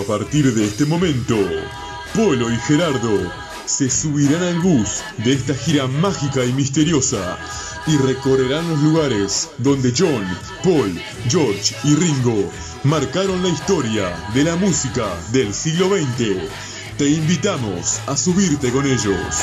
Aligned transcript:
A 0.00 0.02
partir 0.02 0.52
de 0.52 0.66
este 0.66 0.84
momento, 0.84 1.36
Polo 2.14 2.52
y 2.52 2.56
Gerardo 2.56 3.32
se 3.64 3.88
subirán 3.88 4.42
al 4.42 4.58
bus 4.60 5.02
de 5.24 5.32
esta 5.32 5.54
gira 5.54 5.86
mágica 5.86 6.44
y 6.44 6.52
misteriosa 6.52 7.38
y 7.86 7.96
recorrerán 7.96 8.68
los 8.68 8.80
lugares 8.80 9.48
donde 9.56 9.92
John, 9.96 10.26
Paul, 10.62 11.00
George 11.30 11.74
y 11.84 11.94
Ringo 11.94 12.52
marcaron 12.84 13.42
la 13.42 13.48
historia 13.48 14.14
de 14.34 14.44
la 14.44 14.56
música 14.56 15.06
del 15.32 15.54
siglo 15.54 15.88
XX. 15.88 16.42
Te 16.98 17.08
invitamos 17.08 18.00
a 18.06 18.16
subirte 18.16 18.70
con 18.72 18.84
ellos. 18.84 19.40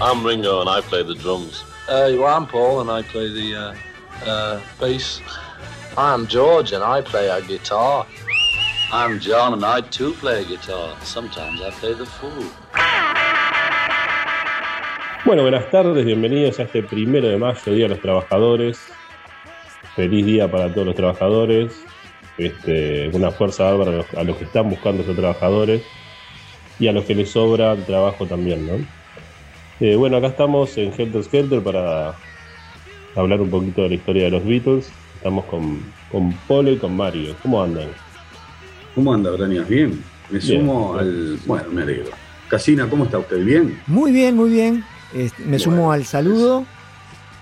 I'm 0.00 0.24
Ringo 0.26 0.60
and 0.60 0.68
I 0.68 0.80
play 0.80 1.04
the 1.04 1.14
drums. 1.14 1.62
Uh, 1.88 2.10
well, 2.18 2.26
I'm 2.26 2.46
Paul 2.46 2.80
and 2.80 2.90
I 2.90 3.02
play 3.02 3.32
the 3.32 3.54
uh, 3.54 4.28
uh, 4.28 4.60
bass. 4.80 5.20
I'm 5.98 6.26
George 6.26 6.72
and 6.74 6.84
I 6.84 7.00
play 7.00 7.30
a 7.30 7.40
guitar. 7.40 8.04
I'm 8.92 9.18
John 9.18 9.54
and 9.54 9.64
I 9.64 9.80
too 9.80 10.12
play 10.12 10.44
guitar. 10.44 10.94
Sometimes 11.02 11.62
I 11.62 11.70
play 11.70 11.94
the 11.94 12.04
fool. 12.04 12.44
Bueno, 15.24 15.40
buenas 15.40 15.70
tardes, 15.70 16.04
bienvenidos 16.04 16.60
a 16.60 16.64
este 16.64 16.82
primero 16.82 17.28
de 17.28 17.38
mayo, 17.38 17.72
Día 17.72 17.84
de 17.84 17.88
los 17.88 18.00
Trabajadores. 18.00 18.78
Feliz 19.94 20.26
día 20.26 20.50
para 20.50 20.70
todos 20.70 20.86
los 20.86 20.94
trabajadores. 20.94 21.82
Este, 22.36 23.08
una 23.14 23.30
fuerza 23.30 23.64
bárbara 23.64 23.92
a 23.92 23.94
los, 23.94 24.14
a 24.14 24.22
los 24.22 24.36
que 24.36 24.44
están 24.44 24.68
buscando 24.68 25.02
ser 25.02 25.16
trabajadores 25.16 25.82
y 26.78 26.88
a 26.88 26.92
los 26.92 27.06
que 27.06 27.14
les 27.14 27.30
sobra 27.30 27.74
trabajo 27.74 28.26
también, 28.26 28.66
¿no? 28.66 28.86
Eh, 29.80 29.96
bueno, 29.96 30.18
acá 30.18 30.26
estamos 30.26 30.76
en 30.76 30.92
Helter 30.92 31.24
Skelter 31.24 31.62
para 31.62 32.14
hablar 33.14 33.40
un 33.40 33.48
poquito 33.48 33.80
de 33.80 33.88
la 33.88 33.94
historia 33.94 34.24
de 34.24 34.30
los 34.32 34.44
Beatles. 34.44 34.92
Estamos 35.16 35.44
con, 35.46 35.80
con 36.10 36.32
Polo 36.46 36.70
y 36.70 36.76
con 36.76 36.96
Mario. 36.96 37.34
¿Cómo 37.42 37.62
andan? 37.62 37.88
¿Cómo 38.94 39.12
anda, 39.12 39.30
Brañas? 39.30 39.68
Bien. 39.68 40.02
Me 40.30 40.38
Bien. 40.38 40.60
sumo 40.60 40.96
al. 40.96 41.38
Bueno, 41.46 41.68
me 41.70 41.82
alegro. 41.82 42.10
Casina, 42.48 42.88
¿cómo 42.88 43.04
está 43.04 43.18
usted? 43.18 43.44
¿Bien? 43.44 43.80
Muy 43.86 44.12
bien, 44.12 44.36
muy 44.36 44.50
bien. 44.50 44.84
Este, 45.14 45.44
me 45.44 45.58
sumo 45.58 45.92
al 45.92 46.04
saludo. 46.04 46.64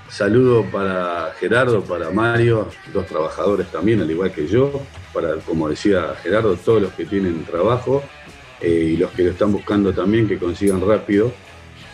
Saludo 0.08 0.64
para 0.70 1.32
Gerardo, 1.40 1.82
para 1.82 2.10
Mario, 2.10 2.68
dos 2.92 3.06
trabajadores 3.06 3.66
también, 3.72 4.00
al 4.00 4.10
igual 4.10 4.32
que 4.32 4.46
yo. 4.46 4.82
Para, 5.12 5.36
como 5.36 5.68
decía 5.68 6.14
Gerardo, 6.22 6.56
todos 6.56 6.82
los 6.82 6.92
que 6.92 7.04
tienen 7.04 7.44
trabajo 7.44 8.02
eh, 8.60 8.92
y 8.92 8.96
los 8.96 9.10
que 9.12 9.24
lo 9.24 9.30
están 9.30 9.52
buscando 9.52 9.92
también, 9.92 10.28
que 10.28 10.38
consigan 10.38 10.86
rápido. 10.86 11.32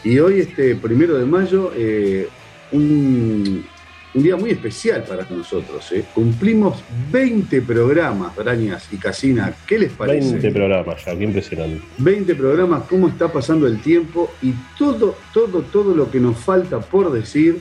Y 0.05 0.19
hoy, 0.19 0.41
este 0.41 0.75
primero 0.77 1.17
de 1.19 1.25
mayo, 1.25 1.73
eh, 1.77 2.29
un, 2.73 3.65
un 4.13 4.23
día 4.23 4.37
muy 4.37 4.51
especial 4.51 5.05
para 5.05 5.25
nosotros. 5.31 5.91
eh. 5.93 6.05
Cumplimos 6.15 6.83
20 7.13 7.63
programas, 7.63 8.35
Brañas 8.35 8.89
y 8.93 8.97
Casina. 8.97 9.53
¿Qué 9.67 9.79
les 9.79 9.93
parece? 9.93 10.31
20 10.33 10.51
programas 10.51 11.05
ya, 11.05 11.17
qué 11.17 11.25
impresionante. 11.25 11.81
20 11.99 12.35
programas, 12.35 12.83
cómo 12.89 13.09
está 13.09 13.29
pasando 13.33 13.67
el 13.67 13.81
tiempo 13.81 14.33
y 14.43 14.53
todo, 14.77 15.17
todo, 15.33 15.63
todo 15.63 15.95
lo 15.95 16.11
que 16.11 16.19
nos 16.19 16.37
falta 16.39 16.81
por 16.81 17.13
decir, 17.13 17.61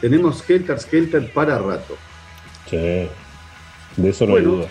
tenemos 0.00 0.48
Helter 0.48 0.78
Skelter 0.78 1.32
para 1.32 1.58
rato. 1.58 1.96
Sí, 2.68 2.76
de 2.76 4.08
eso 4.10 4.26
no 4.26 4.32
Bueno, 4.32 4.50
hay 4.50 4.56
duda. 4.56 4.68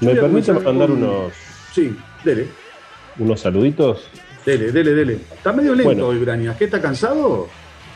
¿Me 0.00 0.14
permite 0.14 0.52
mandar 0.54 0.88
con- 0.88 1.02
unos, 1.02 1.32
Sí, 1.74 1.94
dele, 2.24 2.46
unos 3.18 3.40
saluditos? 3.40 4.08
dele, 4.46 4.72
dele, 4.72 4.92
dele. 4.94 5.18
Está 5.36 5.52
medio 5.52 5.74
lento 5.74 5.88
Bueno. 5.90 6.06
hoy, 6.06 6.18
Brañas. 6.18 6.56
¿Qué 6.56 6.64
está 6.64 6.80
cansado? 6.80 7.48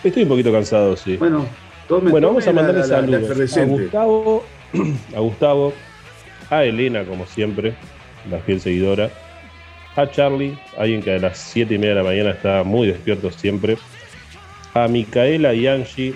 Estoy 0.05 0.25
un 0.25 0.29
poquito 0.29 0.53
cansado, 0.53 0.97
sí. 0.97 1.17
Bueno, 1.17 1.47
tome, 1.89 2.11
Bueno, 2.11 2.29
tome 2.29 2.41
vamos 2.41 2.47
a 2.47 2.53
mandarle 2.53 2.85
saludos 2.85 3.57
a. 3.57 3.65
Gustavo, 3.65 4.45
a 5.17 5.21
Gustavo, 5.21 5.73
a 6.51 6.65
Elena, 6.65 7.05
como 7.05 7.27
siempre, 7.27 7.75
la 8.31 8.39
fiel 8.41 8.61
seguidora, 8.61 9.11
a 9.97 10.11
Charlie, 10.11 10.59
alguien 10.77 11.03
que 11.03 11.15
a 11.15 11.19
las 11.19 11.39
7 11.39 11.75
y 11.75 11.79
media 11.79 11.95
de 11.95 12.03
la 12.03 12.09
mañana 12.09 12.31
está 12.31 12.63
muy 12.63 12.87
despierto 12.87 13.31
siempre, 13.31 13.79
a 14.75 14.87
Micaela 14.87 15.55
y 15.55 15.67
Angie, 15.67 16.15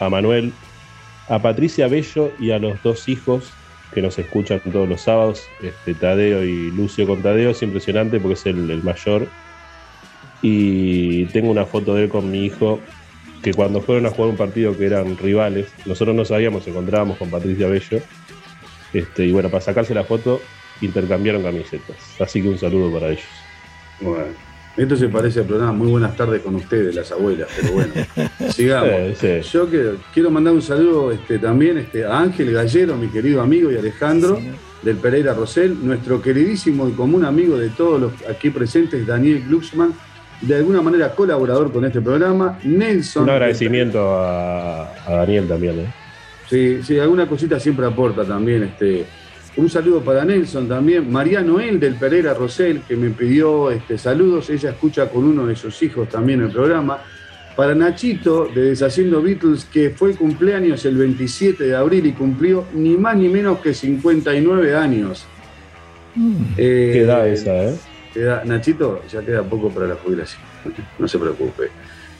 a 0.00 0.08
Manuel, 0.08 0.52
a 1.28 1.38
Patricia 1.40 1.88
Bello 1.88 2.32
y 2.38 2.52
a 2.52 2.58
los 2.58 2.82
dos 2.82 3.08
hijos 3.08 3.52
que 3.92 4.02
nos 4.02 4.18
escuchan 4.18 4.60
todos 4.72 4.88
los 4.88 5.02
sábados, 5.02 5.42
este, 5.62 5.94
Tadeo 5.94 6.44
y 6.44 6.70
Lucio 6.70 7.06
con 7.06 7.22
Tadeo, 7.22 7.50
es 7.50 7.62
impresionante 7.62 8.20
porque 8.20 8.34
es 8.34 8.46
el, 8.46 8.70
el 8.70 8.82
mayor. 8.82 9.26
Y 10.40 11.24
tengo 11.26 11.50
una 11.50 11.64
foto 11.64 11.94
de 11.94 12.04
él 12.04 12.08
con 12.08 12.30
mi 12.30 12.44
hijo 12.44 12.80
que 13.42 13.54
cuando 13.54 13.80
fueron 13.80 14.06
a 14.06 14.10
jugar 14.10 14.30
un 14.30 14.36
partido 14.36 14.76
que 14.76 14.86
eran 14.86 15.16
rivales, 15.16 15.68
nosotros 15.86 16.14
no 16.16 16.24
sabíamos, 16.24 16.66
encontrábamos 16.66 17.18
con 17.18 17.30
Patricia 17.30 17.68
Bello. 17.68 18.00
Este, 18.92 19.26
y 19.26 19.32
bueno, 19.32 19.48
para 19.50 19.60
sacarse 19.60 19.94
la 19.94 20.04
foto, 20.04 20.40
intercambiaron 20.80 21.42
camisetas. 21.42 21.96
Así 22.20 22.42
que 22.42 22.48
un 22.48 22.58
saludo 22.58 22.92
para 22.92 23.10
ellos. 23.10 23.24
Bueno, 24.00 24.24
esto 24.76 24.96
se 24.96 25.08
parece 25.08 25.40
al 25.40 25.46
programa 25.46 25.72
Muy 25.72 25.88
Buenas 25.88 26.16
tardes 26.16 26.40
con 26.42 26.54
ustedes, 26.54 26.94
las 26.94 27.10
abuelas, 27.12 27.48
pero 27.60 27.72
bueno, 27.74 27.92
sigamos. 28.50 29.18
Sí, 29.18 29.26
sí. 29.42 29.50
Yo 29.52 29.70
que- 29.70 29.94
quiero 30.14 30.30
mandar 30.30 30.54
un 30.54 30.62
saludo 30.62 31.12
este, 31.12 31.38
también 31.38 31.78
este, 31.78 32.04
a 32.04 32.20
Ángel 32.20 32.52
Gallero, 32.52 32.96
mi 32.96 33.08
querido 33.08 33.42
amigo, 33.42 33.70
y 33.70 33.76
Alejandro 33.76 34.40
del 34.82 34.96
Pereira 34.96 35.34
Rosell, 35.34 35.76
nuestro 35.84 36.22
queridísimo 36.22 36.88
y 36.88 36.92
común 36.92 37.24
amigo 37.24 37.58
de 37.58 37.68
todos 37.70 38.00
los 38.00 38.12
aquí 38.30 38.50
presentes, 38.50 39.04
Daniel 39.06 39.44
Glucksmann, 39.48 39.92
de 40.40 40.56
alguna 40.56 40.80
manera 40.80 41.14
colaborador 41.14 41.72
con 41.72 41.84
este 41.84 42.00
programa, 42.00 42.58
Nelson. 42.62 43.24
Un 43.24 43.30
agradecimiento 43.30 44.16
a, 44.16 44.92
a 45.06 45.12
Daniel 45.16 45.48
también. 45.48 45.80
¿eh? 45.80 45.86
Sí, 46.48 46.80
sí, 46.82 46.98
alguna 46.98 47.26
cosita 47.26 47.58
siempre 47.58 47.86
aporta 47.86 48.24
también. 48.24 48.62
Este, 48.62 49.04
un 49.56 49.68
saludo 49.68 50.00
para 50.00 50.24
Nelson 50.24 50.68
también. 50.68 51.10
María 51.10 51.42
Noel 51.42 51.80
del 51.80 51.94
Pereira 51.94 52.34
Rosell, 52.34 52.82
que 52.86 52.96
me 52.96 53.10
pidió 53.10 53.70
este, 53.70 53.98
saludos. 53.98 54.48
Ella 54.50 54.70
escucha 54.70 55.08
con 55.08 55.24
uno 55.24 55.46
de 55.46 55.56
sus 55.56 55.82
hijos 55.82 56.08
también 56.08 56.40
el 56.42 56.50
programa. 56.50 56.98
Para 57.56 57.74
Nachito 57.74 58.46
de 58.46 58.70
Deshaciendo 58.70 59.20
Beatles, 59.20 59.64
que 59.64 59.90
fue 59.90 60.14
cumpleaños 60.14 60.84
el 60.84 60.96
27 60.96 61.64
de 61.64 61.74
abril 61.74 62.06
y 62.06 62.12
cumplió 62.12 62.64
ni 62.72 62.96
más 62.96 63.16
ni 63.16 63.28
menos 63.28 63.58
que 63.58 63.74
59 63.74 64.76
años. 64.76 65.26
Eh, 66.56 66.90
Qué 66.92 67.00
edad 67.00 67.28
esa, 67.28 67.64
¿eh? 67.64 67.74
Queda- 68.12 68.42
Nachito, 68.44 69.02
ya 69.10 69.20
queda 69.22 69.42
poco 69.42 69.70
para 69.70 69.86
la 69.86 69.94
jubilación, 69.96 70.42
no 70.98 71.06
se 71.08 71.18
preocupe. 71.18 71.70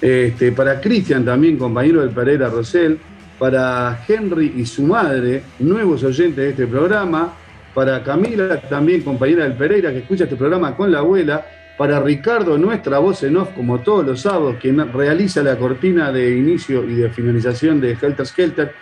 Este, 0.00 0.52
para 0.52 0.80
Cristian 0.80 1.24
también, 1.24 1.56
compañero 1.58 2.00
del 2.02 2.10
Pereira 2.10 2.48
Rosell, 2.48 2.98
para 3.38 4.04
Henry 4.06 4.54
y 4.56 4.66
su 4.66 4.82
madre, 4.82 5.42
nuevos 5.60 6.02
oyentes 6.04 6.36
de 6.36 6.50
este 6.50 6.66
programa, 6.66 7.34
para 7.74 8.02
Camila 8.02 8.60
también, 8.62 9.02
compañera 9.02 9.44
del 9.44 9.52
Pereira, 9.54 9.90
que 9.92 9.98
escucha 9.98 10.24
este 10.24 10.36
programa 10.36 10.76
con 10.76 10.90
la 10.90 10.98
abuela, 10.98 11.46
para 11.76 12.00
Ricardo, 12.00 12.58
nuestra 12.58 12.98
voz 12.98 13.22
en 13.22 13.36
off, 13.36 13.50
como 13.54 13.78
todos 13.80 14.04
los 14.04 14.20
sábados, 14.22 14.56
quien 14.60 14.92
realiza 14.92 15.42
la 15.44 15.56
cortina 15.56 16.10
de 16.10 16.36
inicio 16.36 16.82
y 16.88 16.94
de 16.96 17.08
finalización 17.10 17.80
de 17.80 17.92
Helter 18.00 18.26
Skelter, 18.26 18.72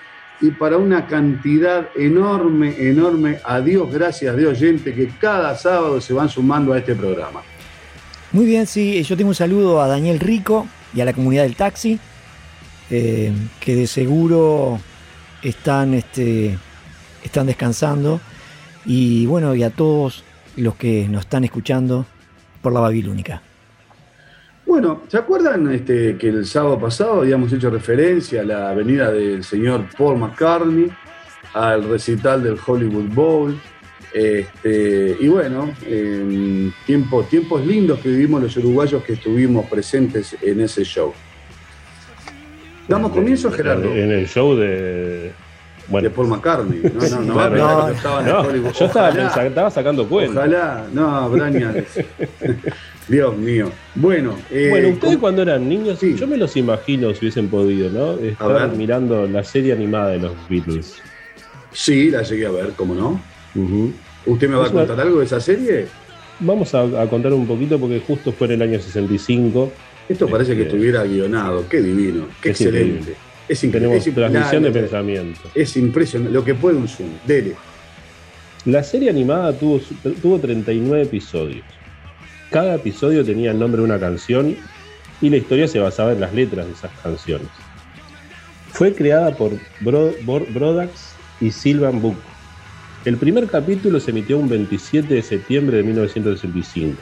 y 0.40 0.50
para 0.50 0.76
una 0.76 1.06
cantidad 1.06 1.88
enorme, 1.96 2.74
enorme, 2.78 3.38
a 3.44 3.60
Dios 3.60 3.90
gracias 3.92 4.36
de 4.36 4.46
oyentes 4.46 4.94
que 4.94 5.08
cada 5.08 5.56
sábado 5.56 6.00
se 6.00 6.12
van 6.12 6.28
sumando 6.28 6.72
a 6.72 6.78
este 6.78 6.94
programa. 6.94 7.42
Muy 8.32 8.44
bien, 8.44 8.66
sí. 8.66 9.02
Yo 9.02 9.16
tengo 9.16 9.28
un 9.28 9.34
saludo 9.34 9.80
a 9.80 9.88
Daniel 9.88 10.20
Rico 10.20 10.66
y 10.94 11.00
a 11.00 11.04
la 11.04 11.12
comunidad 11.12 11.44
del 11.44 11.56
taxi, 11.56 11.98
eh, 12.90 13.32
que 13.60 13.74
de 13.74 13.86
seguro 13.86 14.78
están, 15.42 15.94
este, 15.94 16.58
están 17.24 17.46
descansando. 17.46 18.20
Y 18.84 19.26
bueno, 19.26 19.54
y 19.54 19.62
a 19.62 19.70
todos 19.70 20.22
los 20.56 20.74
que 20.76 21.08
nos 21.08 21.22
están 21.22 21.44
escuchando 21.44 22.06
por 22.60 22.72
la 22.72 22.80
Babilónica. 22.80 23.42
Bueno, 24.66 25.02
¿se 25.06 25.16
acuerdan 25.16 25.72
este, 25.72 26.16
que 26.18 26.28
el 26.28 26.44
sábado 26.44 26.78
pasado 26.80 27.20
habíamos 27.20 27.52
hecho 27.52 27.70
referencia 27.70 28.40
a 28.40 28.44
la 28.44 28.74
venida 28.74 29.12
del 29.12 29.44
señor 29.44 29.84
Paul 29.96 30.18
McCartney, 30.18 30.90
al 31.54 31.88
recital 31.88 32.42
del 32.42 32.58
Hollywood 32.66 33.14
Bowl? 33.14 33.60
Este, 34.12 35.16
y 35.20 35.28
bueno, 35.28 35.72
em, 35.86 36.72
tiempos, 36.84 37.28
tiempos 37.28 37.64
lindos 37.64 38.00
que 38.00 38.08
vivimos 38.08 38.42
los 38.42 38.56
uruguayos 38.56 39.04
que 39.04 39.12
estuvimos 39.12 39.66
presentes 39.66 40.36
en 40.42 40.60
ese 40.60 40.82
show. 40.82 41.12
¿Damos 42.88 43.12
comienzo, 43.12 43.52
Gerardo? 43.52 43.94
En 43.94 44.10
el 44.10 44.26
show 44.26 44.56
de. 44.56 45.32
Bueno, 45.88 46.08
De 46.08 46.14
Paul 46.14 46.26
McCartney. 46.26 46.80
No, 46.92 47.08
no, 47.08 47.20
no, 47.20 47.34
Claro. 47.34 47.56
No, 47.78 47.86
que 47.86 47.92
estaba 47.92 48.20
en 48.20 48.26
el 48.26 48.32
no, 48.32 48.40
Hollywood. 48.40 48.72
yo 48.72 48.86
estaba, 48.86 49.10
estaba 49.46 49.70
sacando 49.70 50.08
cuenta. 50.08 50.40
Ojalá, 50.40 50.86
no, 50.92 51.30
Braña. 51.30 51.72
Dios 53.08 53.36
mío. 53.36 53.70
Bueno, 53.94 54.36
eh, 54.50 54.66
Bueno, 54.70 54.88
ustedes 54.88 55.16
cuando 55.18 55.42
eran 55.42 55.68
niños, 55.68 55.98
Sí. 56.00 56.14
yo 56.16 56.26
me 56.26 56.36
los 56.36 56.56
imagino 56.56 57.12
si 57.14 57.20
hubiesen 57.20 57.48
podido, 57.48 57.88
¿no? 57.90 58.18
Estar 58.18 58.52
ver. 58.70 58.76
mirando 58.76 59.26
la 59.28 59.44
serie 59.44 59.72
animada 59.72 60.10
de 60.10 60.18
los 60.18 60.32
Beatles. 60.48 60.96
sí, 61.72 62.10
la 62.10 62.22
llegué 62.22 62.46
a 62.46 62.50
ver, 62.50 62.70
¿cómo 62.76 62.94
no? 62.94 63.20
Ujú. 63.54 63.92
¿Usted 64.26 64.48
me 64.48 64.56
va 64.56 64.66
a 64.66 64.70
contar 64.72 65.00
algo 65.00 65.20
de 65.20 65.26
esa 65.26 65.40
serie? 65.40 65.86
Vamos 66.40 66.74
a, 66.74 66.82
a 67.02 67.08
contar 67.08 67.32
un 67.32 67.46
poquito 67.46 67.78
porque 67.78 68.00
justo 68.00 68.32
fue 68.32 68.48
en 68.48 68.54
el 68.54 68.62
año 68.62 68.80
65. 68.80 69.72
Esto 70.08 70.26
parece 70.28 70.54
que 70.56 70.62
Este- 70.62 70.74
estuviera 70.74 71.04
guionado. 71.04 71.68
Qué 71.68 71.80
divino, 71.80 72.26
qué 72.42 72.50
Es 72.50 72.60
excelente. 72.60 72.88
increíble. 72.98 73.16
Es 73.48 73.62
increíble. 73.64 73.88
Tenemos 73.88 74.06
es, 74.08 74.14
transmisión 74.14 74.62
de 74.64 74.70
pensamiento. 74.72 75.40
es 75.54 75.76
impresionante. 75.76 76.34
Lo 76.34 76.44
que 76.44 76.54
puede 76.54 76.76
un 76.76 76.88
Zoom. 76.88 77.08
Dele. 77.26 77.54
La 78.64 78.82
serie 78.82 79.08
animada 79.10 79.52
tuvo, 79.52 79.80
tuvo 80.20 80.38
39 80.40 81.02
episodios. 81.04 81.64
Cada 82.50 82.76
episodio 82.76 83.24
tenía 83.24 83.50
el 83.50 83.58
nombre 83.58 83.80
de 83.80 83.84
una 83.86 83.98
canción 83.98 84.56
y 85.20 85.30
la 85.30 85.36
historia 85.36 85.66
se 85.68 85.78
basaba 85.78 86.12
en 86.12 86.20
las 86.20 86.32
letras 86.34 86.66
de 86.66 86.72
esas 86.72 86.90
canciones. 87.02 87.48
Fue 88.70 88.94
creada 88.94 89.34
por 89.34 89.52
Bro- 89.80 90.14
Brodax 90.52 91.14
y 91.40 91.50
Sylvan 91.50 92.00
Book. 92.00 92.16
El 93.04 93.16
primer 93.16 93.46
capítulo 93.46 94.00
se 94.00 94.10
emitió 94.10 94.38
un 94.38 94.48
27 94.48 95.14
de 95.14 95.22
septiembre 95.22 95.78
de 95.78 95.82
1965. 95.84 96.96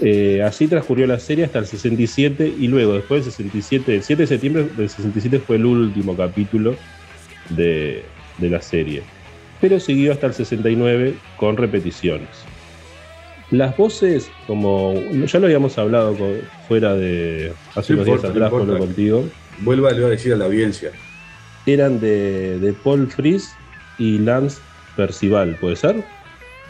Eh, 0.00 0.42
así 0.42 0.66
transcurrió 0.66 1.06
la 1.06 1.18
serie 1.20 1.44
hasta 1.44 1.58
el 1.60 1.66
67 1.66 2.52
y 2.58 2.66
luego, 2.68 2.94
después 2.94 3.24
del 3.24 3.32
67, 3.32 3.96
el 3.96 4.02
7 4.02 4.22
de 4.22 4.26
septiembre 4.26 4.68
del 4.76 4.88
67 4.88 5.38
fue 5.40 5.56
el 5.56 5.66
último 5.66 6.16
capítulo 6.16 6.76
de, 7.50 8.02
de 8.38 8.50
la 8.50 8.60
serie. 8.62 9.02
Pero 9.60 9.78
siguió 9.78 10.12
hasta 10.12 10.26
el 10.26 10.34
69 10.34 11.14
con 11.36 11.56
repeticiones. 11.56 12.28
Las 13.52 13.76
voces, 13.76 14.30
como 14.48 14.94
ya 15.26 15.38
lo 15.38 15.46
habíamos 15.46 15.76
hablado 15.78 16.14
con- 16.16 16.40
fuera 16.66 16.94
de 16.94 17.52
hace 17.76 17.92
No 17.92 18.02
unos 18.02 18.06
días 18.06 18.22
no 18.24 18.28
atrás. 18.30 18.50
Pablo, 18.50 18.78
contigo, 18.78 19.24
Vuelva 19.58 19.90
a 19.90 19.92
decir 19.92 20.32
a 20.32 20.36
la 20.36 20.46
audiencia. 20.46 20.90
eran 21.66 22.00
de, 22.00 22.58
de 22.58 22.72
Paul 22.72 23.08
Fries 23.08 23.52
y 23.98 24.18
Lance 24.18 24.58
Percival, 24.96 25.56
¿puede 25.60 25.76
ser? 25.76 26.02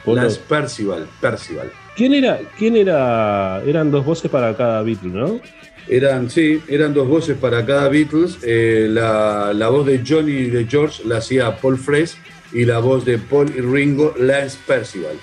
Lance 0.04 0.40
Percival, 0.48 1.06
Percival. 1.20 1.70
¿Quién 1.96 2.12
era? 2.14 2.40
¿Quién 2.58 2.76
era? 2.76 3.62
Eran 3.64 3.90
dos 3.90 4.04
voces 4.04 4.30
para 4.30 4.54
cada 4.56 4.82
Beatle, 4.82 5.10
¿no? 5.12 5.40
Eran, 5.88 6.28
sí, 6.30 6.60
eran 6.68 6.92
dos 6.94 7.06
voces 7.08 7.36
para 7.38 7.64
cada 7.64 7.88
Beatles. 7.88 8.38
Eh, 8.42 8.86
la, 8.90 9.52
la 9.54 9.68
voz 9.68 9.86
de 9.86 10.02
Johnny 10.06 10.32
y 10.32 10.50
de 10.50 10.66
George 10.66 11.02
la 11.06 11.18
hacía 11.18 11.56
Paul 11.56 11.78
Fresh 11.78 12.16
y 12.52 12.64
la 12.64 12.78
voz 12.80 13.04
de 13.04 13.18
Paul 13.18 13.50
y 13.56 13.60
Ringo, 13.60 14.14
Lance 14.18 14.58
Percival. 14.66 15.16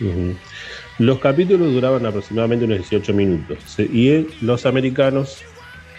Ujú. 0.00 0.34
Los 0.98 1.18
capítulos 1.20 1.72
duraban 1.72 2.04
aproximadamente 2.06 2.64
unos 2.64 2.78
18 2.78 3.12
minutos 3.14 3.58
y 3.78 4.26
los 4.40 4.66
americanos 4.66 5.38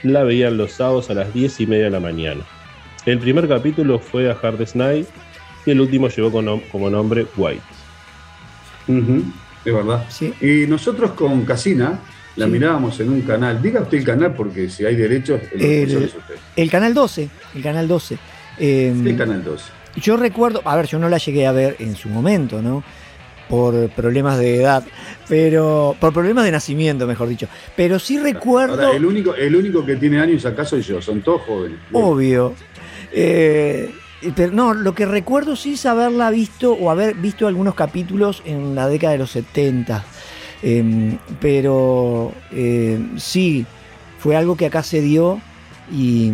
la 0.03 0.23
veían 0.23 0.57
los 0.57 0.73
sábados 0.73 1.09
a 1.09 1.13
las 1.13 1.33
10 1.33 1.61
y 1.61 1.67
media 1.67 1.85
de 1.85 1.89
la 1.91 1.99
mañana. 1.99 2.41
El 3.05 3.19
primer 3.19 3.47
capítulo 3.47 3.99
fue 3.99 4.29
a 4.31 4.37
Hardest 4.41 4.75
Night 4.75 5.07
y 5.65 5.71
el 5.71 5.81
último 5.81 6.07
llevó 6.09 6.31
como 6.71 6.89
nombre 6.89 7.25
White. 7.35 7.61
Es 9.65 9.73
verdad. 9.73 10.05
Sí. 10.09 10.33
Y 10.41 10.67
nosotros 10.67 11.11
con 11.11 11.43
Casina 11.45 11.99
la 12.35 12.45
Sí. 12.45 12.51
mirábamos 12.51 12.99
en 12.99 13.09
un 13.09 13.21
canal. 13.21 13.61
Diga 13.61 13.81
usted 13.81 13.97
el 13.99 14.03
canal 14.05 14.33
porque 14.33 14.69
si 14.69 14.85
hay 14.85 14.95
derechos, 14.95 15.41
el 15.53 15.61
El- 15.61 15.69
responsable 15.85 16.05
es 16.05 16.15
usted. 16.15 16.35
El 16.55 16.69
canal 16.69 16.93
12, 16.93 17.29
el 17.55 17.63
canal 17.63 17.87
12. 17.87 18.17
Eh, 18.59 18.93
El 19.05 19.17
canal 19.17 19.43
12. 19.43 19.65
Yo 19.97 20.17
recuerdo, 20.17 20.61
a 20.65 20.75
ver, 20.75 20.87
yo 20.87 20.99
no 20.99 21.07
la 21.09 21.17
llegué 21.17 21.45
a 21.47 21.51
ver 21.51 21.75
en 21.79 21.95
su 21.95 22.09
momento, 22.09 22.61
¿no? 22.61 22.83
Por 23.53 23.89
problemas 23.89 24.39
de 24.39 24.55
edad, 24.61 24.83
pero 25.29 25.95
por 25.99 26.11
problemas 26.11 26.43
de 26.43 26.51
nacimiento, 26.51 27.05
mejor 27.05 27.27
dicho. 27.29 27.47
Pero 27.75 27.99
sí 27.99 28.17
recuerdo, 28.17 28.73
Ahora, 28.81 28.95
el 28.97 29.05
único, 29.05 29.35
el 29.35 29.55
único 29.55 29.85
que 29.85 29.95
tiene 29.95 30.19
años 30.19 30.43
acá 30.47 30.65
soy 30.65 30.81
yo, 30.81 30.99
son 31.03 31.21
todos 31.21 31.43
jóvenes. 31.43 31.77
obvio. 31.91 32.55
eh, 33.11 33.91
pero 34.35 34.51
no, 34.53 34.73
lo 34.73 34.95
que 34.95 35.05
recuerdo 35.05 35.55
sí 35.55 35.73
es 35.73 35.85
haberla 35.85 36.31
visto 36.31 36.73
o 36.73 36.89
haber 36.89 37.13
visto 37.13 37.45
algunos 37.45 37.75
capítulos 37.75 38.41
en 38.45 38.73
la 38.73 38.87
década 38.87 39.11
de 39.13 39.19
los 39.19 39.29
70. 39.31 40.03
Em, 40.63 41.19
pero 41.39 42.31
eh, 42.51 42.99
sí, 43.17 43.65
fue 44.17 44.35
algo 44.35 44.57
que 44.57 44.65
acá 44.65 44.81
se 44.81 44.99
dio 45.01 45.39
y, 45.91 46.31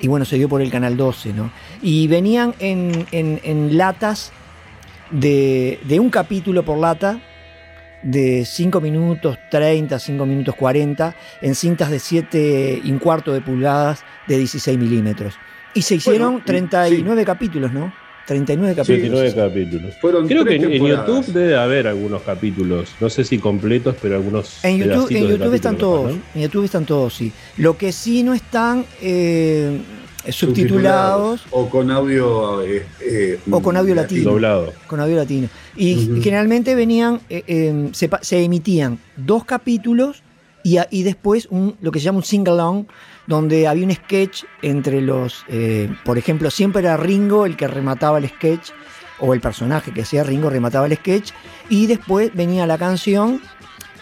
y 0.00 0.06
bueno, 0.06 0.24
se 0.24 0.36
dio 0.36 0.48
por 0.48 0.60
el 0.62 0.70
canal 0.70 0.96
12, 0.96 1.32
¿no? 1.32 1.50
Y 1.82 2.06
venían 2.08 2.54
en, 2.60 3.06
en- 3.10 3.40
en 3.42 3.76
latas 3.76 4.30
de, 5.10 5.78
de 5.84 6.00
un 6.00 6.10
capítulo 6.10 6.64
por 6.64 6.78
lata, 6.78 7.20
de 8.02 8.44
5 8.44 8.80
minutos 8.80 9.38
30, 9.50 9.98
5 9.98 10.26
minutos 10.26 10.54
40, 10.54 11.14
en 11.42 11.54
cintas 11.54 11.90
de 11.90 11.98
7 11.98 12.80
y 12.84 12.92
un 12.92 12.98
cuarto 12.98 13.32
de 13.32 13.40
pulgadas 13.40 14.04
de 14.28 14.38
16 14.38 14.78
milímetros. 14.78 15.34
Y 15.74 15.82
se 15.82 15.96
hicieron 15.96 16.32
Bueno, 16.32 16.44
39 16.46 17.24
capítulos, 17.24 17.72
¿no? 17.72 17.92
39 18.26 18.74
capítulos. 18.74 19.20
29 19.20 19.34
capítulos. 19.34 19.94
Fueron 20.00 20.26
Creo 20.26 20.44
que 20.44 20.56
en, 20.56 20.64
en. 20.64 20.84
YouTube 20.84 21.26
debe 21.26 21.56
haber 21.56 21.86
algunos 21.86 22.22
capítulos, 22.22 22.94
no 23.00 23.08
sé 23.08 23.24
si 23.24 23.38
completos, 23.38 23.96
pero 24.02 24.16
algunos. 24.16 24.64
En 24.64 24.78
YouTube, 24.78 25.10
en 25.10 25.28
YouTube 25.28 25.54
están 25.54 25.76
todos. 25.76 26.12
¿no? 26.12 26.20
En 26.34 26.42
YouTube 26.42 26.64
están 26.64 26.84
todos, 26.84 27.14
sí. 27.14 27.32
Lo 27.56 27.76
que 27.76 27.92
sí 27.92 28.22
no 28.22 28.34
están 28.34 28.84
eh, 29.00 29.78
subtitulados 30.32 31.42
O 31.50 31.68
con 31.68 31.90
audio. 31.90 32.62
eh, 32.62 32.86
eh, 33.00 33.38
O 33.50 33.60
con 33.62 33.76
audio 33.76 33.94
latino. 33.94 34.30
Doblado. 34.30 34.72
con 34.86 35.00
audio 35.00 35.16
latino. 35.16 35.48
Y 35.76 36.20
generalmente 36.22 36.74
venían, 36.74 37.20
eh, 37.28 37.42
eh, 37.46 37.90
se, 37.92 38.44
emitían 38.44 38.98
dos 39.16 39.44
capítulos 39.44 40.22
y, 40.62 40.78
a- 40.78 40.88
y 40.90 41.02
después 41.02 41.46
un, 41.50 41.76
lo 41.80 41.90
que 41.92 41.98
se 42.00 42.06
llama 42.06 42.18
un 42.18 42.24
sing-along, 42.24 42.86
donde 43.26 43.66
había 43.66 43.84
un 43.86 43.92
sketch 43.94 44.44
entre 44.62 45.00
los, 45.00 45.44
eh, 45.48 45.88
por 46.04 46.16
ejemplo, 46.18 46.50
siempre 46.50 46.80
era 46.82 46.96
Ringo 46.96 47.44
el 47.46 47.56
que 47.56 47.66
remataba 47.68 48.18
el 48.18 48.28
sketch, 48.28 48.70
o 49.18 49.32
el 49.32 49.40
personaje 49.40 49.92
que 49.92 50.02
hacía 50.02 50.22
Ringo 50.24 50.50
remataba 50.50 50.86
el 50.86 50.94
sketch, 50.96 51.30
y 51.70 51.86
después 51.86 52.30
venía 52.34 52.66
la 52.66 52.78
canción 52.78 53.40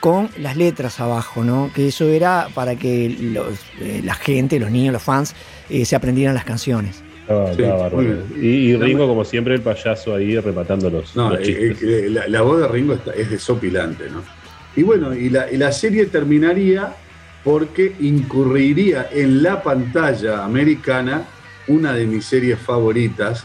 con 0.00 0.28
las 0.38 0.56
letras 0.56 1.00
abajo, 1.00 1.44
¿no? 1.44 1.70
Que 1.74 1.88
eso 1.88 2.06
era 2.08 2.48
para 2.54 2.76
que 2.76 3.08
los, 3.18 3.54
eh, 3.80 4.02
la 4.04 4.14
gente, 4.14 4.58
los 4.60 4.70
niños, 4.70 4.92
los 4.92 5.02
fans, 5.02 5.34
eh, 5.70 5.84
se 5.84 5.96
aprendieran 5.96 6.34
las 6.34 6.44
canciones. 6.44 7.02
Sí, 7.56 7.62
bien. 7.62 8.22
Y, 8.38 8.46
y 8.46 8.76
Ringo, 8.76 9.06
como 9.08 9.24
siempre, 9.24 9.54
el 9.54 9.62
payaso 9.62 10.14
ahí 10.14 10.38
rematando 10.38 10.90
los, 10.90 11.16
No, 11.16 11.30
los 11.30 11.40
eh, 11.40 11.42
chistes. 11.42 11.82
eh, 11.82 12.10
la, 12.10 12.28
la 12.28 12.42
voz 12.42 12.60
de 12.60 12.68
Ringo 12.68 12.92
está- 12.94 13.12
es 13.14 13.30
desopilante, 13.30 14.10
¿no? 14.10 14.22
Y 14.76 14.82
bueno, 14.82 15.14
y 15.14 15.30
la, 15.30 15.50
y 15.50 15.56
la 15.56 15.72
serie 15.72 16.04
terminaría 16.06 16.92
porque 17.42 17.94
incurriría 18.00 19.08
en 19.12 19.42
la 19.42 19.62
pantalla 19.62 20.44
americana 20.44 21.24
una 21.66 21.92
de 21.94 22.06
mis 22.06 22.26
series 22.26 22.58
favoritas, 22.58 23.44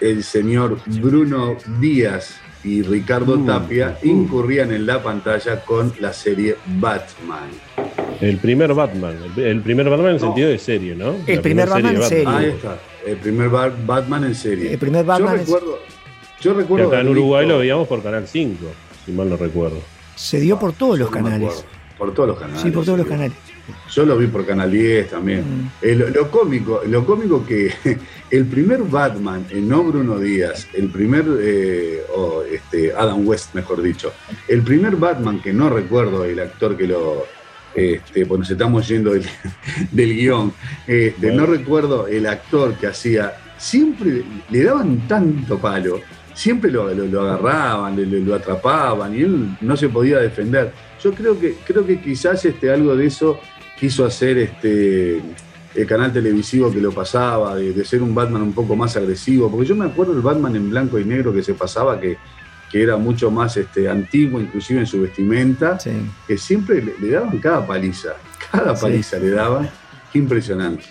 el 0.00 0.22
señor 0.22 0.78
Bruno 0.86 1.56
Díaz 1.80 2.36
y 2.64 2.82
Ricardo 2.82 3.36
Mm, 3.36 3.46
Tapia 3.46 3.98
mm. 4.02 4.08
incurrían 4.08 4.72
en 4.72 4.86
la 4.86 5.02
pantalla 5.02 5.64
con 5.64 5.92
la 6.00 6.12
serie 6.12 6.56
Batman. 6.80 7.50
El 8.20 8.38
primer 8.38 8.72
Batman. 8.74 9.16
El, 9.36 9.60
primer 9.60 9.88
Batman 9.90 10.10
en 10.10 10.14
No. 10.14 10.18
sentido 10.20 10.48
de 10.48 10.58
serie, 10.58 10.94
¿no? 10.94 11.14
El 11.26 11.36
La 11.36 11.42
primer 11.42 11.68
Batman 11.68 11.96
en 11.96 12.02
serie. 12.02 12.26
Ahí 12.28 12.46
está, 12.46 12.78
el 13.06 13.16
primer 13.18 13.48
Ba- 13.48 13.72
Batman 13.86 14.24
en 14.24 14.34
serie. 14.34 14.72
El 14.72 14.78
primer 14.78 15.04
Batman 15.04 15.34
yo 15.36 15.42
es- 15.42 15.46
recuerdo, 15.48 15.78
yo 16.40 16.52
Que 16.54 16.60
recuerdo 16.62 16.88
acá 16.88 17.00
en 17.00 17.08
Uruguay 17.08 17.44
visto- 17.44 17.52
lo 17.54 17.60
veíamos 17.60 17.88
por 17.88 18.02
Canal 18.02 18.26
5, 18.26 18.66
si 19.04 19.12
mal 19.12 19.28
no 19.28 19.36
recuerdo. 19.36 19.78
Se 20.14 20.40
dio 20.40 20.58
por 20.58 20.72
todos 20.72 20.98
los 20.98 21.10
no 21.10 21.16
canales. 21.16 21.64
Por 21.98 22.12
todos 22.14 22.28
los 22.30 22.38
canales. 22.38 22.60
Sí, 22.62 22.70
por 22.70 22.84
todos 22.84 22.98
los 22.98 23.06
canales. 23.06 23.32
Yo 23.90 24.04
lo 24.04 24.16
vi 24.18 24.26
por 24.26 24.44
Canal 24.44 24.70
10 24.70 25.10
también. 25.10 25.40
Mm. 25.40 25.70
Eh, 25.82 25.94
lo, 25.94 26.08
lo 26.10 26.30
cómico, 26.30 26.82
lo 26.86 27.04
cómico 27.06 27.44
que 27.46 27.72
el 28.30 28.44
primer 28.46 28.82
Batman, 28.82 29.46
eh, 29.50 29.60
no 29.60 29.82
Bruno 29.84 30.18
Díaz, 30.18 30.68
el 30.74 30.88
primer, 30.88 31.24
eh, 31.40 32.02
este, 32.52 32.92
Adam 32.92 33.26
West, 33.26 33.54
mejor 33.54 33.80
dicho, 33.82 34.12
el 34.48 34.62
primer 34.62 34.96
Batman 34.96 35.40
que 35.40 35.52
no 35.52 35.70
recuerdo 35.70 36.24
el 36.24 36.38
actor 36.40 36.76
que 36.76 36.86
lo, 36.86 37.24
este, 37.74 38.24
nos 38.26 38.50
estamos 38.50 38.86
yendo 38.88 39.12
del, 39.12 39.24
del 39.90 40.14
guion, 40.14 40.52
este, 40.86 41.14
Bueno. 41.28 41.42
no 41.42 41.46
recuerdo 41.46 42.06
el 42.06 42.26
actor 42.26 42.74
que 42.74 42.86
hacía, 42.88 43.34
siempre 43.58 44.22
le 44.50 44.62
daban 44.62 45.06
tanto 45.08 45.58
palo, 45.58 46.00
siempre 46.34 46.70
lo, 46.70 46.92
lo- 46.92 47.06
lo 47.06 47.20
agarraban, 47.22 47.96
le- 47.96 48.06
le- 48.06 48.20
lo 48.20 48.34
atrapaban 48.34 49.14
y 49.16 49.22
él 49.22 49.56
no 49.60 49.76
se 49.76 49.88
podía 49.88 50.18
defender. 50.18 50.72
Yo 51.02 51.12
creo 51.12 51.38
que, 51.38 51.54
creo 51.66 51.86
que 51.86 52.00
quizás 52.00 52.44
este, 52.44 52.70
algo 52.70 52.96
de 52.96 53.06
eso 53.06 53.38
quiso 53.84 54.06
hacer 54.06 54.38
este, 54.38 55.20
el 55.74 55.86
canal 55.86 56.10
televisivo 56.10 56.72
que 56.72 56.80
lo 56.80 56.90
pasaba, 56.90 57.54
de, 57.56 57.74
de 57.74 57.84
ser 57.84 58.00
un 58.00 58.14
Batman 58.14 58.40
un 58.40 58.54
poco 58.54 58.74
más 58.74 58.96
agresivo, 58.96 59.50
porque 59.50 59.66
yo 59.66 59.76
me 59.76 59.84
acuerdo 59.84 60.14
del 60.14 60.22
Batman 60.22 60.56
en 60.56 60.70
blanco 60.70 60.98
y 60.98 61.04
negro 61.04 61.34
que 61.34 61.42
se 61.42 61.52
pasaba, 61.52 62.00
que, 62.00 62.16
que 62.72 62.82
era 62.82 62.96
mucho 62.96 63.30
más 63.30 63.58
este, 63.58 63.86
antiguo, 63.90 64.40
inclusive 64.40 64.80
en 64.80 64.86
su 64.86 65.02
vestimenta, 65.02 65.78
Sí. 65.78 65.90
que 66.26 66.38
siempre 66.38 66.82
le, 66.82 66.94
le 66.98 67.10
daban 67.10 67.36
cada 67.40 67.66
paliza, 67.66 68.14
cada 68.50 68.74
Sí. 68.74 68.82
paliza 68.86 69.18
le 69.18 69.30
daban, 69.30 69.68
Qué 70.10 70.18
impresionante. 70.18 70.84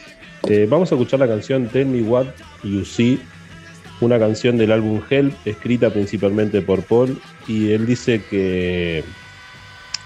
Eh, 0.47 0.67
vamos 0.69 0.91
a 0.91 0.95
escuchar 0.95 1.19
la 1.19 1.27
canción 1.27 1.69
Tell 1.69 1.87
Me 1.87 2.01
What 2.03 2.27
You 2.63 2.85
See, 2.85 3.19
una 4.01 4.19
canción 4.19 4.55
del 4.59 4.71
álbum 4.71 5.01
Help, 5.09 5.33
escrita 5.45 5.89
principalmente 5.89 6.61
por 6.61 6.83
Paul, 6.83 7.19
y 7.47 7.71
él 7.71 7.87
dice 7.87 8.21
que 8.29 9.03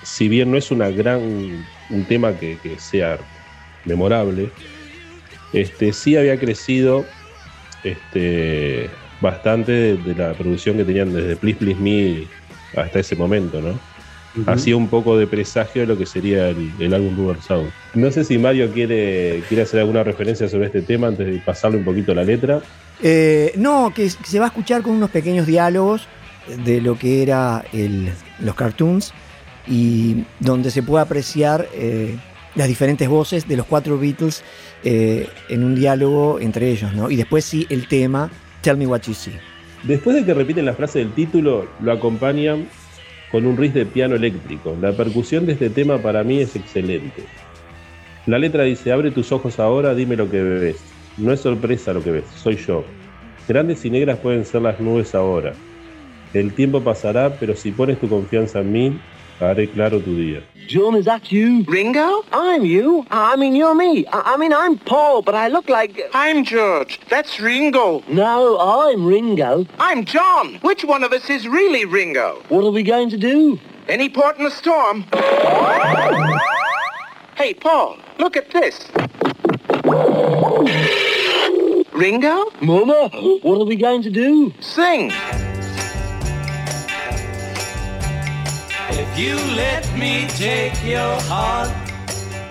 si 0.04 0.30
bien 0.30 0.52
no 0.52 0.58
es 0.58 0.72
una 0.72 0.90
gran, 0.90 1.66
un 1.90 2.06
tema 2.06 2.34
que, 2.38 2.58
que 2.62 2.78
sea 2.80 3.18
memorable, 3.86 4.50
este, 5.54 5.94
sí 5.94 6.18
había 6.18 6.38
crecido 6.40 7.06
este, 7.84 8.90
bastante 9.22 9.72
de, 9.72 9.98
de 9.98 10.16
la 10.16 10.34
producción 10.34 10.78
que 10.78 10.84
tenían 10.84 11.14
desde 11.14 11.36
Please 11.36 11.58
Please 11.60 11.80
Me 11.80 12.24
hasta 12.76 13.00
ese 13.00 13.16
momento, 13.16 13.62
¿no? 13.62 13.80
hacía 14.46 14.78
un 14.78 14.88
poco 14.88 15.18
de 15.18 15.26
presagio 15.26 15.82
de 15.82 15.88
lo 15.88 15.98
que 15.98 16.06
sería 16.06 16.50
el, 16.50 16.72
el 16.80 16.94
álbum 16.94 17.16
Rubber 17.18 17.42
Sound. 17.42 17.72
No 17.96 18.12
sé 18.12 18.24
si 18.24 18.38
Mario 18.38 18.72
quiere, 18.72 19.42
quiere 19.48 19.64
hacer 19.64 19.80
alguna 19.80 20.04
referencia 20.04 20.48
sobre 20.48 20.68
este 20.68 20.84
tema 20.84 21.08
antes 21.08 21.26
de 21.26 21.40
pasarle 21.40 21.78
un 21.80 21.84
poquito 21.84 22.14
la 22.14 22.24
letra. 22.24 22.62
Eh, 23.02 23.52
no, 23.56 23.92
que, 23.96 24.08
se 24.12 24.38
va 24.38 24.46
a 24.46 24.48
escuchar 24.50 24.84
con 24.84 24.94
unos 24.94 25.10
pequeños 25.10 25.48
diálogos 25.48 26.08
de 26.66 26.82
lo 26.82 27.00
que 27.00 27.24
era 27.24 27.66
el- 27.74 28.12
los 28.40 28.54
cartoons 28.54 29.12
y 29.68 30.24
donde 30.40 30.72
se 30.72 30.84
puede 30.84 31.04
apreciar 31.04 31.68
eh, 31.74 32.16
las 32.56 32.68
diferentes 32.68 33.08
voces 33.08 33.48
de 33.48 33.58
los 33.58 33.66
cuatro 33.66 34.00
Beatles 34.00 34.44
eh, 34.84 35.28
en 35.50 35.64
un 35.64 35.76
diálogo 35.76 36.40
entre 36.40 36.72
ellos, 36.72 36.94
¿no? 36.94 37.10
Y 37.10 37.16
después 37.16 37.46
sí 37.46 37.68
el 37.70 37.88
tema 37.88 38.30
Tell 38.62 38.78
Me 38.78 38.88
What 38.88 39.02
You 39.02 39.14
See. 39.14 39.34
Después 39.84 40.16
de 40.16 40.26
que 40.26 40.34
repiten 40.34 40.66
la 40.66 40.74
frase 40.74 41.00
del 41.00 41.14
título, 41.14 41.68
lo 41.82 41.92
acompañan 41.92 42.68
con 43.32 43.46
un 43.46 43.58
riff 43.58 43.74
de 43.74 43.86
piano 43.86 44.16
eléctrico. 44.16 44.76
La 44.82 44.92
percusión 44.92 45.46
de 45.46 45.54
este 45.54 45.70
tema 45.70 45.98
para 46.00 46.24
mí 46.24 46.40
es 46.40 46.56
excelente. 46.56 47.24
La 48.26 48.40
letra 48.40 48.64
dice, 48.64 48.92
abre 48.92 49.12
tus 49.12 49.32
ojos 49.32 49.60
ahora, 49.60 49.94
dime 49.94 50.16
lo 50.16 50.30
que 50.30 50.42
ves. 50.42 50.78
No 51.18 51.32
es 51.32 51.42
sorpresa 51.42 51.94
lo 51.94 52.04
que 52.04 52.12
ves, 52.12 52.26
soy 52.36 52.58
yo. 52.58 52.84
Grandes 53.48 53.86
y 53.86 53.90
negras 53.90 54.20
pueden 54.20 54.46
ser 54.46 54.62
las 54.62 54.80
nubes 54.80 55.16
ahora. 55.16 55.54
El 56.34 56.54
tiempo 56.54 56.82
pasará, 56.82 57.38
pero 57.40 57.56
si 57.56 57.72
pones 57.72 58.00
tu 58.00 58.10
confianza 58.10 58.60
en 58.60 58.72
mí, 58.72 59.00
haré 59.40 59.68
claro 59.68 60.00
tu 60.00 60.16
día. 60.16 60.44
John, 60.68 60.96
is 60.96 61.06
that 61.06 61.32
you? 61.32 61.64
Ringo? 61.64 62.26
I'm 62.34 62.66
you. 62.66 63.06
I 63.10 63.36
mean, 63.38 63.56
you're 63.56 63.74
me. 63.76 64.06
I, 64.08 64.34
I 64.34 64.38
mean, 64.38 64.52
I'm 64.52 64.78
Paul, 64.78 65.22
but 65.22 65.34
I 65.34 65.48
look 65.48 65.70
like... 65.70 66.02
I'm 66.14 66.44
George. 66.44 67.00
That's 67.10 67.40
Ringo. 67.40 68.04
No, 68.10 68.60
I'm 68.60 69.06
Ringo. 69.06 69.66
I'm 69.80 70.04
John. 70.04 70.56
Which 70.56 70.84
one 70.84 71.04
of 71.04 71.14
us 71.14 71.30
is 71.30 71.48
really 71.48 71.86
Ringo? 71.86 72.44
What 72.50 72.66
are 72.66 72.72
we 72.72 72.84
going 72.84 73.10
to 73.12 73.18
do? 73.18 73.60
Any 73.88 74.10
port 74.10 74.38
in 74.40 74.46
a 74.46 74.52
storm? 74.52 75.06
Hey, 77.38 77.54
Paul, 77.54 77.98
look 78.20 78.36
at 78.36 78.50
this. 78.52 78.90
Ringo? 81.94 82.52
Mama, 82.62 83.10
what 83.42 83.62
are 83.62 83.66
we 83.66 83.78
going 83.78 84.02
to 84.02 84.10
do? 84.10 84.54
Sing. 84.60 85.12
If 88.90 89.20
you 89.20 89.36
let 89.56 89.84
me 89.98 90.28
take 90.30 90.84
your 90.84 91.20
heart, 91.22 91.70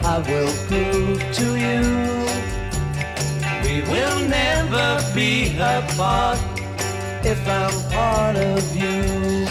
I 0.04 0.18
will 0.18 0.52
prove 0.68 1.20
to 1.34 1.56
you 1.56 2.16
we 3.76 3.82
will 3.82 4.20
never 4.28 5.02
be 5.14 5.56
apart 5.58 6.38
if 7.24 7.40
I'm 7.46 7.74
part 7.90 8.36
of 8.36 8.64
you. 8.76 9.46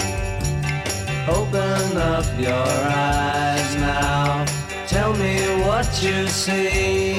Open 1.27 1.97
up 1.97 2.25
your 2.39 2.53
eyes 2.53 3.75
now, 3.75 4.45
tell 4.87 5.13
me 5.13 5.35
what 5.65 5.87
you 6.01 6.27
see. 6.27 7.17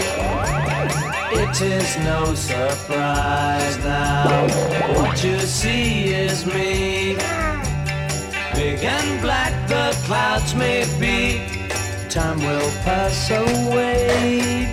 It 1.42 1.60
is 1.60 1.96
no 1.98 2.34
surprise 2.34 3.78
now, 3.78 4.46
what 4.96 5.22
you 5.22 5.38
see 5.40 6.14
is 6.14 6.46
me. 6.46 7.45
Big 8.76 8.84
and 8.84 9.22
black 9.22 9.68
the 9.68 9.96
clouds 10.04 10.54
may 10.54 10.84
be, 11.00 11.40
time 12.10 12.38
will 12.40 12.70
pass 12.84 13.30
away. 13.30 14.68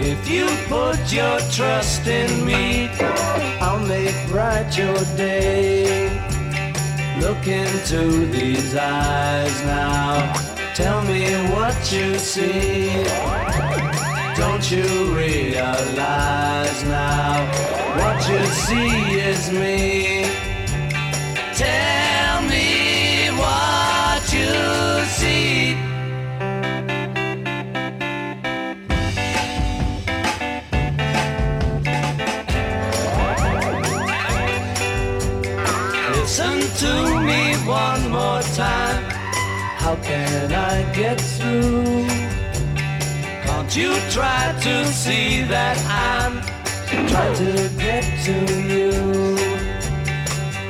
If 0.00 0.26
you 0.26 0.46
put 0.68 1.12
your 1.12 1.38
trust 1.50 2.06
in 2.06 2.46
me, 2.46 2.88
I'll 3.60 3.84
make 3.86 4.16
bright 4.28 4.74
your 4.78 4.96
day. 5.18 6.08
Look 7.20 7.46
into 7.46 8.24
these 8.32 8.74
eyes 8.74 9.62
now, 9.66 10.32
tell 10.74 11.02
me 11.02 11.26
what 11.52 11.76
you 11.92 12.18
see. 12.18 12.88
Don't 14.34 14.70
you 14.70 15.14
realize 15.14 16.84
now, 16.84 17.52
what 17.98 18.26
you 18.30 18.42
see 18.46 19.20
is 19.20 19.50
me. 19.52 20.24
Tell 21.54 21.83
get 40.94 41.20
through? 41.20 42.06
Can't 43.44 43.76
you 43.76 43.92
try 44.10 44.54
to 44.60 44.86
see 44.86 45.42
that 45.42 45.76
I'm 45.88 46.40
trying 47.08 47.34
to 47.34 47.68
get 47.76 48.04
to 48.26 48.36
you? 48.72 48.92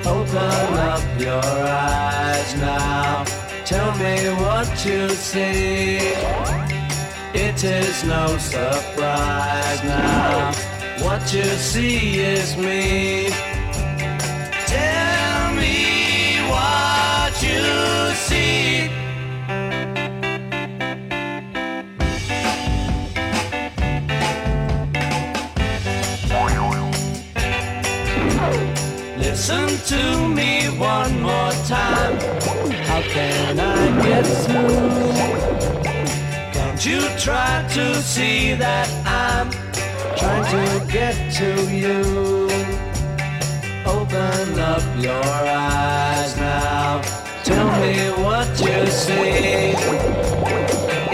Open 0.06 0.78
up 0.92 1.20
your 1.20 1.42
eyes 1.42 2.54
now. 2.56 3.24
Tell 3.66 3.94
me 3.96 4.16
what 4.42 4.68
you 4.86 5.10
see. 5.10 5.98
It 7.34 7.62
is 7.62 8.04
no 8.04 8.38
surprise 8.38 9.84
now. 9.84 10.52
What 11.00 11.32
you 11.34 11.44
see 11.44 12.20
is 12.20 12.56
me. 12.56 13.28
Tell 14.66 15.54
me 15.54 16.38
what 16.48 17.42
you 17.42 18.14
see. 18.14 19.03
Listen 29.54 29.98
to 29.98 30.28
me 30.28 30.66
one 30.78 31.20
more 31.20 31.52
time. 31.68 32.14
How 32.88 33.02
can 33.02 33.60
I 33.60 34.02
get 34.02 34.26
through? 34.44 35.12
Can't 36.52 36.84
you 36.84 37.00
try 37.18 37.64
to 37.74 37.94
see 38.02 38.54
that 38.54 38.88
I'm 39.06 39.50
trying 40.16 40.44
to 40.56 40.92
get 40.92 41.14
to 41.34 41.50
you? 41.72 42.48
Open 43.86 44.58
up 44.58 44.82
your 45.00 45.24
eyes 45.24 46.36
now. 46.36 47.00
Tell 47.44 47.68
me 47.80 47.94
what 48.24 48.48
you 48.58 48.86
see. 48.88 49.74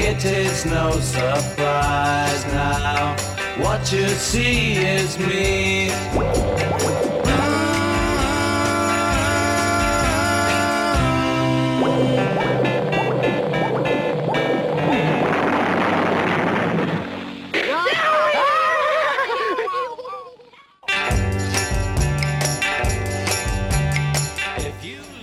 It 0.09 0.25
is 0.25 0.65
no 0.65 0.93
surprise 0.93 2.45
now. 2.47 3.17
What 3.59 3.93
you 3.93 4.09
see 4.09 4.77
is 4.77 5.19
me. 5.19 6.50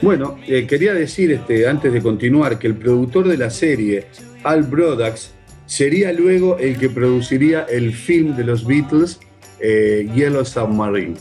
Bueno, 0.08 0.38
eh, 0.48 0.66
quería 0.66 0.94
decir 0.94 1.34
este, 1.34 1.68
antes 1.68 1.92
de 1.92 2.02
continuar 2.02 2.58
que 2.58 2.68
el 2.68 2.76
productor 2.76 3.28
de 3.28 3.36
la 3.36 3.50
serie, 3.50 4.06
Al 4.42 4.64
Brodax, 4.64 5.34
sería 5.66 6.14
luego 6.14 6.58
el 6.60 6.78
que 6.78 6.88
produciría 6.88 7.64
el 7.64 7.94
film 7.94 8.34
de 8.38 8.46
los 8.46 8.66
Beatles, 8.66 9.20
eh, 9.60 10.10
Yellow 10.16 10.46
Submarine. 10.46 11.16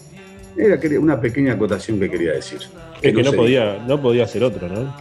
Era 0.56 0.78
una 1.00 1.20
pequeña 1.20 1.54
acotación 1.54 1.98
que 1.98 2.08
quería 2.08 2.34
decir. 2.34 2.60
Es 3.02 3.12
que 3.12 3.24
no 3.24 3.32
sé. 3.32 3.36
podía, 3.36 3.84
no 3.88 4.00
podía 4.00 4.24
ser 4.28 4.44
otro, 4.44 4.68
¿no? 4.68 4.94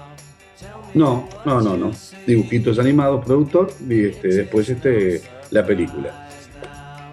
No, 0.96 1.30
no, 1.46 1.62
no, 1.62 1.77
no. 1.77 1.92
Dibujitos 2.25 2.80
animados, 2.80 3.24
productor, 3.24 3.72
y 3.88 4.06
este, 4.06 4.30
después 4.30 4.68
este, 4.68 5.22
la 5.51 5.63
película. 5.63 6.25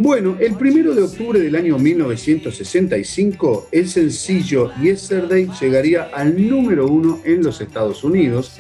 Bueno, 0.02 0.36
el 0.40 0.56
primero 0.56 0.96
de 0.96 1.02
octubre 1.02 1.38
del 1.38 1.54
año 1.54 1.78
1965, 1.78 3.68
el 3.70 3.88
sencillo 3.88 4.72
Yesterday 4.82 5.48
llegaría 5.60 6.10
al 6.12 6.48
número 6.48 6.88
uno 6.88 7.20
en 7.24 7.44
los 7.44 7.60
Estados 7.60 8.02
Unidos. 8.02 8.50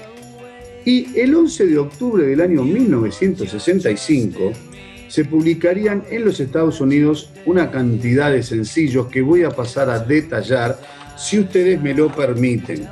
Y 0.84 1.18
el 1.18 1.34
11 1.34 1.66
de 1.66 1.78
octubre 1.78 2.24
del 2.24 2.42
año 2.42 2.62
1965 2.62 4.52
se 5.08 5.24
publicarían 5.24 6.04
en 6.12 6.24
los 6.26 6.38
Estados 6.38 6.80
Unidos 6.80 7.30
una 7.44 7.72
cantidad 7.72 8.30
de 8.30 8.44
sencillos 8.44 9.08
que 9.08 9.22
voy 9.22 9.42
a 9.42 9.50
pasar 9.50 9.90
a 9.90 9.98
detallar 9.98 10.78
si 11.16 11.40
ustedes 11.40 11.82
me 11.82 11.92
lo 11.92 12.14
permiten. 12.14 12.86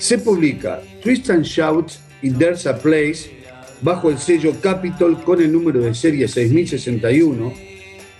Se 0.00 0.18
publica 0.18 0.80
Twist 1.00 1.30
and 1.30 1.44
Shout 1.44 1.92
y 2.22 2.32
There's 2.32 2.66
a 2.66 2.76
Place 2.76 3.35
bajo 3.82 4.10
el 4.10 4.18
sello 4.18 4.54
Capitol 4.60 5.22
con 5.24 5.40
el 5.40 5.52
número 5.52 5.80
de 5.80 5.94
serie 5.94 6.28
6061. 6.28 7.52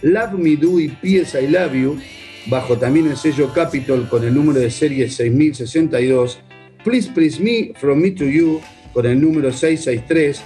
Love 0.03 0.33
Me 0.35 0.57
Do 0.57 0.79
y 0.79 0.89
P.S. 0.89 1.43
I 1.43 1.49
Love 1.49 1.75
You 1.75 1.99
bajo 2.49 2.77
también 2.77 3.07
el 3.09 3.17
sello 3.17 3.53
Capitol 3.53 4.09
con 4.09 4.25
el 4.25 4.35
número 4.35 4.61
de 4.61 4.71
serie 4.71 5.09
6062. 5.11 6.39
Please 6.85 7.11
Please 7.13 7.43
Me 7.43 7.73
From 7.79 8.01
Me 8.01 8.11
to 8.13 8.25
You 8.25 8.61
con 8.93 9.07
el 9.07 9.21
número 9.21 9.51
663. 9.53 10.43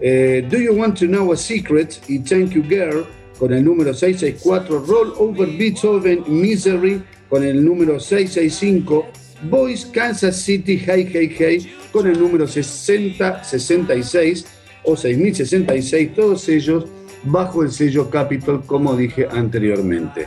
eh, 0.00 0.46
Do 0.48 0.58
You 0.58 0.74
Want 0.74 0.98
to 1.00 1.06
Know 1.06 1.32
a 1.32 1.36
Secret 1.36 2.00
y 2.08 2.20
Thank 2.20 2.52
You 2.52 2.62
Girl 2.62 3.04
con 3.38 3.52
el 3.54 3.64
número 3.64 3.94
664, 3.94 4.84
Roll 4.86 5.14
Over 5.16 5.48
Beethoven 5.56 6.24
Misery 6.28 7.02
con 7.28 7.42
el 7.42 7.64
número 7.64 7.98
665, 7.98 9.06
Boys 9.42 9.86
Kansas 9.86 10.36
City 10.36 10.80
Hey 10.84 11.08
Hey 11.12 11.34
Hey 11.36 11.72
con 11.92 12.06
el 12.06 12.18
número 12.18 12.46
6066 12.46 14.46
o 14.84 14.96
6066, 14.96 16.14
todos 16.14 16.48
ellos 16.48 16.86
bajo 17.24 17.62
el 17.62 17.70
sello 17.70 18.08
Capitol, 18.08 18.64
como 18.64 18.96
dije 18.96 19.28
anteriormente. 19.30 20.26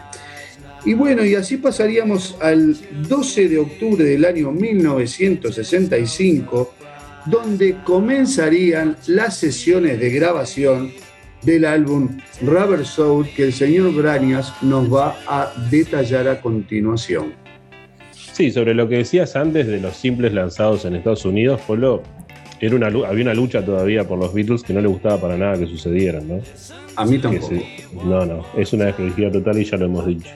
Y 0.86 0.94
bueno, 0.94 1.26
y 1.26 1.34
así 1.36 1.58
pasaríamos 1.58 2.38
al 2.42 2.78
12 3.08 3.48
de 3.48 3.58
octubre 3.58 4.04
del 4.04 4.26
año 4.26 4.52
1965, 4.52 6.74
donde 7.26 7.78
comenzarían 7.86 8.98
las 9.08 9.38
sesiones 9.38 9.98
de 10.00 10.10
grabación 10.10 10.92
del 11.42 11.64
álbum 11.66 12.18
Rubber 12.42 12.86
Soul 12.86 13.28
que 13.36 13.46
el 13.46 13.54
señor 13.54 13.94
Branias 13.94 14.54
nos 14.62 14.94
va 14.94 15.16
a 15.28 15.54
detallar 15.70 16.28
a 16.28 16.42
continuación. 16.42 17.43
Sí, 18.34 18.50
sobre 18.50 18.74
lo 18.74 18.90
que 18.90 18.98
decías 18.98 19.36
antes 19.36 19.68
de 19.68 19.80
los 19.80 19.96
simples 19.96 20.34
lanzados 20.34 20.86
en 20.86 20.96
Estados 20.96 21.24
Unidos, 21.24 21.62
Polo, 21.68 22.02
era 22.60 22.76
una, 22.76 22.88
había 22.88 23.24
una 23.24 23.34
lucha 23.36 23.64
todavía 23.64 24.08
por 24.08 24.18
los 24.18 24.34
Beatles 24.34 24.64
que 24.64 24.74
no 24.74 24.82
le 24.82 24.88
gustaba 24.88 25.22
para 25.22 25.38
nada 25.38 25.60
que 25.60 25.68
sucedieran, 25.68 26.28
¿no? 26.28 26.42
A 26.96 27.06
mí 27.06 27.20
tampoco. 27.20 27.54
no, 28.04 28.26
no, 28.26 28.44
es 28.58 28.74
una 28.74 28.86
desprolijidad 28.86 29.32
total 29.34 29.60
y 29.60 29.66
ya 29.66 29.78
lo 29.78 29.86
hemos 29.86 30.08
dicho. 30.08 30.30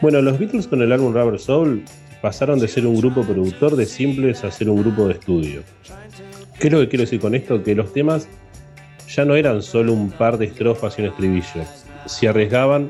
Bueno, 0.00 0.22
los 0.22 0.38
Beatles 0.38 0.66
con 0.66 0.80
el 0.80 0.90
álbum 0.90 1.12
Rubber 1.12 1.38
Soul 1.38 1.84
pasaron 2.22 2.58
de 2.58 2.66
ser 2.66 2.86
un 2.86 2.96
grupo 2.96 3.22
productor 3.24 3.76
de 3.76 3.84
simples 3.84 4.42
a 4.42 4.50
ser 4.50 4.70
un 4.70 4.80
grupo 4.80 5.06
de 5.06 5.12
estudio. 5.12 5.62
¿Qué 6.58 6.68
es 6.68 6.72
lo 6.72 6.80
que 6.80 6.88
quiero 6.88 7.02
decir 7.02 7.20
con 7.20 7.34
esto? 7.34 7.62
Que 7.62 7.74
los 7.74 7.92
temas 7.92 8.26
ya 9.14 9.26
no 9.26 9.36
eran 9.36 9.60
solo 9.60 9.92
un 9.92 10.10
par 10.12 10.38
de 10.38 10.46
estrofas 10.46 10.98
y 10.98 11.02
un 11.02 11.08
estribillo. 11.08 11.64
Se 12.06 12.26
arriesgaban 12.26 12.88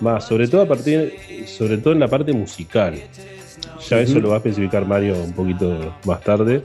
más, 0.00 0.28
sobre 0.28 0.46
todo 0.46 0.62
a 0.62 0.66
partir, 0.68 1.12
sobre 1.46 1.78
todo 1.78 1.92
en 1.92 2.00
la 2.00 2.08
parte 2.08 2.32
musical. 2.32 2.94
Ya 3.88 4.00
eso 4.00 4.20
lo 4.20 4.30
va 4.30 4.36
a 4.36 4.38
especificar 4.38 4.86
Mario 4.86 5.14
un 5.22 5.32
poquito 5.32 5.94
más 6.04 6.20
tarde. 6.22 6.62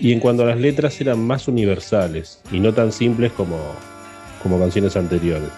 Y 0.00 0.12
en 0.12 0.20
cuanto 0.20 0.42
a 0.42 0.46
las 0.46 0.58
letras 0.58 1.00
eran 1.00 1.20
más 1.20 1.48
universales 1.48 2.42
y 2.52 2.60
no 2.60 2.72
tan 2.72 2.92
simples 2.92 3.32
como, 3.32 3.58
como 4.42 4.58
canciones 4.58 4.96
anteriores. 4.96 5.48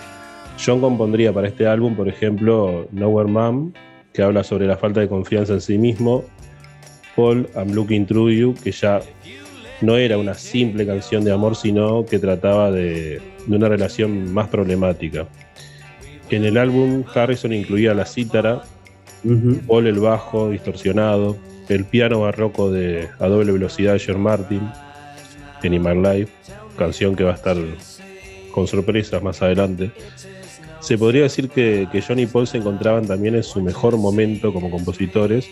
John 0.64 0.80
compondría 0.80 1.32
para 1.32 1.48
este 1.48 1.66
álbum, 1.66 1.94
por 1.96 2.08
ejemplo, 2.08 2.88
Nowhere 2.92 3.30
Mom, 3.30 3.72
que 4.12 4.22
habla 4.22 4.44
sobre 4.44 4.66
la 4.66 4.76
falta 4.76 5.00
de 5.00 5.08
confianza 5.08 5.54
en 5.54 5.60
sí 5.60 5.78
mismo, 5.78 6.25
Paul, 7.14 7.48
I'm 7.56 7.72
Looking 7.72 8.06
Through 8.06 8.30
You, 8.30 8.54
que 8.62 8.70
ya 8.72 9.00
no 9.80 9.96
era 9.96 10.18
una 10.18 10.34
simple 10.34 10.87
canción 10.87 11.25
de 11.25 11.32
amor, 11.32 11.56
sino 11.56 12.04
que 12.04 12.18
trataba 12.18 12.70
de, 12.70 13.20
de 13.46 13.56
una 13.56 13.68
relación 13.68 14.32
más 14.32 14.48
problemática. 14.48 15.26
En 16.30 16.44
el 16.44 16.56
álbum, 16.56 17.04
Harrison 17.12 17.52
incluía 17.52 17.94
la 17.94 18.04
cítara, 18.04 18.62
Paul 19.66 19.87
el 19.87 19.98
bajo 19.98 20.50
distorsionado, 20.50 21.37
el 21.68 21.84
piano 21.84 22.20
barroco 22.20 22.70
de 22.70 23.08
a 23.18 23.26
doble 23.26 23.52
velocidad 23.52 23.94
de 23.94 23.98
George 23.98 24.22
Martin, 24.22 24.70
en 25.62 25.82
My 25.82 25.94
Life, 25.94 26.32
canción 26.76 27.16
que 27.16 27.25
va 27.25 27.32
a 27.32 27.34
estar 27.34 27.56
con 28.52 28.66
sorpresas 28.66 29.22
más 29.22 29.42
adelante. 29.42 29.90
Se 30.80 30.96
podría 30.96 31.22
decir 31.22 31.48
que, 31.50 31.88
que 31.90 32.00
John 32.00 32.18
y 32.18 32.26
Paul 32.26 32.46
se 32.46 32.58
encontraban 32.58 33.06
también 33.06 33.34
en 33.34 33.42
su 33.42 33.60
mejor 33.60 33.96
momento 33.96 34.52
como 34.52 34.70
compositores, 34.70 35.48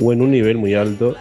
o 0.00 0.12
en 0.12 0.22
un 0.22 0.30
nivel 0.30 0.56
muy 0.56 0.74
alto, 0.74 1.14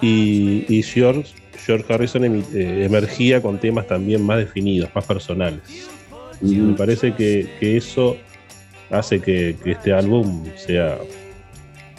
y, 0.00 0.64
y 0.68 0.82
George, 0.82 1.34
George 1.64 1.92
Harrison 1.92 2.24
eh, 2.24 2.84
emergía 2.84 3.42
con 3.42 3.58
temas 3.58 3.86
también 3.86 4.24
más 4.24 4.38
definidos, 4.38 4.90
más 4.94 5.04
personales. 5.04 5.60
Me 6.40 6.74
parece 6.74 7.14
que, 7.14 7.48
que 7.58 7.76
eso 7.76 8.16
hace 8.90 9.20
que, 9.20 9.56
este 9.64 9.92
álbum 9.92 10.44
sea, 10.56 10.98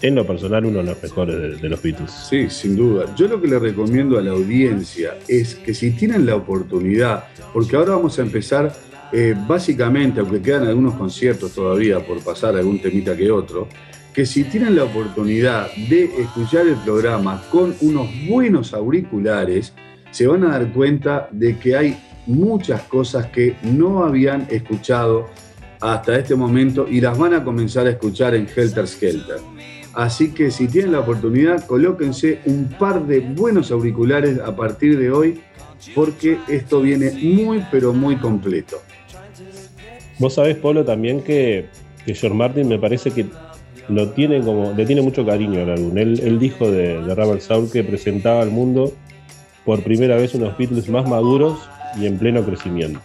en 0.01 0.15
lo 0.15 0.25
personal, 0.25 0.65
uno 0.65 0.79
de 0.79 0.85
los 0.85 1.03
mejores 1.03 1.35
de, 1.35 1.55
de 1.57 1.69
los 1.69 1.81
Beatles. 1.81 2.11
Sí, 2.29 2.49
sin 2.49 2.75
duda. 2.75 3.13
Yo 3.15 3.27
lo 3.27 3.41
que 3.41 3.47
le 3.47 3.59
recomiendo 3.59 4.17
a 4.17 4.21
la 4.21 4.31
audiencia 4.31 5.17
es 5.27 5.55
que 5.55 5.73
si 5.73 5.91
tienen 5.91 6.25
la 6.25 6.35
oportunidad, 6.35 7.25
porque 7.53 7.75
ahora 7.75 7.95
vamos 7.95 8.17
a 8.19 8.21
empezar 8.21 8.71
eh, 9.11 9.35
básicamente, 9.47 10.19
aunque 10.19 10.41
quedan 10.41 10.67
algunos 10.67 10.93
conciertos 10.93 11.53
todavía 11.53 11.99
por 11.99 12.23
pasar 12.23 12.55
algún 12.55 12.79
temita 12.79 13.17
que 13.17 13.31
otro, 13.31 13.67
que 14.13 14.25
si 14.25 14.43
tienen 14.43 14.75
la 14.75 14.83
oportunidad 14.83 15.67
de 15.89 16.05
escuchar 16.21 16.67
el 16.67 16.75
programa 16.75 17.41
con 17.49 17.75
unos 17.81 18.07
buenos 18.27 18.73
auriculares, 18.73 19.73
se 20.11 20.27
van 20.27 20.43
a 20.43 20.49
dar 20.49 20.71
cuenta 20.71 21.27
de 21.31 21.57
que 21.57 21.75
hay 21.75 21.97
muchas 22.27 22.81
cosas 22.83 23.27
que 23.27 23.55
no 23.63 24.03
habían 24.03 24.47
escuchado 24.51 25.27
hasta 25.79 26.17
este 26.17 26.35
momento 26.35 26.87
y 26.89 27.01
las 27.01 27.17
van 27.17 27.33
a 27.33 27.43
comenzar 27.43 27.87
a 27.87 27.91
escuchar 27.91 28.35
en 28.35 28.47
Helter 28.53 28.87
Skelter. 28.87 29.37
Así 29.93 30.31
que 30.31 30.51
si 30.51 30.67
tienen 30.67 30.91
la 30.91 30.99
oportunidad, 30.99 31.65
colóquense 31.65 32.39
un 32.45 32.69
par 32.77 33.05
de 33.05 33.19
buenos 33.21 33.71
auriculares 33.71 34.39
a 34.39 34.55
partir 34.55 34.97
de 34.99 35.11
hoy, 35.11 35.41
porque 35.95 36.37
esto 36.47 36.81
viene 36.81 37.11
muy, 37.11 37.63
pero 37.71 37.93
muy 37.93 38.17
completo. 38.17 38.77
Vos 40.19 40.35
sabés, 40.35 40.57
Polo, 40.57 40.83
también 40.83 41.21
que, 41.21 41.67
George 42.05 42.29
Martin 42.29 42.67
me 42.67 42.79
parece 42.79 43.11
que 43.11 43.25
lo 43.87 44.09
tiene 44.09 44.41
como, 44.41 44.73
le 44.73 44.85
tiene 44.85 45.01
mucho 45.01 45.25
cariño 45.25 45.61
al 45.61 45.71
álbum. 45.71 45.97
Él, 45.97 46.19
él 46.23 46.39
dijo 46.39 46.69
de, 46.69 47.01
de 47.01 47.41
Soul 47.41 47.71
que 47.71 47.83
presentaba 47.83 48.41
al 48.41 48.51
mundo 48.51 48.93
por 49.65 49.83
primera 49.83 50.15
vez 50.15 50.33
unos 50.35 50.57
Beatles 50.57 50.89
más 50.89 51.07
maduros 51.07 51.57
y 51.99 52.05
en 52.05 52.17
pleno 52.17 52.43
crecimiento. 52.43 52.99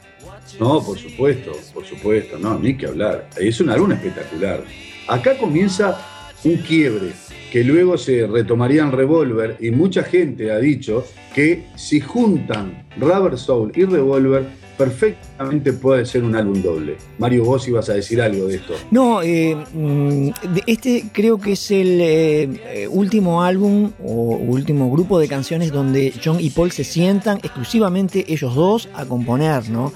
No, 0.59 0.83
por 0.83 0.99
supuesto, 0.99 1.53
por 1.73 1.85
supuesto, 1.85 2.39
no, 2.39 2.59
ni 2.59 2.77
que 2.77 2.87
hablar. 2.87 3.29
Es 3.37 3.61
un 3.61 3.71
álbum 3.71 3.93
espectacular. 3.93 4.65
Acá 5.09 5.37
comienza 5.37 5.99
un 6.45 6.57
quiebre 6.59 7.13
que 7.51 7.65
luego 7.65 7.97
se 7.97 8.27
retomaría 8.27 8.83
en 8.83 8.93
Revolver 8.93 9.57
y 9.61 9.71
mucha 9.71 10.03
gente 10.03 10.51
ha 10.51 10.59
dicho 10.59 11.05
que 11.35 11.67
si 11.77 12.01
juntan 12.01 12.85
Rubber 12.97 13.39
Soul 13.39 13.73
y 13.75 13.85
Revolver, 13.85 14.45
perfectamente 14.77 15.73
puede 15.73 16.05
ser 16.05 16.25
un 16.25 16.35
álbum 16.35 16.61
doble. 16.63 16.97
Mario, 17.19 17.45
vos 17.45 17.67
ibas 17.69 17.89
a 17.89 17.95
decir 17.95 18.21
algo 18.21 18.47
de 18.47 18.57
esto. 18.57 18.75
No, 18.91 19.23
eh, 19.23 19.57
mm, 19.73 20.31
este 20.67 21.05
creo 21.13 21.39
que 21.39 21.53
es 21.53 21.71
el 21.71 22.01
eh, 22.01 22.43
eh, 22.43 22.89
último 22.89 23.43
álbum 23.43 23.93
o 24.05 24.37
último 24.37 24.91
grupo 24.91 25.19
de 25.19 25.29
canciones 25.29 25.71
donde 25.71 26.13
John 26.23 26.39
y 26.41 26.51
Paul 26.51 26.73
se 26.73 26.85
sientan 26.85 27.39
exclusivamente 27.39 28.25
ellos 28.29 28.55
dos 28.55 28.89
a 28.95 29.07
componer, 29.07 29.69
¿no? 29.69 29.93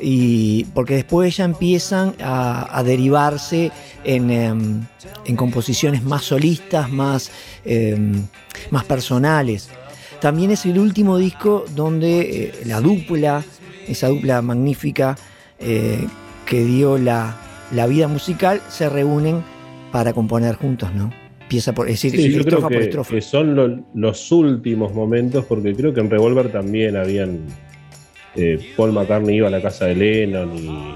Y 0.00 0.64
porque 0.74 0.94
después 0.94 1.36
ya 1.36 1.44
empiezan 1.44 2.14
a, 2.22 2.76
a 2.78 2.82
derivarse 2.82 3.72
en, 4.04 4.30
em, 4.30 4.80
en 5.24 5.36
composiciones 5.36 6.02
más 6.02 6.22
solistas, 6.24 6.90
más, 6.90 7.30
em, 7.64 8.22
más 8.70 8.84
personales. 8.84 9.68
También 10.20 10.50
es 10.50 10.64
el 10.66 10.78
último 10.78 11.16
disco 11.18 11.64
donde 11.74 12.20
eh, 12.20 12.52
la 12.66 12.80
dupla, 12.80 13.44
esa 13.86 14.08
dupla 14.08 14.42
magnífica 14.42 15.16
eh, 15.60 16.06
que 16.46 16.64
dio 16.64 16.98
la, 16.98 17.36
la 17.72 17.86
vida 17.86 18.08
musical, 18.08 18.60
se 18.68 18.88
reúnen 18.88 19.42
para 19.92 20.12
componer 20.12 20.56
juntos, 20.56 20.92
¿no? 20.94 21.10
Empieza 21.42 21.72
por, 21.72 21.88
es 21.88 21.94
decir, 22.02 22.10
Sí, 22.12 22.26
yo 22.28 22.30
creo 22.30 22.40
estrofa 22.40 22.68
por 22.68 22.82
estrofa. 22.82 23.10
que 23.14 23.20
son 23.22 23.54
lo- 23.54 23.80
los 23.94 24.30
últimos 24.32 24.92
momentos, 24.92 25.44
porque 25.46 25.74
creo 25.74 25.94
que 25.94 26.00
en 26.00 26.10
Revolver 26.10 26.52
también 26.52 26.96
habían. 26.96 27.40
Eh, 28.38 28.72
Paul 28.76 28.92
McCartney 28.92 29.36
iba 29.36 29.48
a 29.48 29.50
la 29.50 29.60
casa 29.60 29.86
de 29.86 29.94
Lennon 29.94 30.56
y. 30.56 30.94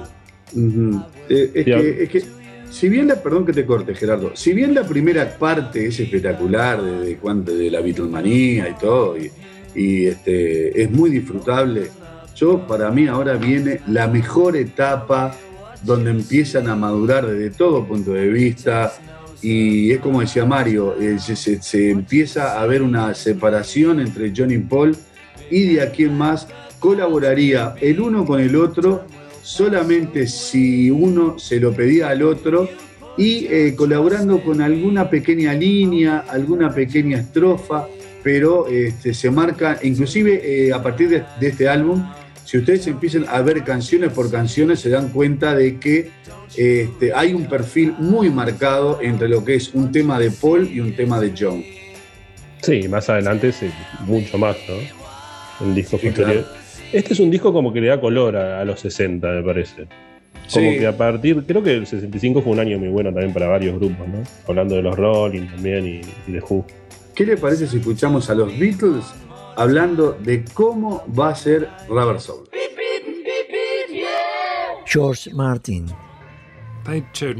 Eh, 1.28 1.50
es, 1.54 1.64
que, 1.64 2.02
es 2.04 2.08
que, 2.10 2.22
si 2.70 2.88
bien 2.88 3.06
la, 3.08 3.16
perdón 3.22 3.44
que 3.46 3.52
te 3.52 3.64
corte, 3.64 3.94
Gerardo, 3.94 4.32
si 4.34 4.52
bien 4.52 4.74
la 4.74 4.84
primera 4.84 5.36
parte 5.38 5.86
es 5.86 5.98
espectacular 6.00 6.82
de, 6.82 7.16
de, 7.16 7.54
de 7.56 7.70
la 7.70 7.80
Beatlemanía 7.80 8.68
y 8.68 8.74
todo, 8.80 9.16
y, 9.18 9.30
y, 9.74 10.06
este, 10.06 10.82
es 10.82 10.90
muy 10.90 11.10
disfrutable, 11.10 11.88
yo 12.36 12.66
para 12.66 12.90
mí 12.90 13.06
ahora 13.06 13.34
viene 13.34 13.80
la 13.88 14.08
mejor 14.08 14.56
etapa 14.56 15.34
donde 15.82 16.10
empiezan 16.10 16.68
a 16.68 16.76
madurar 16.76 17.26
desde 17.26 17.50
todo 17.50 17.86
punto 17.86 18.12
de 18.12 18.28
vista. 18.28 18.92
Y 19.42 19.90
es 19.90 19.98
como 19.98 20.20
decía 20.20 20.44
Mario, 20.44 20.94
eh, 21.00 21.18
se, 21.18 21.34
se- 21.34 21.60
se 21.60 21.90
empieza 21.90 22.60
a 22.60 22.66
ver 22.66 22.80
una 22.80 23.12
separación 23.14 23.98
entre 24.00 24.32
John 24.36 24.52
y 24.52 24.58
Paul 24.58 24.96
y 25.50 25.74
de 25.74 25.80
aquí 25.82 26.04
en 26.04 26.16
más 26.16 26.46
colaboraría 26.82 27.76
el 27.80 28.00
uno 28.00 28.26
con 28.26 28.40
el 28.40 28.56
otro 28.56 29.04
solamente 29.42 30.26
si 30.26 30.90
uno 30.90 31.38
se 31.38 31.60
lo 31.60 31.72
pedía 31.72 32.08
al 32.08 32.22
otro 32.22 32.68
y 33.16 33.46
eh, 33.46 33.74
colaborando 33.76 34.42
con 34.42 34.60
alguna 34.60 35.08
pequeña 35.08 35.54
línea, 35.54 36.24
alguna 36.28 36.74
pequeña 36.74 37.18
estrofa, 37.18 37.86
pero 38.22 38.66
este, 38.66 39.14
se 39.14 39.30
marca, 39.30 39.78
inclusive 39.82 40.40
eh, 40.44 40.72
a 40.72 40.82
partir 40.82 41.08
de, 41.08 41.24
de 41.38 41.48
este 41.48 41.68
álbum, 41.68 42.04
si 42.44 42.58
ustedes 42.58 42.86
empiezan 42.88 43.26
a 43.28 43.40
ver 43.42 43.62
canciones 43.62 44.12
por 44.12 44.30
canciones, 44.30 44.80
se 44.80 44.90
dan 44.90 45.10
cuenta 45.10 45.54
de 45.54 45.78
que 45.78 46.10
este, 46.56 47.12
hay 47.14 47.32
un 47.32 47.46
perfil 47.46 47.94
muy 47.98 48.28
marcado 48.28 48.98
entre 49.00 49.28
lo 49.28 49.44
que 49.44 49.54
es 49.54 49.72
un 49.72 49.92
tema 49.92 50.18
de 50.18 50.30
Paul 50.30 50.68
y 50.68 50.80
un 50.80 50.94
tema 50.96 51.20
de 51.20 51.32
John. 51.38 51.62
Sí, 52.60 52.88
más 52.88 53.08
adelante 53.08 53.52
mucho 54.06 54.36
más, 54.36 54.56
¿no? 54.68 55.66
En 55.66 55.74
discos 55.74 56.00
Sí. 56.00 56.61
Este 56.92 57.12
es 57.14 57.20
un 57.20 57.30
disco 57.30 57.52
como 57.52 57.72
que 57.72 57.80
le 57.80 57.88
da 57.88 58.00
color 58.00 58.36
a, 58.36 58.60
a 58.60 58.64
los 58.64 58.80
60, 58.80 59.26
me 59.28 59.42
parece. 59.42 59.86
Como 60.52 60.70
Sí. 60.72 60.78
que 60.78 60.86
a 60.86 60.96
partir, 60.96 61.42
creo 61.46 61.62
que 61.62 61.72
el 61.74 61.86
65 61.86 62.42
fue 62.42 62.52
un 62.52 62.58
año 62.60 62.78
muy 62.78 62.88
bueno 62.88 63.10
también 63.10 63.32
para 63.32 63.46
varios 63.48 63.78
grupos, 63.78 64.06
¿no? 64.08 64.22
Hablando 64.46 64.74
de 64.76 64.82
los 64.82 64.96
Rolling 64.96 65.46
también 65.46 65.86
y, 65.86 66.00
y 66.28 66.32
de 66.32 66.40
Who. 66.40 66.66
¿Qué 67.14 67.24
le 67.24 67.36
parece 67.36 67.66
si 67.66 67.78
escuchamos 67.78 68.28
a 68.28 68.34
los 68.34 68.58
Beatles 68.58 69.04
hablando 69.56 70.12
de 70.12 70.44
cómo 70.52 71.04
va 71.18 71.30
a 71.30 71.34
ser 71.34 71.68
Rubber 71.88 72.20
Soul? 72.20 72.48
George 74.86 75.32
Martin. 75.32 75.86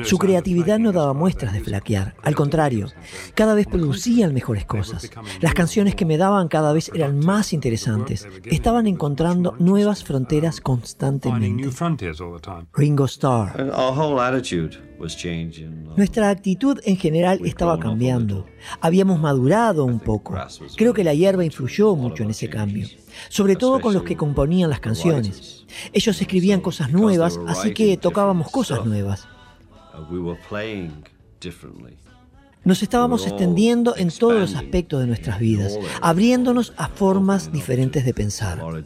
Su 0.04 0.18
creatividad 0.18 0.78
no 0.78 0.92
daba 0.92 1.12
muestras 1.14 1.52
de 1.52 1.60
flaquear, 1.60 2.14
al 2.22 2.34
contrario, 2.34 2.88
cada 3.34 3.54
vez 3.54 3.66
producían 3.66 4.34
mejores 4.34 4.64
cosas. 4.64 5.10
Las 5.40 5.54
canciones 5.54 5.94
que 5.94 6.04
me 6.04 6.16
daban 6.18 6.48
cada 6.48 6.72
vez 6.72 6.90
eran 6.94 7.18
más 7.18 7.52
interesantes, 7.52 8.26
estaban 8.44 8.86
encontrando 8.86 9.54
nuevas 9.58 10.04
fronteras 10.04 10.60
constantemente. 10.60 11.70
Ringo 12.74 13.04
Starr. 13.06 13.72
Nuestra 15.96 16.30
actitud 16.30 16.78
en 16.84 16.96
general 16.96 17.40
estaba 17.44 17.78
cambiando. 17.78 18.46
Habíamos 18.80 19.18
madurado 19.20 19.84
un 19.84 19.98
poco. 19.98 20.34
Creo 20.76 20.94
que 20.94 21.04
la 21.04 21.14
hierba 21.14 21.44
influyó 21.44 21.96
mucho 21.96 22.22
en 22.22 22.30
ese 22.30 22.48
cambio, 22.48 22.86
sobre 23.28 23.56
todo 23.56 23.80
con 23.80 23.94
los 23.94 24.04
que 24.04 24.16
componían 24.16 24.70
las 24.70 24.80
canciones. 24.80 25.61
Ellos 25.92 26.20
escribían 26.20 26.60
cosas 26.60 26.90
nuevas, 26.90 27.38
así 27.46 27.74
que 27.74 27.96
tocábamos 27.96 28.50
cosas 28.50 28.84
nuevas. 28.84 29.26
Uh. 29.94 30.32
Nos 32.64 32.82
estábamos 32.82 33.26
extendiendo 33.26 33.96
en 33.96 34.10
todos 34.10 34.38
los 34.38 34.54
aspectos 34.54 35.00
de 35.00 35.08
nuestras 35.08 35.40
vidas, 35.40 35.78
abriéndonos 36.00 36.72
a 36.76 36.88
formas 36.88 37.50
diferentes 37.50 38.04
de 38.04 38.14
pensar. 38.14 38.62
Uh. 38.62 38.82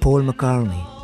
Paul 0.00 0.24
McCartney. 0.24 0.98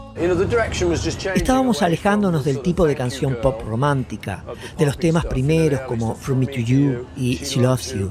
Estábamos 1.35 1.83
alejándonos 1.83 2.45
del 2.45 2.61
tipo 2.61 2.87
de 2.87 2.95
canción 2.95 3.39
pop 3.43 3.63
romántica, 3.67 4.45
de 4.79 4.87
los 4.87 4.97
temas 4.97 5.27
primeros 5.27 5.81
como 5.83 6.15
From 6.15 6.39
Me 6.39 6.47
to 6.47 6.61
You 6.61 7.07
y 7.17 7.37
She 7.37 7.61
Loves 7.61 7.95
You. 7.95 8.11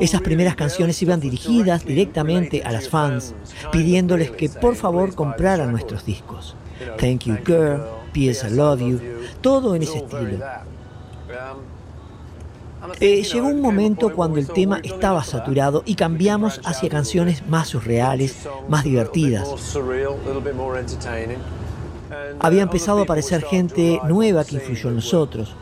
Esas 0.00 0.22
primeras 0.22 0.56
canciones 0.56 1.00
iban 1.02 1.20
dirigidas 1.20 1.84
directamente 1.84 2.62
a 2.64 2.72
las 2.72 2.88
fans, 2.88 3.34
pidiéndoles 3.72 4.30
que 4.30 4.48
por 4.48 4.76
favor 4.76 5.14
compraran 5.14 5.70
nuestros 5.70 6.04
discos. 6.04 6.54
Thank 6.98 7.24
You 7.24 7.36
Girl, 7.44 7.82
P.S. 8.12 8.46
I 8.46 8.50
Love 8.50 8.80
You, 8.80 9.00
todo 9.40 9.74
en 9.74 9.82
ese 9.82 9.98
estilo. 9.98 10.38
Eh, 12.98 13.22
llegó 13.22 13.48
un 13.48 13.60
momento 13.60 14.14
cuando 14.14 14.38
el 14.38 14.48
tema 14.48 14.80
estaba 14.82 15.22
saturado 15.22 15.82
y 15.84 15.94
cambiamos 15.94 16.60
hacia 16.64 16.88
canciones 16.88 17.46
más 17.46 17.68
surreales, 17.68 18.48
más 18.68 18.84
divertidas. 18.84 19.48
Había 22.38 22.62
empezado 22.62 23.00
a 23.00 23.02
aparecer 23.02 23.42
gente 23.42 24.00
nueva 24.08 24.44
que 24.44 24.56
influyó 24.56 24.88
en 24.88 24.96
nosotros. 24.96 25.54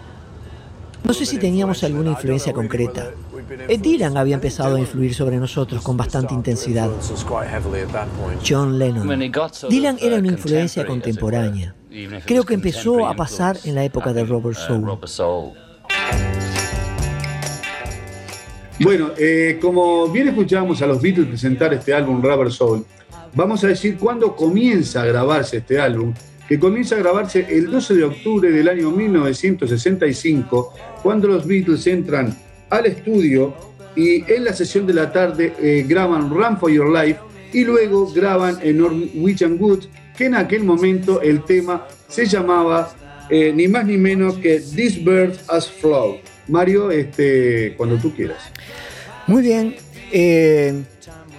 No 1.05 1.13
sé 1.13 1.27
si 1.27 1.39
teníamos 1.39 1.83
alguna 1.85 2.11
influencia 2.11 2.53
concreta. 2.53 3.11
Eh, 3.51 3.79
Dylan 3.79 4.17
había 4.17 4.35
empezado 4.35 4.77
a 4.77 4.81
influir 4.81 5.15
sobre 5.15 5.37
nosotros 5.37 5.83
con 5.83 5.97
bastante 5.97 6.35
intensidad. 6.35 6.91
John 8.47 8.79
Lennon. 8.79 9.33
Dylan 9.69 9.99
era 10.01 10.17
una 10.17 10.29
influencia 10.29 10.87
contemporánea. 10.87 11.75
Creo 12.27 12.45
que 12.45 12.55
empezó 12.55 13.07
a 13.07 13.15
pasar 13.15 13.57
en 13.65 13.75
la 13.75 13.85
época 13.85 14.13
de 14.13 14.25
Robert 14.25 14.57
Soul. 14.57 14.99
Bueno, 18.81 19.11
eh, 19.19 19.59
como 19.61 20.07
bien 20.09 20.29
escuchábamos 20.29 20.81
a 20.83 20.87
los 20.87 21.03
Beatles 21.03 21.27
presentar 21.27 21.75
este 21.75 21.93
álbum 21.93 22.23
Rubber 22.23 22.53
Soul, 22.53 22.85
vamos 23.35 23.65
a 23.65 23.69
decir 23.69 23.97
cuándo 23.97 24.37
comienza 24.37 25.03
a 25.03 25.07
grabarse 25.07 25.57
este 25.57 25.81
álbum, 25.81 26.15
que 26.49 26.61
comienza 26.61 26.95
a 26.95 26.99
grabarse 26.99 27.45
el 27.49 27.71
12 27.71 27.95
de 27.95 28.05
octubre 28.05 28.51
del 28.53 28.69
año 28.69 28.93
1965, 28.93 30.75
cuando 31.03 31.27
los 31.27 31.45
Beatles 31.45 31.85
entran 31.89 32.37
al 32.71 32.87
estudio 32.87 33.55
y 33.97 34.31
en 34.33 34.45
la 34.45 34.53
sesión 34.53 34.87
de 34.87 34.95
la 34.95 35.13
tarde 35.13 35.53
eh, 35.61 35.85
graban 35.87 36.31
Run 36.31 36.59
for 36.59 36.71
Your 36.71 36.93
Life 36.93 37.19
y 37.53 37.65
luego 37.65 38.11
graban 38.13 38.59
en 38.63 38.79
Norwegian 38.79 39.57
Wood, 39.59 39.85
que 40.17 40.27
en 40.27 40.35
aquel 40.35 40.63
momento 40.65 41.21
el 41.23 41.45
tema 41.45 41.87
se 42.09 42.27
llamaba 42.27 42.93
eh, 43.31 43.53
ni 43.55 43.67
más 43.69 43.87
ni 43.87 43.97
menos 43.97 44.37
que 44.37 44.61
This 44.61 45.03
Bird 45.03 45.35
Has 45.49 45.69
Flown. 45.69 46.19
Mario, 46.47 46.91
este, 46.91 47.75
cuando 47.77 47.97
tú 47.97 48.15
quieras. 48.15 48.39
Muy 49.27 49.43
bien. 49.43 49.77
eh, 50.13 50.83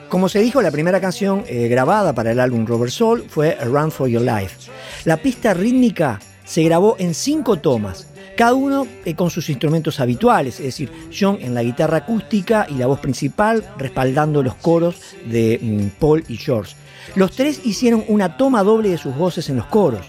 como 0.08 0.28
se 0.28 0.40
dijo, 0.40 0.62
la 0.62 0.72
primera 0.72 1.00
canción 1.00 1.44
grabada 1.48 2.14
para 2.14 2.32
el 2.32 2.40
álbum 2.40 2.66
Robert 2.66 2.92
Soul 2.92 3.26
fue 3.30 3.56
Run 3.64 3.92
for 3.92 4.08
Your 4.10 4.24
Life. 4.24 4.70
La 5.06 5.18
pista 5.18 5.54
rítmica 5.54 6.20
se 6.50 6.64
grabó 6.64 6.96
en 6.98 7.14
cinco 7.14 7.60
tomas, 7.60 8.08
cada 8.40 8.54
uno 8.54 8.88
eh, 9.04 9.16
con 9.16 9.30
sus 9.30 9.50
instrumentos 9.50 10.00
habituales, 10.00 10.60
es 10.60 10.66
decir, 10.68 10.90
John 11.18 11.40
en 11.42 11.54
la 11.54 11.62
guitarra 11.62 11.98
acústica 11.98 12.66
y 12.70 12.76
la 12.76 12.88
voz 12.88 13.02
principal 13.02 13.66
respaldando 13.78 14.42
los 14.42 14.56
coros 14.56 14.96
de 15.26 15.60
mm, 15.62 16.00
Paul 16.00 16.24
y 16.30 16.38
George. 16.38 16.74
Los 17.16 17.32
tres 17.34 17.60
hicieron 17.66 18.06
una 18.08 18.38
toma 18.38 18.64
doble 18.64 18.88
de 18.92 18.98
sus 18.98 19.14
voces 19.18 19.50
en 19.50 19.58
los 19.58 19.66
coros. 19.66 20.06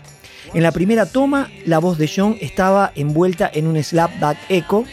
En 0.54 0.62
la 0.62 0.70
primera 0.70 1.06
toma, 1.06 1.48
la 1.66 1.80
voz 1.80 1.98
de 1.98 2.08
John 2.14 2.36
estaba 2.40 2.92
envuelta 2.94 3.50
en 3.52 3.66
un 3.66 3.82
slapback 3.82 4.38
echo, 4.48 4.84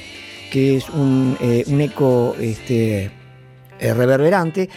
que 0.52 0.78
es 0.78 0.90
un, 0.90 1.38
eh, 1.40 1.64
eco 1.68 2.36
este, 2.40 3.12
eh, 3.80 3.94
reverberante, 3.94 4.68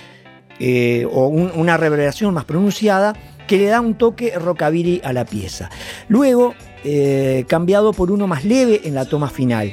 eh, 0.58 1.06
o 1.10 1.28
un- 1.28 1.52
una 1.54 1.78
reverberación 1.78 2.34
más 2.34 2.44
pronunciada, 2.44 3.14
que 3.46 3.56
le 3.56 3.66
da 3.66 3.80
un 3.80 3.94
toque 3.94 4.38
rockabilly 4.38 5.00
a 5.02 5.12
la 5.14 5.24
pieza. 5.24 5.70
Luego, 6.08 6.54
eh, 6.84 7.44
cambiado 7.48 7.92
por 7.92 8.10
uno 8.10 8.26
más 8.26 8.44
leve 8.44 8.82
en 8.84 8.94
la 8.94 9.04
toma 9.04 9.28
final. 9.30 9.72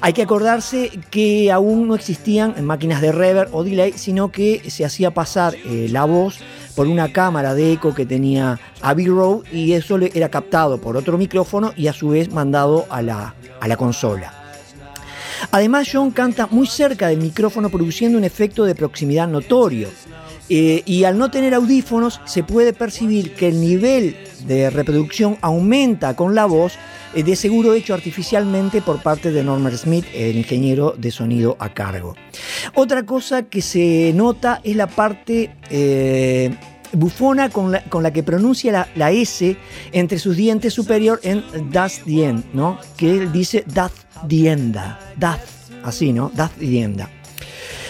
Hay 0.00 0.12
que 0.12 0.22
acordarse 0.22 0.90
que 1.10 1.50
aún 1.50 1.88
no 1.88 1.94
existían 1.94 2.64
máquinas 2.64 3.00
de 3.00 3.12
reverb 3.12 3.54
o 3.54 3.64
delay, 3.64 3.92
sino 3.96 4.30
que 4.30 4.62
se 4.68 4.84
hacía 4.84 5.12
pasar 5.12 5.54
eh, 5.64 5.88
la 5.90 6.04
voz 6.04 6.38
por 6.74 6.86
una 6.86 7.12
cámara 7.12 7.54
de 7.54 7.72
eco 7.72 7.94
que 7.94 8.04
tenía 8.04 8.60
Abbey 8.82 9.06
Road 9.06 9.44
y 9.50 9.72
eso 9.72 9.98
era 9.98 10.28
captado 10.28 10.78
por 10.78 10.96
otro 10.96 11.16
micrófono 11.16 11.72
y 11.76 11.86
a 11.86 11.94
su 11.94 12.10
vez 12.10 12.30
mandado 12.30 12.86
a 12.90 13.00
la, 13.00 13.34
a 13.60 13.68
la 13.68 13.76
consola. 13.76 14.32
Además, 15.50 15.88
John 15.90 16.10
canta 16.10 16.46
muy 16.50 16.66
cerca 16.66 17.08
del 17.08 17.18
micrófono 17.18 17.70
produciendo 17.70 18.18
un 18.18 18.24
efecto 18.24 18.64
de 18.64 18.74
proximidad 18.74 19.28
notorio. 19.28 19.88
Eh, 20.48 20.82
y 20.86 21.04
al 21.04 21.18
no 21.18 21.30
tener 21.30 21.54
audífonos 21.54 22.20
se 22.24 22.44
puede 22.44 22.72
percibir 22.72 23.34
que 23.34 23.48
el 23.48 23.60
nivel 23.60 24.16
de 24.46 24.70
reproducción 24.70 25.38
aumenta 25.40 26.14
con 26.14 26.34
la 26.34 26.46
voz, 26.46 26.74
eh, 27.14 27.22
de 27.24 27.34
seguro 27.34 27.74
hecho 27.74 27.94
artificialmente 27.94 28.80
por 28.80 29.02
parte 29.02 29.32
de 29.32 29.42
Norman 29.42 29.76
Smith, 29.76 30.04
el 30.14 30.36
ingeniero 30.36 30.94
de 30.96 31.10
sonido 31.10 31.56
a 31.58 31.74
cargo. 31.74 32.14
Otra 32.74 33.04
cosa 33.04 33.42
que 33.42 33.60
se 33.60 34.12
nota 34.14 34.60
es 34.62 34.76
la 34.76 34.86
parte 34.86 35.50
eh, 35.70 36.54
bufona 36.92 37.50
con 37.50 37.72
la, 37.72 38.12
que 38.12 38.22
pronuncia 38.22 38.88
la, 38.94 39.10
S 39.10 39.56
entre 39.92 40.18
sus 40.18 40.36
dientes 40.36 40.72
superior 40.72 41.20
en 41.24 41.42
Das 41.72 42.02
End, 42.06 42.44
¿no? 42.52 42.78
Que 42.96 43.10
él 43.18 43.32
dice 43.32 43.64
Das 43.66 43.92
the 44.28 44.48
Enda, 44.48 44.98
Das, 45.16 45.40
así, 45.82 46.12
¿no? 46.12 46.30
Das 46.34 46.52
the 46.58 46.82
Enda. 46.82 47.15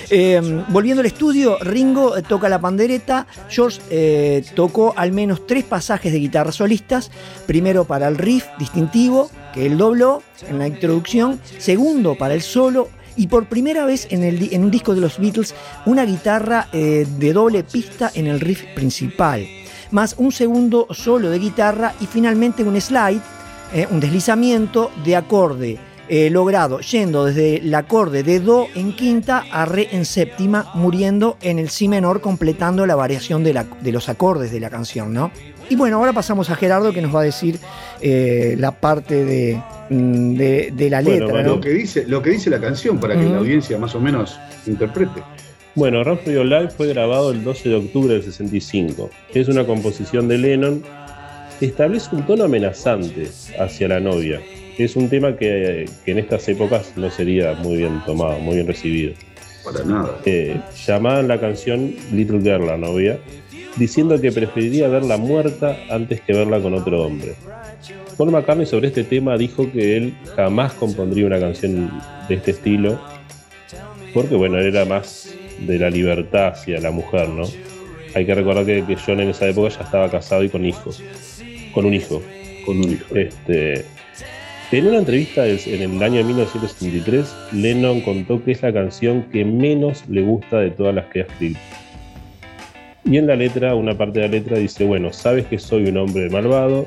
Eh, 0.09 0.65
volviendo 0.69 1.01
al 1.01 1.07
estudio, 1.07 1.59
Ringo 1.61 2.17
eh, 2.17 2.23
toca 2.23 2.49
la 2.49 2.61
pandereta, 2.61 3.27
George 3.49 3.81
eh, 3.91 4.45
tocó 4.55 4.95
al 4.97 5.13
menos 5.13 5.47
tres 5.47 5.65
pasajes 5.65 6.13
de 6.13 6.21
guitarra 6.21 6.53
solistas, 6.53 7.11
primero 7.47 7.85
para 7.85 8.07
el 8.07 8.17
riff 8.17 8.45
distintivo, 8.59 9.31
que 9.53 9.67
él 9.67 9.77
dobló 9.77 10.23
en 10.49 10.59
la 10.59 10.69
introducción, 10.69 11.41
segundo 11.59 12.17
para 12.17 12.35
el 12.35 12.43
solo. 12.43 12.89
Y 13.17 13.29
por 13.29 13.49
primera 13.49 13.87
vez 13.87 14.07
en, 14.11 14.63
un 14.63 14.71
disco 14.71 14.95
de 14.95 15.01
los 15.01 15.19
Beatles 15.19 15.55
una 15.87 16.05
guitarra 16.05 16.69
de 16.71 17.33
doble 17.33 17.65
pista 17.65 18.11
en 18.15 18.27
el 18.27 18.41
riff 18.41 18.63
principal, 18.75 19.47
más 19.91 20.17
un 20.19 20.33
segundo 20.33 20.87
solo 20.91 21.31
de 21.31 21.39
guitarra 21.39 21.95
y 21.99 22.07
finalmente 22.07 22.63
un 22.63 22.79
slide, 22.79 23.23
un 23.91 24.01
deslizamiento 24.01 24.91
de 25.03 25.17
acorde 25.17 25.79
eh, 26.09 26.31
logrado 26.31 26.81
yendo 26.81 27.25
desde 27.25 27.57
el 27.57 27.75
acorde 27.75 28.23
de 28.23 28.41
Do 28.41 28.67
en 28.75 28.93
quinta 28.93 29.45
a 29.51 29.65
Re 29.65 29.89
en 29.93 30.05
séptima, 30.05 30.71
muriendo 30.75 31.37
en 31.43 31.59
el 31.59 31.69
Si 31.71 31.89
menor, 31.89 32.21
completando 32.21 32.87
la 32.87 32.95
variación 32.95 33.43
de, 33.45 33.53
la- 33.55 33.67
de 33.81 33.93
los 33.93 34.09
acordes 34.09 34.51
de 34.53 34.61
la 34.61 34.71
canción, 34.71 35.13
¿no? 35.13 35.31
Y 35.69 35.75
bueno, 35.75 35.97
ahora 35.97 36.13
pasamos 36.13 36.49
a 36.51 36.55
Gerardo 36.55 36.93
que 36.93 37.03
nos 37.03 37.13
va 37.15 37.23
a 37.23 37.25
decir 37.25 37.59
eh, 38.01 38.55
la 38.57 38.71
parte 38.71 39.25
de, 39.25 39.61
mm, 39.91 40.35
de, 40.37 40.71
de 40.73 40.91
la 40.91 41.03
Bueno, 41.03 41.27
letra. 41.27 41.35
Manu, 41.43 41.49
¿no? 41.49 41.55
Lo 41.57 41.61
que 41.61 41.71
dice, 41.71 42.05
lo 42.07 42.23
que 42.23 42.31
dice 42.31 42.51
la 42.51 42.61
canción 42.61 43.01
para 43.01 43.17
que 43.17 43.25
la 43.25 43.39
audiencia 43.39 43.77
más 43.77 43.95
o 43.97 44.01
menos 44.01 44.39
interprete. 44.67 45.23
Bueno, 45.75 46.03
Your 46.25 46.47
Life 46.47 46.71
fue 46.77 46.87
grabado 46.87 47.33
el 47.33 47.43
12 47.43 47.69
de 47.69 47.75
octubre 47.75 48.15
del 48.15 48.23
65. 48.23 49.11
Es 49.35 49.49
una 49.49 49.67
composición 49.67 50.29
de 50.29 50.39
Lennon. 50.39 50.83
Establece 51.61 52.15
un 52.15 52.25
tono 52.27 52.45
amenazante 52.45 53.29
hacia 53.59 53.89
la 53.89 53.99
novia. 54.01 54.41
Es 54.79 54.97
un 54.97 55.09
tema 55.09 55.37
que, 55.37 55.89
que 56.05 56.11
en 56.13 56.19
estas 56.19 56.49
épocas 56.49 56.93
no 56.97 57.11
sería 57.11 57.55
muy 57.55 57.77
bien 57.79 58.03
tomado, 58.05 58.39
muy 58.41 58.57
bien 58.57 58.67
recibido. 58.67 59.15
Para 59.65 59.85
nada. 59.85 60.19
Eh, 60.25 60.61
llamaban 60.87 61.29
la 61.29 61.41
canción 61.41 61.95
Little 62.13 62.41
Girl, 62.41 62.67
la 62.67 62.77
novia. 62.77 63.19
diciendo 63.77 64.21
que 64.21 64.33
preferiría 64.33 64.89
verla 64.89 65.17
muerta 65.17 65.77
antes 65.91 66.21
que 66.23 66.33
verla 66.33 66.61
con 66.61 66.75
otro 66.75 67.03
hombre. 67.05 67.35
Paul 68.17 68.31
McCartney 68.31 68.67
sobre 68.67 68.89
este 68.89 69.05
tema 69.05 69.37
dijo 69.37 69.71
que 69.71 69.97
él 69.97 70.15
jamás 70.35 70.73
compondría 70.73 71.27
una 71.27 71.39
canción 71.39 71.91
de 72.29 72.35
este 72.35 72.53
estilo, 72.53 72.99
porque 74.15 74.35
bueno, 74.35 74.59
él 74.59 74.67
era 74.67 74.85
más 74.87 75.35
de 75.61 75.79
la 75.79 75.91
libertad 75.91 76.49
hacia 76.49 76.81
la 76.81 76.91
mujer, 76.91 77.29
¿no? 77.29 77.45
Hay 78.15 78.25
que 78.25 78.35
recordar 78.35 78.65
que, 78.65 78.83
que 78.87 78.97
John 78.97 79.21
en 79.21 79.29
esa 79.29 79.47
época 79.47 79.69
ya 79.69 79.83
estaba 79.83 80.11
casado 80.11 80.43
y 80.43 80.49
con 80.49 80.65
hijos, 80.65 81.03
con 81.75 81.85
un 81.85 81.93
hijo. 81.93 82.23
Con 82.65 82.79
un 82.79 82.93
hijo. 82.93 83.15
Este, 83.15 83.85
en 84.73 84.87
una 84.87 84.99
entrevista 84.99 85.47
en 85.47 85.81
el 85.83 86.03
año 86.03 86.17
de 86.17 86.25
1973, 86.25 87.35
Lennon 87.53 88.01
contó 88.01 88.43
que 88.45 88.53
es 88.53 88.63
la 88.63 88.73
canción 88.73 89.25
que 89.33 89.45
menos 89.45 90.05
le 90.09 90.23
gusta 90.23 90.59
de 90.59 90.71
todas 90.71 90.95
las 90.95 91.07
que 91.07 91.21
ha 91.21 91.23
escrito. 91.25 91.61
Y 93.05 93.19
en 93.19 93.29
la 93.29 93.37
letra, 93.37 93.75
una 93.77 93.97
parte 93.97 94.19
de 94.21 94.27
la 94.27 94.33
letra 94.33 94.59
dice, 94.59 94.85
bueno, 94.85 95.13
sabes 95.13 95.47
que 95.47 95.59
soy 95.61 95.85
un 95.89 95.97
hombre 95.97 96.29
malvado 96.29 96.87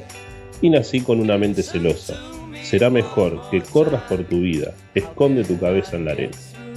y 0.62 0.70
nací 0.70 1.00
con 1.00 1.22
una 1.22 1.38
mente 1.38 1.64
celosa. 1.64 2.16
Será 2.62 2.90
mejor 2.90 3.42
que 3.50 3.62
corras 3.62 4.02
por 4.04 4.24
tu 4.26 4.42
vida, 4.42 4.74
esconde 4.94 5.46
tu 5.46 5.58
cabeza 5.58 5.96
en 5.96 6.06
la 6.06 6.12
arena. 6.12 6.34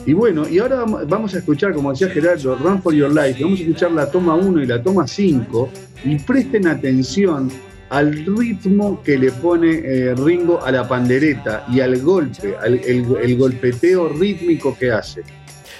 Y 0.06 0.12
bueno, 0.12 0.48
y 0.48 0.58
ahora 0.60 0.84
vam- 0.84 1.06
vamos 1.08 1.34
a 1.34 1.38
escuchar, 1.38 1.72
como 1.74 1.90
decía 1.90 2.08
Gerardo, 2.08 2.54
Run 2.56 2.80
for 2.80 2.94
Your 2.94 3.10
Life. 3.12 3.42
Vamos 3.42 3.58
a 3.58 3.62
escuchar 3.62 3.90
la 3.92 4.10
toma 4.10 4.34
1 4.36 4.62
y 4.62 4.66
la 4.66 4.80
toma 4.82 5.06
5 5.08 5.68
y 6.04 6.16
presten 6.18 6.68
atención 6.68 7.50
al 7.92 8.24
ritmo 8.24 9.02
que 9.02 9.18
le 9.18 9.31
pone 9.31 9.70
eh, 9.85 10.14
Ringo 10.14 10.64
a 10.64 10.72
la 10.72 10.88
pandereta 10.88 11.66
y 11.70 11.81
al 11.81 12.00
golpe, 12.00 12.57
al 12.57 12.81
el, 12.87 13.05
el 13.22 13.37
golpeteo 13.37 14.09
rítmico 14.09 14.74
que 14.78 14.90
hace. 14.90 15.22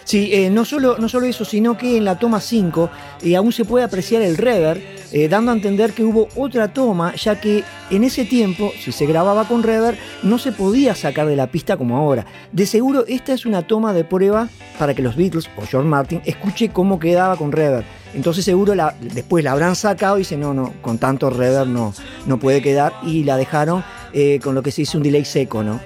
Sí, 0.05 0.31
eh, 0.33 0.51
no, 0.51 0.65
solo, 0.65 0.97
no 0.99 1.09
solo 1.09 1.27
eso, 1.27 1.45
sino 1.45 1.77
que 1.79 1.97
en 1.97 2.05
la 2.05 2.19
toma 2.19 2.41
5 2.41 2.91
eh, 3.23 3.37
aún 3.37 3.53
se 3.53 3.65
puede 3.65 3.85
apreciar 3.85 4.21
el 4.23 4.37
reverb, 4.37 4.81
eh, 5.13 5.29
dando 5.29 5.53
a 5.53 5.55
entender 5.55 5.93
que 5.93 6.03
hubo 6.05 6.29
otra 6.37 6.73
toma, 6.73 7.15
ya 7.15 7.41
que 7.41 7.63
en 7.91 8.03
ese 8.05 8.25
tiempo, 8.25 8.73
si 8.83 8.91
se 8.93 9.07
grababa 9.07 9.47
con 9.47 9.63
reverb, 9.63 9.97
no 10.23 10.39
se 10.39 10.53
podía 10.53 10.95
sacar 10.95 11.27
de 11.27 11.37
la 11.37 11.47
pista 11.47 11.77
como 11.77 11.97
ahora. 11.97 12.27
De 12.51 12.67
seguro, 12.67 13.05
esta 13.07 13.33
es 13.33 13.47
una 13.47 13.63
toma 13.67 13.93
de 13.93 14.05
prueba 14.05 14.49
para 14.79 14.95
que 14.95 15.03
los 15.03 15.15
Beatles 15.17 15.49
o 15.57 15.63
George 15.67 15.89
Martin 15.89 16.21
escuche 16.25 16.71
cómo 16.71 16.99
quedaba 16.99 17.37
con 17.37 17.53
reverb. 17.53 17.85
Entonces 18.15 18.45
seguro 18.45 18.75
la- 18.75 18.95
después 19.01 19.43
la 19.45 19.53
habrán 19.53 19.77
sacado 19.77 20.17
y 20.17 20.21
dicen, 20.21 20.41
no, 20.41 20.53
no, 20.53 20.75
con 20.83 20.99
tanto 20.99 21.31
reverb 21.31 21.69
no, 21.69 21.95
no 22.27 22.39
puede 22.39 22.61
quedar 22.61 22.93
y 23.05 23.25
la 23.25 23.37
dejaron 23.37 23.85
eh, 24.13 24.41
con 24.43 24.55
lo 24.55 24.63
que 24.63 24.71
se 24.73 24.83
dice 24.83 24.97
un 24.97 25.03
delay 25.03 25.25
seco, 25.25 25.63
¿no? 25.63 25.81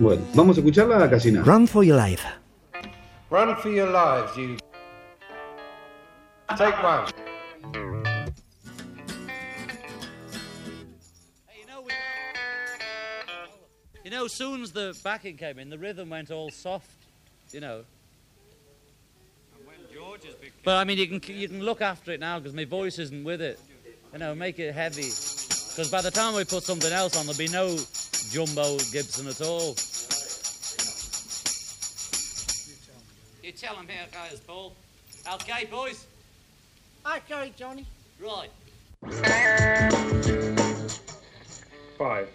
Bueno, 0.00 0.22
vamos 0.34 0.56
a 0.56 0.60
escucharla 0.60 1.08
casi 1.10 1.30
nada. 1.30 1.44
Run 1.44 1.66
for 1.68 1.84
your 1.84 1.96
life. 2.00 2.22
Run 3.30 3.54
for 3.56 3.68
your 3.68 3.90
lives, 3.90 4.36
you. 4.38 4.56
Take 6.56 6.82
one. 6.82 7.10
You 14.02 14.10
know, 14.10 14.26
soon 14.28 14.62
as 14.62 14.72
the 14.72 14.98
backing 15.04 15.36
came 15.36 15.58
in, 15.58 15.68
the 15.68 15.76
rhythm 15.76 16.08
went 16.08 16.30
all 16.30 16.50
soft, 16.50 16.90
you 17.52 17.60
know. 17.60 17.84
But 20.64 20.76
I 20.76 20.84
mean, 20.84 20.96
you 20.96 21.06
can 21.06 21.36
you 21.36 21.48
can 21.48 21.62
look 21.62 21.82
after 21.82 22.12
it 22.12 22.20
now 22.20 22.38
because 22.38 22.54
my 22.54 22.64
voice 22.64 22.98
isn't 22.98 23.24
with 23.24 23.42
it. 23.42 23.60
You 24.14 24.20
know, 24.20 24.34
make 24.34 24.58
it 24.58 24.74
heavy. 24.74 25.02
Because 25.02 25.90
by 25.90 26.00
the 26.00 26.10
time 26.10 26.34
we 26.34 26.44
put 26.44 26.62
something 26.62 26.92
else 26.92 27.14
on, 27.14 27.26
there'll 27.26 27.38
be 27.38 27.48
no 27.48 27.76
jumbo 28.30 28.78
Gibson 28.90 29.26
at 29.26 29.42
all. 29.42 29.74
Tell 33.58 33.74
him 33.74 33.88
how 33.88 34.04
it 34.04 34.30
goes, 34.30 34.40
Paul. 34.40 34.72
Okay, 35.34 35.64
boys. 35.64 36.06
Okay, 37.04 37.52
Johnny. 37.56 37.84
Right. 38.20 38.50
Five. 41.98 42.28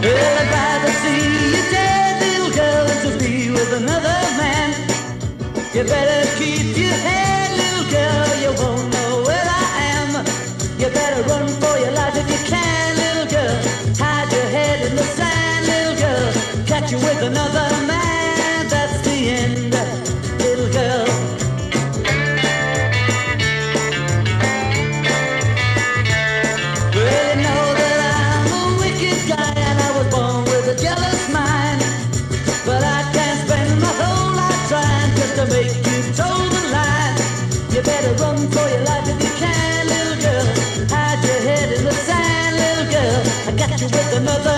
Well, 0.00 0.38
I'd 0.38 0.50
rather 0.52 0.92
see 1.00 1.22
you 1.48 1.62
dead, 1.70 2.12
little 2.22 2.52
girl, 2.54 2.84
than 2.88 2.98
to 3.10 3.18
be 3.24 3.50
with 3.50 3.72
another 3.72 4.18
man. 4.36 4.70
You 5.74 5.84
better 5.84 6.17
with 43.90 44.16
another 44.16 44.57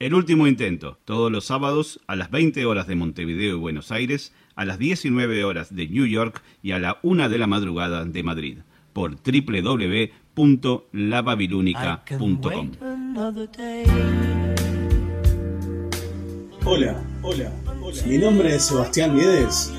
El 0.00 0.14
último 0.14 0.46
intento, 0.46 0.96
todos 1.04 1.32
los 1.32 1.46
sábados 1.46 1.98
a 2.06 2.14
las 2.14 2.30
20 2.30 2.64
horas 2.66 2.86
de 2.86 2.94
Montevideo 2.94 3.56
y 3.56 3.58
Buenos 3.58 3.90
Aires, 3.90 4.32
a 4.54 4.64
las 4.64 4.78
19 4.78 5.42
horas 5.42 5.74
de 5.74 5.88
New 5.88 6.06
York 6.06 6.40
y 6.62 6.70
a 6.70 6.78
la 6.78 7.00
1 7.02 7.28
de 7.28 7.36
la 7.36 7.48
madrugada 7.48 8.04
de 8.04 8.22
Madrid, 8.22 8.58
por 8.92 9.16
day. 13.56 13.86
Hola, 16.64 17.02
hola, 17.22 17.52
hola. 17.82 18.02
Mi 18.06 18.18
nombre 18.18 18.54
es 18.54 18.66
Sebastián 18.66 19.16
Viedes 19.16 19.74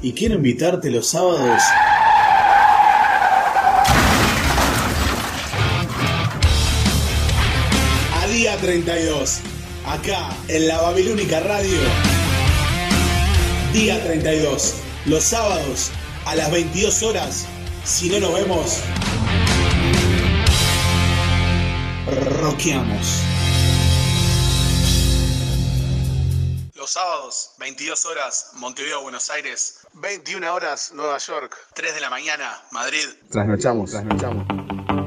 y 0.00 0.12
quiero 0.12 0.36
invitarte 0.36 0.92
los 0.92 1.08
sábados 1.08 1.60
32, 8.60 9.40
acá 9.86 10.36
en 10.48 10.68
la 10.68 10.80
Babilónica 10.82 11.40
Radio. 11.40 11.78
Día 13.72 14.02
32, 14.02 14.74
los 15.06 15.24
sábados 15.24 15.90
a 16.26 16.34
las 16.34 16.50
22 16.50 17.02
horas. 17.02 17.46
Si 17.84 18.10
no 18.10 18.20
nos 18.20 18.34
vemos, 18.34 18.80
roqueamos. 22.40 23.22
Los 26.74 26.90
sábados, 26.90 27.52
22 27.58 28.06
horas, 28.06 28.50
Montevideo, 28.54 29.02
Buenos 29.02 29.30
Aires. 29.30 29.78
21 29.94 30.52
horas, 30.52 30.92
Nueva 30.94 31.16
York. 31.18 31.56
3 31.74 31.94
de 31.94 32.00
la 32.00 32.10
mañana, 32.10 32.60
Madrid. 32.72 33.06
Trasnochamos, 33.30 33.90
trasnochamos. 33.90 34.99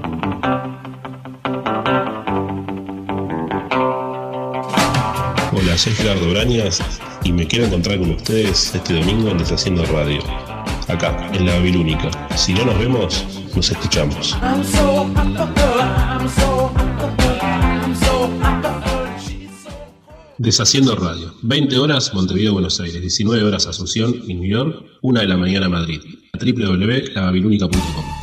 Hola, 5.74 5.80
soy 5.80 5.94
Gerardo 5.94 6.30
Brañas 6.30 6.84
y 7.24 7.32
me 7.32 7.48
quiero 7.48 7.66
encontrar 7.66 7.98
con 7.98 8.12
ustedes 8.12 8.76
este 8.76 8.94
domingo 8.94 9.32
en 9.32 9.40
Deshaciendo 9.40 9.84
Radio, 9.88 10.22
acá, 10.88 11.32
en 11.34 11.48
la 11.48 11.56
Babilónica. 11.56 12.12
Si 12.38 12.54
no 12.54 12.64
nos 12.64 12.78
vemos, 12.78 13.26
nos 13.56 13.72
escuchamos. 13.72 14.38
Deshaciendo 20.38 20.96
Radio. 20.96 21.34
20 21.42 21.80
horas 21.80 22.14
Montevideo, 22.14 22.54
Buenos 22.54 22.80
Aires. 22.80 23.02
19 23.02 23.44
horas 23.44 23.66
Asunción 23.66 24.14
y 24.28 24.36
New 24.36 24.48
York. 24.48 24.86
1 25.02 25.22
de 25.22 25.28
la 25.28 25.38
mañana 25.38 25.70
Madrid. 25.70 26.02
www.lababilónica.com 26.40 28.23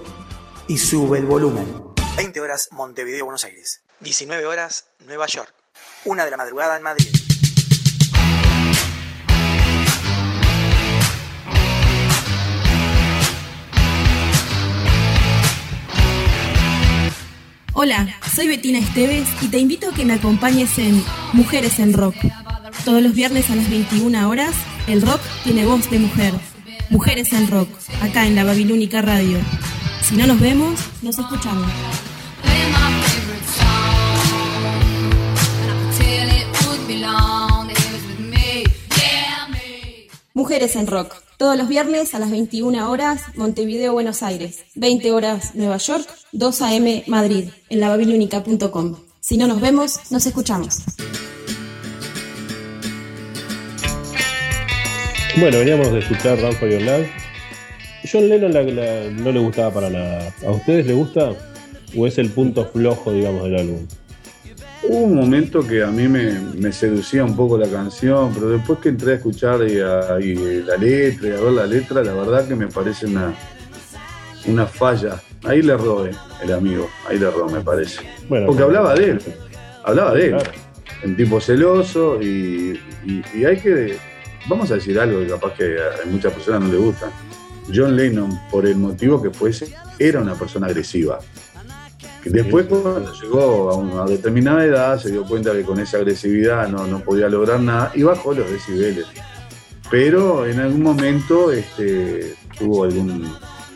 y 0.71 0.77
sube 0.77 1.17
el 1.17 1.25
volumen. 1.25 1.67
20 2.15 2.39
horas 2.39 2.69
Montevideo, 2.71 3.25
Buenos 3.25 3.43
Aires. 3.43 3.81
19 3.99 4.45
horas 4.45 4.85
Nueva 5.05 5.27
York. 5.27 5.53
Una 6.05 6.23
de 6.23 6.31
la 6.31 6.37
madrugada 6.37 6.77
en 6.77 6.83
Madrid. 6.83 7.09
Hola, 17.73 18.07
soy 18.33 18.47
Betina 18.47 18.79
Esteves 18.79 19.27
y 19.41 19.49
te 19.49 19.57
invito 19.57 19.89
a 19.89 19.93
que 19.93 20.05
me 20.05 20.13
acompañes 20.13 20.77
en 20.77 21.03
Mujeres 21.33 21.79
en 21.79 21.91
Rock. 21.91 22.15
Todos 22.85 23.01
los 23.01 23.13
viernes 23.13 23.49
a 23.49 23.57
las 23.57 23.69
21 23.69 24.29
horas, 24.29 24.55
el 24.87 25.01
rock 25.01 25.19
tiene 25.43 25.65
voz 25.65 25.89
de 25.89 25.99
mujer. 25.99 26.33
Mujeres 26.89 27.33
en 27.33 27.49
Rock, 27.49 27.67
acá 28.01 28.25
en 28.25 28.35
la 28.35 28.45
Babilónica 28.45 29.01
Radio. 29.01 29.37
Si 30.11 30.17
no 30.17 30.27
nos 30.27 30.41
vemos, 30.41 30.77
nos 31.01 31.17
escuchamos. 31.17 31.71
Mujeres 40.33 40.75
en 40.75 40.87
Rock, 40.87 41.15
todos 41.37 41.57
los 41.57 41.69
viernes 41.69 42.13
a 42.13 42.19
las 42.19 42.29
21 42.29 42.91
horas, 42.91 43.21
Montevideo, 43.37 43.93
Buenos 43.93 44.21
Aires, 44.21 44.65
20 44.75 45.13
horas, 45.13 45.55
Nueva 45.55 45.77
York, 45.77 46.05
2 46.33 46.61
a.m. 46.61 47.03
Madrid, 47.07 47.45
en 47.69 47.79
lababilónica.com. 47.79 48.97
Si 49.21 49.37
no 49.37 49.47
nos 49.47 49.61
vemos, 49.61 50.11
nos 50.11 50.25
escuchamos. 50.25 50.79
Bueno, 55.37 55.59
veníamos 55.59 55.89
de 55.93 55.99
escuchar 55.99 56.37
Run 56.41 56.53
for 56.57 56.69
Your 56.69 56.81
Life. 56.81 57.20
John 58.11 58.27
Lennon 58.27 58.53
la- 58.53 58.63
la- 58.63 59.09
no 59.11 59.31
le 59.31 59.39
gustaba 59.39 59.71
para 59.73 59.89
nada. 59.89 60.33
¿A 60.45 60.51
ustedes 60.51 60.85
le 60.85 60.93
gusta? 60.93 61.31
¿O 61.95 62.07
es 62.07 62.17
el 62.17 62.29
punto 62.29 62.65
flojo, 62.65 63.11
digamos, 63.13 63.43
del 63.43 63.55
álbum? 63.57 63.87
Hubo 64.83 64.97
un 64.97 65.15
momento 65.15 65.65
que 65.67 65.83
a 65.83 65.87
mí 65.87 66.07
me, 66.07 66.39
me 66.57 66.71
seducía 66.73 67.23
un 67.23 67.35
poco 67.35 67.57
la 67.57 67.67
canción, 67.67 68.33
pero 68.33 68.49
después 68.49 68.79
que 68.79 68.89
entré 68.89 69.11
a 69.13 69.15
escuchar 69.15 69.59
y 69.67 69.79
a- 69.79 70.19
y 70.19 70.63
la 70.63 70.75
letra 70.77 71.27
y 71.27 71.31
a 71.31 71.35
ver 71.41 71.51
la 71.53 71.67
letra, 71.67 72.03
la 72.03 72.13
verdad 72.13 72.47
que 72.47 72.55
me 72.55 72.67
parece 72.67 73.05
una, 73.05 73.33
una 74.47 74.65
falla. 74.65 75.21
Ahí 75.43 75.61
le 75.61 75.73
erró 75.73 76.05
eh, 76.07 76.11
el 76.43 76.53
amigo, 76.53 76.89
ahí 77.07 77.19
le 77.19 77.27
erró, 77.27 77.47
me 77.47 77.61
parece. 77.61 78.01
Bueno, 78.27 78.47
Porque 78.47 78.63
hablaba 78.63 78.95
de 78.95 79.05
él, 79.11 79.21
hablaba 79.83 80.13
de 80.15 80.25
él. 80.25 80.29
Claro. 80.31 80.51
Un 81.03 81.15
tipo 81.15 81.39
celoso 81.41 82.21
y, 82.21 82.79
y- 83.05 83.21
y 83.35 83.45
hay 83.45 83.57
que. 83.57 83.97
Vamos 84.47 84.69
a 84.71 84.75
decir 84.75 84.99
algo 84.99 85.19
que 85.19 85.27
capaz 85.27 85.53
que 85.55 85.77
a 85.79 86.05
muchas 86.09 86.33
personas 86.33 86.61
no 86.61 86.67
le 86.71 86.77
gusta. 86.77 87.09
John 87.73 87.95
Lennon, 87.95 88.39
por 88.51 88.65
el 88.65 88.77
motivo 88.77 89.21
que 89.21 89.29
fuese, 89.31 89.73
era 89.99 90.19
una 90.21 90.35
persona 90.35 90.67
agresiva. 90.67 91.19
Después, 92.23 92.67
cuando 92.67 93.11
llegó 93.19 93.71
a 93.71 93.75
una 93.75 94.05
determinada 94.05 94.63
edad, 94.63 94.99
se 94.99 95.09
dio 95.11 95.23
cuenta 95.25 95.53
que 95.53 95.63
con 95.63 95.79
esa 95.79 95.97
agresividad 95.97 96.67
no, 96.69 96.85
no 96.85 96.99
podía 96.99 97.27
lograr 97.29 97.59
nada 97.59 97.91
y 97.95 98.03
bajó 98.03 98.33
los 98.33 98.49
decibeles. 98.49 99.05
Pero 99.89 100.45
en 100.45 100.59
algún 100.59 100.83
momento 100.83 101.51
este, 101.51 102.35
tuvo 102.57 102.83
algún, 102.83 103.27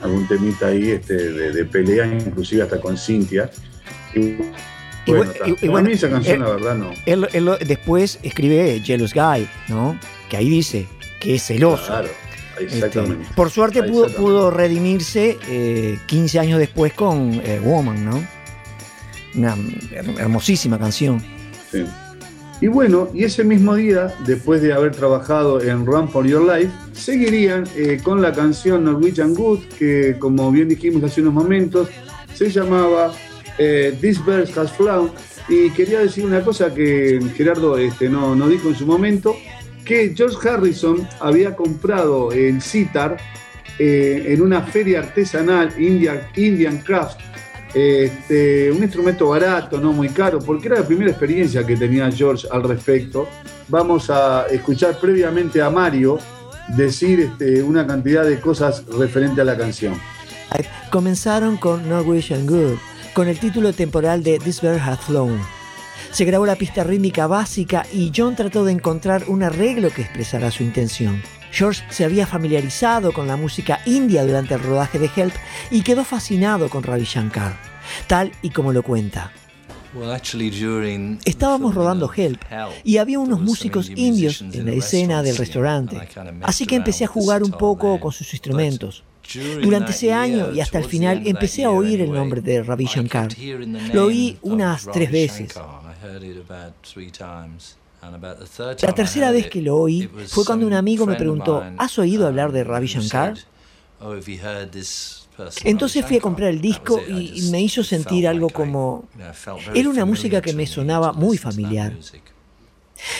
algún 0.01 0.27
temita 0.27 0.67
ahí 0.67 0.91
este, 0.91 1.15
de, 1.15 1.51
de 1.53 1.65
pelea, 1.65 2.05
inclusive 2.05 2.61
hasta 2.63 2.79
con 2.79 2.97
Cintia. 2.97 3.49
Y, 4.13 4.35
bueno, 5.11 5.31
y- 5.61 5.67
mí 5.69 5.91
esa 5.91 6.09
canción, 6.09 6.39
la 6.41 6.49
verdad, 6.51 6.75
no. 6.75 6.91
Él, 7.05 7.27
él 7.33 7.45
lo- 7.45 7.57
después 7.57 8.19
escribe 8.23 8.79
Jealous 8.83 9.13
Guy, 9.13 9.47
¿no? 9.67 9.99
Que 10.29 10.37
ahí 10.37 10.49
dice 10.49 10.87
que 11.19 11.35
es 11.35 11.43
celoso. 11.45 11.87
Claro, 11.87 12.09
Este, 12.59 12.77
exactamente. 12.77 13.25
por 13.35 13.49
suerte 13.49 13.83
pudo, 13.83 14.07
pudo 14.15 14.51
redimirse 14.51 15.37
eh, 15.49 15.97
15 16.07 16.39
años 16.39 16.59
después 16.59 16.93
con 16.93 17.33
eh, 17.43 17.59
Woman, 17.63 18.05
¿no? 18.05 18.23
Una 19.35 19.55
her- 19.55 20.19
hermosísima 20.19 20.79
canción. 20.79 21.21
Sí. 21.71 21.83
Y 22.61 22.67
bueno, 22.67 23.09
y 23.13 23.25
ese 23.25 23.43
mismo 23.43 23.75
día, 23.75 24.13
después 24.25 24.61
de 24.61 24.71
haber 24.71 24.95
trabajado 24.95 25.61
en 25.61 25.85
Run 25.85 26.07
for 26.07 26.25
Your 26.25 26.41
Life, 26.55 26.71
seguirían 26.93 27.65
eh, 27.75 27.99
con 28.01 28.21
la 28.21 28.31
canción 28.31 28.85
Norwegian 28.85 29.33
Good, 29.33 29.59
que 29.77 30.15
como 30.17 30.49
bien 30.51 30.69
dijimos 30.69 31.03
hace 31.03 31.19
unos 31.21 31.33
momentos, 31.33 31.89
se 32.33 32.49
llamaba 32.49 33.11
eh, 33.57 33.97
This 33.99 34.23
Verse 34.25 34.57
Has 34.57 34.71
Flown. 34.71 35.11
Y 35.49 35.69
quería 35.71 35.99
decir 35.99 36.25
una 36.25 36.41
cosa 36.41 36.73
que 36.73 37.19
Gerardo 37.35 37.77
este, 37.77 38.07
no, 38.09 38.33
no 38.35 38.47
dijo 38.47 38.69
en 38.69 38.75
su 38.75 38.85
momento, 38.87 39.35
que 39.85 40.13
George 40.15 40.49
Harrison 40.49 41.07
había 41.19 41.55
comprado 41.55 42.31
el 42.31 42.61
sitar 42.61 43.17
eh, 43.79 44.25
en 44.27 44.41
una 44.41 44.63
feria 44.63 44.99
artesanal 44.99 45.73
Indian, 45.79 46.21
Indian 46.35 46.79
Craft 46.79 47.19
este, 47.75 48.71
un 48.71 48.81
instrumento 48.81 49.27
barato, 49.27 49.81
no 49.81 49.91
muy 49.91 50.07
caro, 50.07 50.39
porque 50.39 50.67
era 50.67 50.79
la 50.79 50.87
primera 50.87 51.11
experiencia 51.11 51.65
que 51.65 51.75
tenía 51.75 52.09
George 52.09 52.47
al 52.49 52.63
respecto. 52.63 53.27
Vamos 53.67 54.09
a 54.09 54.45
escuchar 54.49 54.97
previamente 54.97 55.61
a 55.61 55.69
Mario 55.69 56.17
decir 56.69 57.19
este, 57.19 57.61
una 57.61 57.85
cantidad 57.85 58.23
de 58.23 58.39
cosas 58.39 58.85
referente 58.97 59.41
a 59.41 59.43
la 59.43 59.57
canción. 59.57 59.99
Comenzaron 60.89 61.57
con 61.57 61.89
Norwegian 61.89 62.47
Good, 62.47 62.77
con 63.13 63.27
el 63.27 63.37
título 63.39 63.73
temporal 63.73 64.23
de 64.23 64.39
This 64.39 64.61
Bird 64.61 64.79
Hath 64.79 65.01
Flown. 65.01 65.37
Se 66.15 66.23
grabó 66.23 66.45
la 66.45 66.55
pista 66.55 66.85
rítmica 66.85 67.27
básica 67.27 67.85
y 67.91 68.09
John 68.15 68.37
trató 68.37 68.63
de 68.63 68.71
encontrar 68.71 69.25
un 69.27 69.43
arreglo 69.43 69.89
que 69.89 70.01
expresara 70.01 70.49
su 70.49 70.63
intención. 70.63 71.21
George 71.51 71.83
se 71.89 72.05
había 72.05 72.25
familiarizado 72.25 73.11
con 73.11 73.27
la 73.27 73.35
música 73.35 73.81
india 73.85 74.25
durante 74.25 74.53
el 74.53 74.61
rodaje 74.61 74.97
de 74.97 75.09
Help 75.13 75.33
y 75.71 75.81
quedó 75.81 76.05
fascinado 76.05 76.69
con 76.69 76.83
Ravi 76.83 77.03
Shankar, 77.03 77.57
tal 78.07 78.31
y 78.41 78.51
como 78.51 78.71
lo 78.71 78.81
cuenta. 78.81 79.33
Estábamos 81.25 81.75
rodando 81.75 82.09
Help 82.15 82.41
y 82.85 82.95
había 82.95 83.19
unos 83.19 83.41
músicos 83.41 83.89
indios 83.89 84.39
en 84.39 84.67
la 84.67 84.71
escena 84.71 85.21
del 85.21 85.35
restaurante, 85.35 85.99
así 86.43 86.65
que 86.65 86.77
empecé 86.77 87.03
a 87.03 87.07
jugar 87.07 87.43
un 87.43 87.51
poco 87.51 87.99
con 87.99 88.13
sus 88.13 88.31
instrumentos. 88.31 89.03
Durante 89.61 89.91
ese 89.91 90.13
año 90.13 90.53
y 90.53 90.61
hasta 90.61 90.77
el 90.77 90.85
final 90.85 91.23
empecé 91.25 91.65
a 91.65 91.71
oír 91.71 91.99
el 91.99 92.11
nombre 92.11 92.41
de 92.41 92.63
Ravi 92.63 92.85
Shankar. 92.85 93.29
Lo 93.91 94.05
oí 94.05 94.37
unas 94.43 94.87
tres 94.93 95.11
veces. 95.11 95.55
La 98.81 98.93
tercera 98.93 99.31
vez 99.31 99.49
que 99.49 99.61
lo 99.61 99.77
oí 99.77 100.09
fue 100.27 100.45
cuando 100.45 100.67
un 100.67 100.73
amigo 100.73 101.05
me 101.05 101.15
preguntó, 101.15 101.63
¿has 101.77 101.97
oído 101.97 102.27
hablar 102.27 102.51
de 102.51 102.63
Ravi 102.63 102.87
Shankar? 102.87 103.35
Entonces 105.63 106.05
fui 106.05 106.17
a 106.17 106.21
comprar 106.21 106.49
el 106.49 106.61
disco 106.61 107.01
y 107.07 107.25
y 107.35 107.51
me 107.51 107.61
hizo 107.61 107.83
sentir 107.83 108.27
algo 108.27 108.49
como... 108.49 109.05
Era 109.73 109.89
una 109.89 110.05
música 110.05 110.41
que 110.41 110.53
me 110.53 110.65
sonaba 110.65 111.13
muy 111.13 111.37
familiar. 111.37 111.93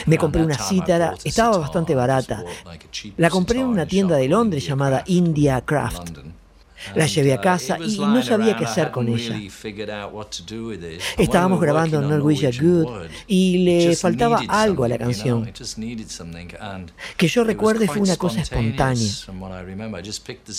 Me 0.05 0.17
compré 0.17 0.43
una 0.43 0.57
cítara, 0.57 1.15
estaba 1.23 1.57
bastante 1.57 1.95
barata. 1.95 2.43
La 3.17 3.29
compré 3.29 3.59
en 3.59 3.67
una 3.67 3.85
tienda 3.85 4.15
de 4.17 4.27
Londres 4.27 4.65
llamada 4.65 5.03
India 5.07 5.61
Craft. 5.61 6.11
La 6.93 7.07
llevé 7.07 7.33
a 7.33 7.41
casa 7.41 7.77
y 7.79 7.97
no 7.97 8.21
sabía 8.21 8.55
qué 8.55 8.65
hacer 8.65 8.91
con 8.91 9.07
ella. 9.07 9.39
Estábamos 11.17 11.59
grabando 11.59 12.01
Norwegian 12.01 12.53
Good 12.59 12.87
y 13.27 13.59
le 13.59 13.95
faltaba 13.95 14.41
algo 14.47 14.83
a 14.83 14.89
la 14.89 14.97
canción. 14.97 15.51
Que 17.17 17.27
yo 17.27 17.43
recuerde 17.43 17.87
fue 17.87 18.01
una 18.01 18.17
cosa 18.17 18.41
espontánea. 18.41 19.11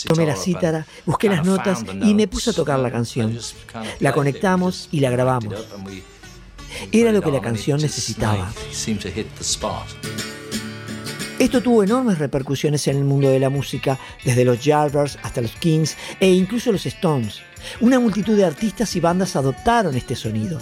Tomé 0.06 0.26
la 0.26 0.36
cítara, 0.36 0.86
busqué 1.04 1.28
las 1.28 1.44
notas 1.44 1.84
y 2.02 2.14
me 2.14 2.26
puse 2.26 2.50
a 2.50 2.52
tocar 2.52 2.78
la 2.78 2.90
canción. 2.90 3.38
La 4.00 4.12
conectamos 4.12 4.88
y 4.90 5.00
la 5.00 5.10
grabamos. 5.10 5.54
Era 6.92 7.12
lo 7.12 7.22
que 7.22 7.30
la 7.30 7.40
canción 7.40 7.80
necesitaba. 7.80 8.52
Esto 11.38 11.62
tuvo 11.62 11.82
enormes 11.82 12.18
repercusiones 12.18 12.88
en 12.88 12.96
el 12.96 13.04
mundo 13.04 13.28
de 13.28 13.38
la 13.38 13.50
música, 13.50 13.98
desde 14.24 14.46
los 14.46 14.64
Yardbirds 14.64 15.18
hasta 15.22 15.42
los 15.42 15.50
Kings 15.52 15.94
e 16.18 16.30
incluso 16.30 16.72
los 16.72 16.86
Stones. 16.86 17.42
Una 17.80 18.00
multitud 18.00 18.34
de 18.38 18.46
artistas 18.46 18.96
y 18.96 19.00
bandas 19.00 19.36
adoptaron 19.36 19.94
este 19.96 20.16
sonido. 20.16 20.58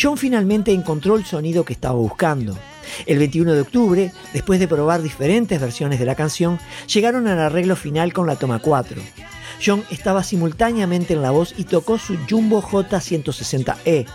John 0.00 0.18
finalmente 0.18 0.72
encontró 0.72 1.14
el 1.14 1.24
sonido 1.24 1.64
que 1.64 1.74
estaba 1.74 1.94
buscando. 1.94 2.58
El 3.06 3.18
21 3.18 3.52
de 3.52 3.60
octubre, 3.60 4.12
después 4.32 4.58
de 4.58 4.66
probar 4.66 5.00
diferentes 5.00 5.60
versiones 5.60 6.00
de 6.00 6.06
la 6.06 6.16
canción, 6.16 6.58
llegaron 6.92 7.28
al 7.28 7.38
arreglo 7.38 7.76
final 7.76 8.12
con 8.12 8.26
la 8.26 8.34
toma 8.34 8.58
4. 8.58 9.00
John 9.64 9.84
estaba 9.92 10.24
simultáneamente 10.24 11.14
en 11.14 11.22
la 11.22 11.30
voz 11.30 11.54
y 11.56 11.64
tocó 11.64 11.98
su 11.98 12.18
Jumbo 12.28 12.62
J160E. 12.62 14.06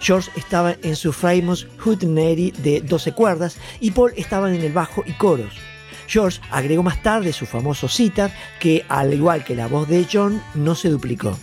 George 0.00 0.30
estaba 0.36 0.76
en 0.82 0.96
su 0.96 1.12
Famous 1.12 1.66
Hootenanny 1.84 2.52
de 2.52 2.80
12 2.80 3.12
cuerdas 3.12 3.58
y 3.80 3.90
Paul 3.90 4.12
estaba 4.16 4.52
en 4.52 4.60
el 4.60 4.72
bajo 4.72 5.02
y 5.06 5.12
coros. 5.12 5.54
George 6.06 6.40
agregó 6.50 6.82
más 6.82 7.02
tarde 7.02 7.32
su 7.32 7.46
famoso 7.46 7.88
sitar, 7.88 8.32
que 8.60 8.84
al 8.88 9.12
igual 9.12 9.44
que 9.44 9.56
la 9.56 9.66
voz 9.66 9.88
de 9.88 10.06
John, 10.10 10.40
no 10.54 10.74
se 10.74 10.88
duplicó. 10.88 11.36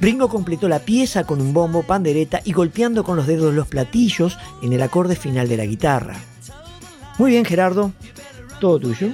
Ringo 0.00 0.28
completó 0.28 0.68
la 0.68 0.80
pieza 0.80 1.24
con 1.24 1.40
un 1.40 1.52
bombo, 1.52 1.82
pandereta 1.82 2.40
y 2.44 2.52
golpeando 2.52 3.04
con 3.04 3.16
los 3.16 3.26
dedos 3.26 3.54
los 3.54 3.68
platillos 3.68 4.36
en 4.62 4.72
el 4.72 4.82
acorde 4.82 5.16
final 5.16 5.48
de 5.48 5.56
la 5.56 5.66
guitarra. 5.66 6.16
Muy 7.18 7.30
bien, 7.30 7.44
Gerardo. 7.44 7.92
Todo 8.60 8.78
tuyo. 8.80 9.12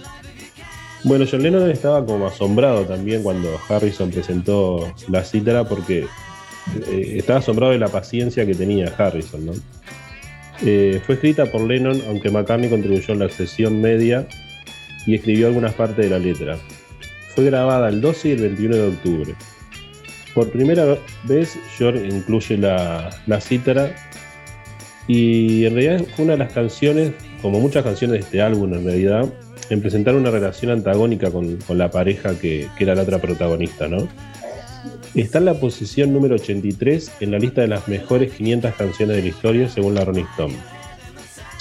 Bueno, 1.05 1.25
John 1.31 1.43
Lennon 1.43 1.71
estaba 1.71 2.05
como 2.05 2.27
asombrado 2.27 2.85
también 2.85 3.23
cuando 3.23 3.61
Harrison 3.69 4.11
presentó 4.11 4.93
la 5.09 5.23
cítara 5.25 5.69
porque 5.69 6.07
eh, 6.89 7.15
estaba 7.17 7.39
asombrado 7.39 7.73
de 7.73 7.79
la 7.79 7.89
paciencia 7.89 8.45
que 8.47 8.55
tenía 8.55 8.93
Harrison. 8.97 9.47
¿no? 9.47 9.53
Eh, 10.63 11.01
fue 11.05 11.17
escrita 11.17 11.47
por 11.47 11.63
Lennon, 11.63 12.01
aunque 12.09 12.31
McCartney 12.31 12.71
contribuyó 12.71 13.13
en 13.13 13.21
la 13.21 13.29
sesión 13.29 13.81
media 13.81 14.27
y 15.07 15.15
escribió 15.15 15.49
algunas 15.49 15.75
partes 15.75 16.05
de 16.05 16.11
la 16.11 16.19
letra. 16.19 16.59
Fue 17.35 17.45
grabada 17.45 17.89
el 17.89 18.01
12 18.01 18.29
y 18.29 18.33
el 18.33 18.41
21 18.41 18.77
de 18.77 18.89
octubre. 18.89 19.35
Por 20.35 20.51
primera 20.51 20.99
vez, 21.25 21.59
George 21.77 22.07
incluye 22.07 22.59
la, 22.59 23.11
la 23.27 23.41
cítara 23.41 23.95
y 25.07 25.65
en 25.65 25.75
realidad 25.75 26.07
fue 26.15 26.25
una 26.25 26.35
de 26.35 26.41
las 26.41 26.53
canciones, 26.53 27.13
como 27.41 27.61
muchas 27.61 27.85
canciones 27.85 28.15
de 28.15 28.21
este 28.21 28.43
álbum 28.43 28.75
en 28.75 28.85
realidad, 28.85 29.33
en 29.71 29.81
presentar 29.81 30.15
una 30.15 30.31
relación 30.31 30.73
antagónica 30.73 31.31
con, 31.31 31.57
con 31.59 31.79
la 31.79 31.91
pareja 31.91 32.39
que, 32.39 32.69
que, 32.77 32.85
era 32.85 32.95
la 32.95 33.03
otra 33.03 33.19
protagonista, 33.19 33.89
¿no? 33.89 34.09
Está 35.17 35.39
en 35.39 35.47
la 35.47 35.55
posición 35.55 36.13
número 36.13 36.35
83 36.35 37.11
en 37.21 37.31
la 37.31 37.39
lista 37.39 37.63
de 37.63 37.69
las 37.69 37.89
mejores 37.89 38.35
500 38.35 38.75
canciones 38.75 39.17
de 39.17 39.23
la 39.23 39.29
historia 39.29 39.67
según 39.67 39.95
la 39.95 40.05
Rolling 40.05 40.27
Stone. 40.33 40.55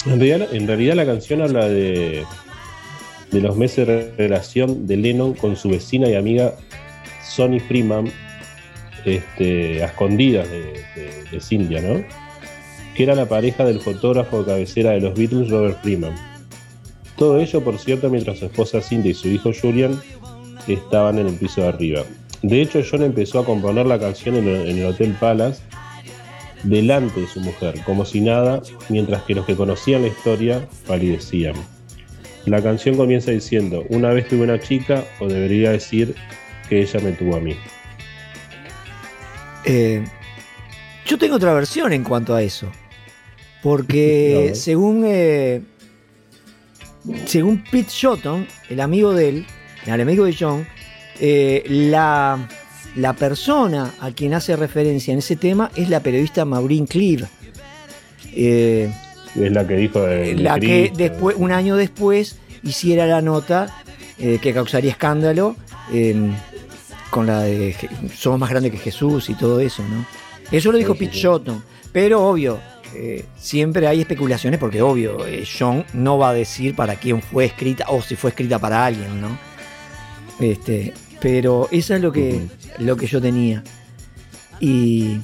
En 0.04 0.66
realidad, 0.66 0.94
la 0.94 1.06
canción 1.06 1.40
habla 1.40 1.66
de, 1.66 2.22
de 3.32 3.40
los 3.40 3.56
meses 3.56 3.86
de 3.86 4.12
relación 4.18 4.86
de 4.86 4.98
Lennon 4.98 5.32
con 5.32 5.56
su 5.56 5.70
vecina 5.70 6.06
y 6.06 6.14
amiga 6.14 6.52
Sonny 7.26 7.58
Freeman, 7.58 8.12
este, 9.06 9.82
a 9.82 9.86
escondidas 9.86 10.46
de, 10.50 10.84
de, 11.32 11.80
¿no? 11.80 12.04
Que 12.94 13.02
era 13.04 13.14
la 13.14 13.26
pareja 13.26 13.64
del 13.64 13.80
fotógrafo 13.80 14.40
de 14.40 14.52
cabecera 14.52 14.90
de 14.90 15.00
los 15.00 15.14
Beatles, 15.14 15.48
Robert 15.48 15.80
Freeman. 15.80 16.14
Todo 17.16 17.40
ello, 17.40 17.64
por 17.64 17.78
cierto, 17.78 18.10
mientras 18.10 18.38
su 18.38 18.44
esposa 18.44 18.82
Cindy 18.82 19.10
y 19.10 19.14
su 19.14 19.28
hijo 19.28 19.50
Julian 19.58 19.98
estaban 20.68 21.18
en 21.18 21.28
el 21.28 21.34
piso 21.36 21.62
de 21.62 21.68
arriba. 21.68 22.04
De 22.42 22.60
hecho, 22.60 22.80
John 22.88 23.02
empezó 23.02 23.40
a 23.40 23.44
componer 23.44 23.86
la 23.86 23.98
canción 23.98 24.36
en 24.36 24.48
el, 24.48 24.68
en 24.68 24.78
el 24.78 24.86
Hotel 24.86 25.16
Palace 25.18 25.60
delante 26.62 27.20
de 27.20 27.26
su 27.26 27.40
mujer, 27.40 27.80
como 27.84 28.04
si 28.04 28.20
nada, 28.20 28.62
mientras 28.88 29.22
que 29.22 29.34
los 29.34 29.46
que 29.46 29.54
conocían 29.54 30.02
la 30.02 30.08
historia 30.08 30.68
palidecían. 30.86 31.54
La 32.44 32.62
canción 32.62 32.96
comienza 32.96 33.30
diciendo, 33.30 33.84
una 33.88 34.10
vez 34.10 34.28
tuve 34.28 34.42
una 34.42 34.60
chica, 34.60 35.04
o 35.20 35.28
debería 35.28 35.72
decir 35.72 36.14
que 36.68 36.80
ella 36.80 37.00
me 37.00 37.12
tuvo 37.12 37.36
a 37.36 37.40
mí. 37.40 37.56
Eh, 39.64 40.04
yo 41.04 41.18
tengo 41.18 41.36
otra 41.36 41.54
versión 41.54 41.92
en 41.92 42.04
cuanto 42.04 42.34
a 42.34 42.42
eso, 42.42 42.70
porque 43.62 44.52
según... 44.54 45.04
Eh, 45.06 45.62
según 47.26 47.62
Pete 47.70 47.88
Shotton, 47.88 48.48
el 48.68 48.80
amigo 48.80 49.14
de 49.14 49.28
él, 49.28 49.46
el 49.86 50.00
amigo 50.00 50.24
de 50.24 50.34
John, 50.36 50.66
eh, 51.20 51.64
la, 51.68 52.48
la, 52.96 53.12
persona 53.14 53.94
a 54.00 54.10
quien 54.10 54.34
hace 54.34 54.56
referencia 54.56 55.12
en 55.12 55.18
ese 55.18 55.36
tema 55.36 55.70
es 55.74 55.88
la 55.88 56.00
periodista 56.00 56.44
Maureen 56.44 56.86
Cleave. 56.86 57.26
Eh, 58.32 58.90
es 59.34 59.52
la 59.52 59.66
que 59.66 59.76
dijo 59.76 60.00
de, 60.02 60.34
La 60.34 60.58
que 60.58 60.92
después, 60.94 61.36
un 61.38 61.52
año 61.52 61.76
después 61.76 62.38
hiciera 62.62 63.06
la 63.06 63.20
nota 63.22 63.68
eh, 64.18 64.38
que 64.40 64.52
causaría 64.52 64.90
escándalo 64.90 65.56
con 67.10 67.26
la 67.26 67.42
de 67.42 67.74
Somos 68.14 68.40
más 68.40 68.50
grandes 68.50 68.72
que 68.72 68.78
Jesús 68.78 69.30
y 69.30 69.34
todo 69.34 69.60
eso, 69.60 69.82
¿no? 69.82 70.04
Eso 70.50 70.72
lo 70.72 70.78
dijo 70.78 70.94
sí, 70.94 71.00
Pete 71.00 71.12
sí, 71.12 71.20
Shotton, 71.20 71.62
pero 71.92 72.26
obvio, 72.28 72.60
eh, 72.94 73.24
siempre 73.36 73.86
hay 73.86 74.00
especulaciones 74.00 74.58
porque 74.58 74.80
obvio, 74.80 75.26
eh, 75.26 75.44
John 75.46 75.84
no 75.92 76.18
va 76.18 76.30
a 76.30 76.34
decir 76.34 76.74
para 76.74 76.94
quién 76.96 77.20
fue 77.20 77.44
escrita 77.44 77.86
o 77.88 78.00
si 78.00 78.16
fue 78.16 78.30
escrita 78.30 78.58
para 78.58 78.86
alguien, 78.86 79.20
¿no? 79.20 79.38
Este, 80.40 80.94
pero 81.20 81.68
eso 81.70 81.94
es 81.94 82.00
lo 82.00 82.12
que, 82.12 82.34
uh 82.34 82.78
-huh. 82.78 82.84
lo 82.84 82.96
que 82.96 83.06
yo 83.06 83.20
tenía. 83.20 83.62
Y... 84.60 85.18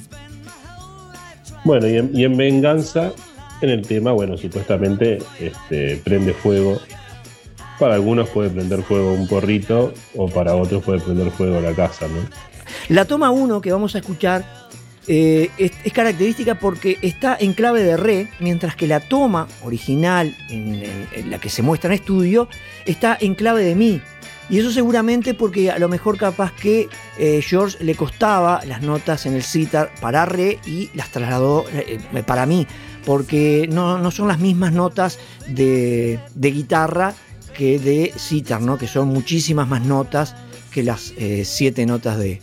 Bueno, 1.63 1.87
y 1.87 1.97
en, 1.97 2.11
y 2.13 2.25
en, 2.25 2.35
venganza, 2.35 3.13
en 3.61 3.69
el 3.69 3.87
tema, 3.87 4.11
bueno, 4.11 4.37
supuestamente 4.37 5.19
este, 5.39 5.97
prende 6.03 6.33
fuego. 6.33 6.79
Para 7.79 7.95
algunos 7.95 8.29
puede 8.29 8.49
prender 8.49 8.83
fuego 8.83 9.13
un 9.13 9.27
porrito 9.27 9.93
o 10.15 10.27
para 10.27 10.55
otros 10.55 10.83
puede 10.83 10.99
prender 10.99 11.31
fuego 11.31 11.61
la 11.61 11.73
casa, 11.73 12.07
¿no? 12.07 12.19
La 12.89 13.05
toma 13.05 13.31
1 13.31 13.61
que 13.61 13.71
vamos 13.71 13.95
a 13.95 13.99
escuchar 13.99 14.43
eh, 15.07 15.49
es, 15.57 15.71
es, 15.83 15.93
característica 15.93 16.55
porque 16.55 16.97
está 17.01 17.37
en 17.39 17.53
clave 17.53 17.83
de 17.83 17.97
re, 17.97 18.29
mientras 18.39 18.75
que 18.75 18.87
la 18.87 19.01
toma 19.01 19.47
original, 19.63 20.35
en, 20.49 20.75
en, 20.75 21.07
en, 21.13 21.29
la 21.29 21.39
que 21.39 21.49
se 21.49 21.61
muestra 21.61 21.89
en 21.89 21.95
estudio, 21.95 22.47
está 22.85 23.17
en 23.19 23.35
clave 23.35 23.63
de 23.63 23.75
mi. 23.75 24.01
Y 24.49 24.59
eso 24.59 24.71
seguramente 24.71 25.33
porque 25.33 25.71
a 25.71 25.79
lo 25.79 25.87
mejor 25.89 26.17
capaz 26.17 26.51
que 26.53 26.89
eh, 27.17 27.41
George 27.41 27.83
le 27.83 27.95
costaba 27.95 28.63
las 28.65 28.81
notas 28.81 29.25
en 29.25 29.33
el 29.33 29.43
sitar 29.43 29.91
para 30.01 30.25
re 30.25 30.59
y 30.65 30.89
las 30.93 31.09
trasladó 31.09 31.65
eh, 31.71 31.99
para 32.25 32.45
mí, 32.45 32.67
porque 33.05 33.67
no, 33.71 33.97
no, 33.97 34.11
son 34.11 34.27
las 34.27 34.39
mismas 34.39 34.73
notas 34.73 35.19
de, 35.47 36.19
de 36.35 36.51
guitarra 36.51 37.13
que 37.53 37.79
de 37.79 38.13
sitar, 38.17 38.61
¿no? 38.61 38.77
que 38.77 38.87
son 38.87 39.07
muchísimas 39.09 39.67
más 39.67 39.83
notas 39.83 40.35
que 40.71 40.83
las 40.83 41.13
eh, 41.17 41.45
siete 41.45 41.85
notas 41.85 42.17
de, 42.17 42.41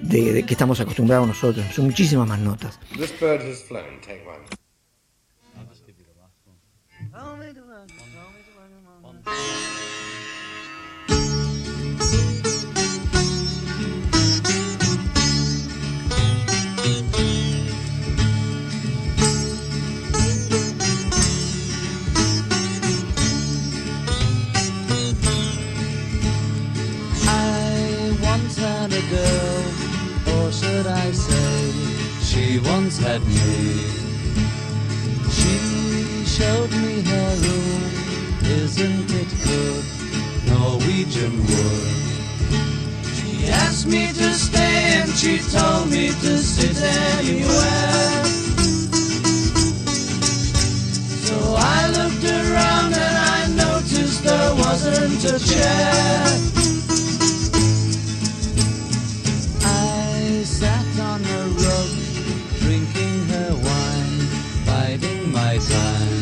de, 0.00 0.32
de, 0.32 0.42
que 0.44 0.54
estamos 0.54 0.80
acostumbrados 0.80 1.28
nosotros. 1.28 1.66
Son 1.72 1.84
muchísimas 1.84 2.26
más 2.26 2.40
notas. 2.40 2.80
This 2.96 3.12
bird 3.20 3.42
has 3.42 3.62
flown. 3.62 4.00
Take 4.00 4.24
one. 4.26 4.38
She 32.38 32.58
once 32.60 32.98
had 32.98 33.22
me. 33.26 33.88
She 35.30 36.24
showed 36.24 36.70
me 36.70 37.02
her 37.02 37.34
room, 37.42 37.82
isn't 38.44 39.10
it 39.10 39.28
good? 39.44 39.97
Norwegian 40.50 41.36
wood. 41.46 41.88
She 43.16 43.48
asked 43.48 43.86
me 43.86 44.08
to 44.08 44.32
stay 44.32 45.00
and 45.00 45.10
she 45.10 45.38
told 45.38 45.90
me 45.90 46.08
to 46.08 46.38
sit 46.38 46.76
anywhere. 47.16 48.24
So 51.26 51.36
I 51.56 51.88
looked 51.96 52.24
around 52.24 52.92
and 52.94 53.16
I 53.36 53.40
noticed 53.64 54.24
there 54.24 54.54
wasn't 54.54 55.24
a 55.24 55.38
chair. 55.38 56.22
I 59.64 60.42
sat 60.44 61.00
on 61.00 61.20
a 61.24 61.42
rug, 61.62 61.90
drinking 62.60 63.18
her 63.32 63.52
wine, 63.54 64.18
biding 64.66 65.32
my 65.32 65.58
time. 65.58 66.17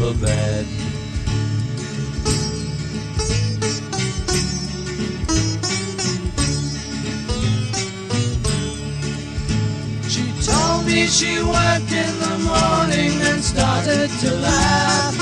She 0.00 0.06
told 10.42 10.86
me 10.86 11.06
she 11.06 11.42
worked 11.42 11.92
in 11.92 12.18
the 12.18 12.38
morning 12.48 13.12
and 13.28 13.44
started 13.44 14.08
to 14.20 14.30
laugh. 14.36 15.14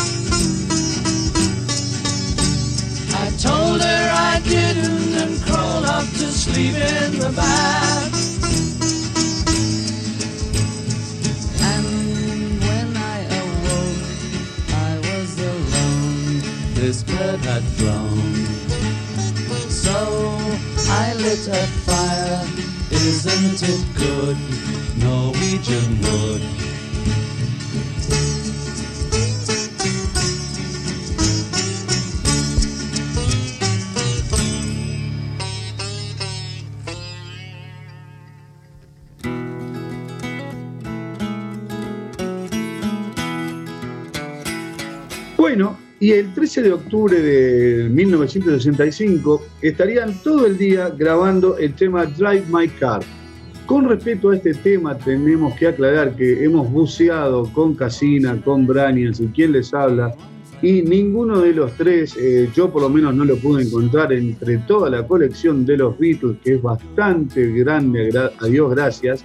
I 3.15 3.31
told 3.37 3.81
her 3.81 4.11
I 4.15 4.41
didn't 4.45 5.15
and 5.23 5.43
crawled 5.43 5.87
up 5.87 6.05
to 6.05 6.31
sleep 6.31 6.77
in 6.77 7.19
the 7.19 7.33
bath. 7.35 8.38
This 17.07 17.45
had 17.45 17.63
flown. 17.63 18.19
So 19.71 19.95
I 20.91 21.15
lit 21.15 21.47
a 21.47 21.67
fire. 21.87 22.45
Isn't 22.91 23.63
it 23.63 23.85
good? 23.95 24.37
Norwegian 24.97 26.01
wood. 26.01 26.58
Y 46.09 46.13
el 46.13 46.33
13 46.33 46.63
de 46.63 46.73
octubre 46.73 47.21
de 47.21 47.87
1965 47.91 49.43
estarían 49.61 50.15
todo 50.23 50.47
el 50.47 50.57
día 50.57 50.89
grabando 50.89 51.59
el 51.59 51.75
tema 51.75 52.07
Drive 52.07 52.45
My 52.51 52.67
Car. 52.67 53.03
Con 53.67 53.87
respecto 53.87 54.31
a 54.31 54.37
este 54.37 54.55
tema, 54.55 54.97
tenemos 54.97 55.55
que 55.59 55.67
aclarar 55.67 56.17
que 56.17 56.43
hemos 56.43 56.71
buceado 56.71 57.45
con 57.53 57.75
Casina, 57.75 58.41
con 58.43 58.67
Branians 58.67 59.21
y 59.21 59.27
quien 59.27 59.53
les 59.53 59.75
habla, 59.75 60.15
y 60.63 60.81
ninguno 60.81 61.41
de 61.41 61.53
los 61.53 61.73
tres, 61.73 62.17
eh, 62.19 62.49
yo 62.57 62.71
por 62.71 62.81
lo 62.81 62.89
menos 62.89 63.15
no 63.15 63.27
lo 63.27 63.37
pude 63.37 63.65
encontrar 63.65 64.11
entre 64.15 64.57
toda 64.67 64.89
la 64.89 65.07
colección 65.07 65.67
de 65.67 65.77
los 65.77 65.99
Beatles, 65.99 66.39
que 66.43 66.55
es 66.55 66.63
bastante 66.63 67.53
grande, 67.53 68.09
gra- 68.11 68.33
a 68.39 68.47
Dios 68.47 68.71
gracias, 68.75 69.25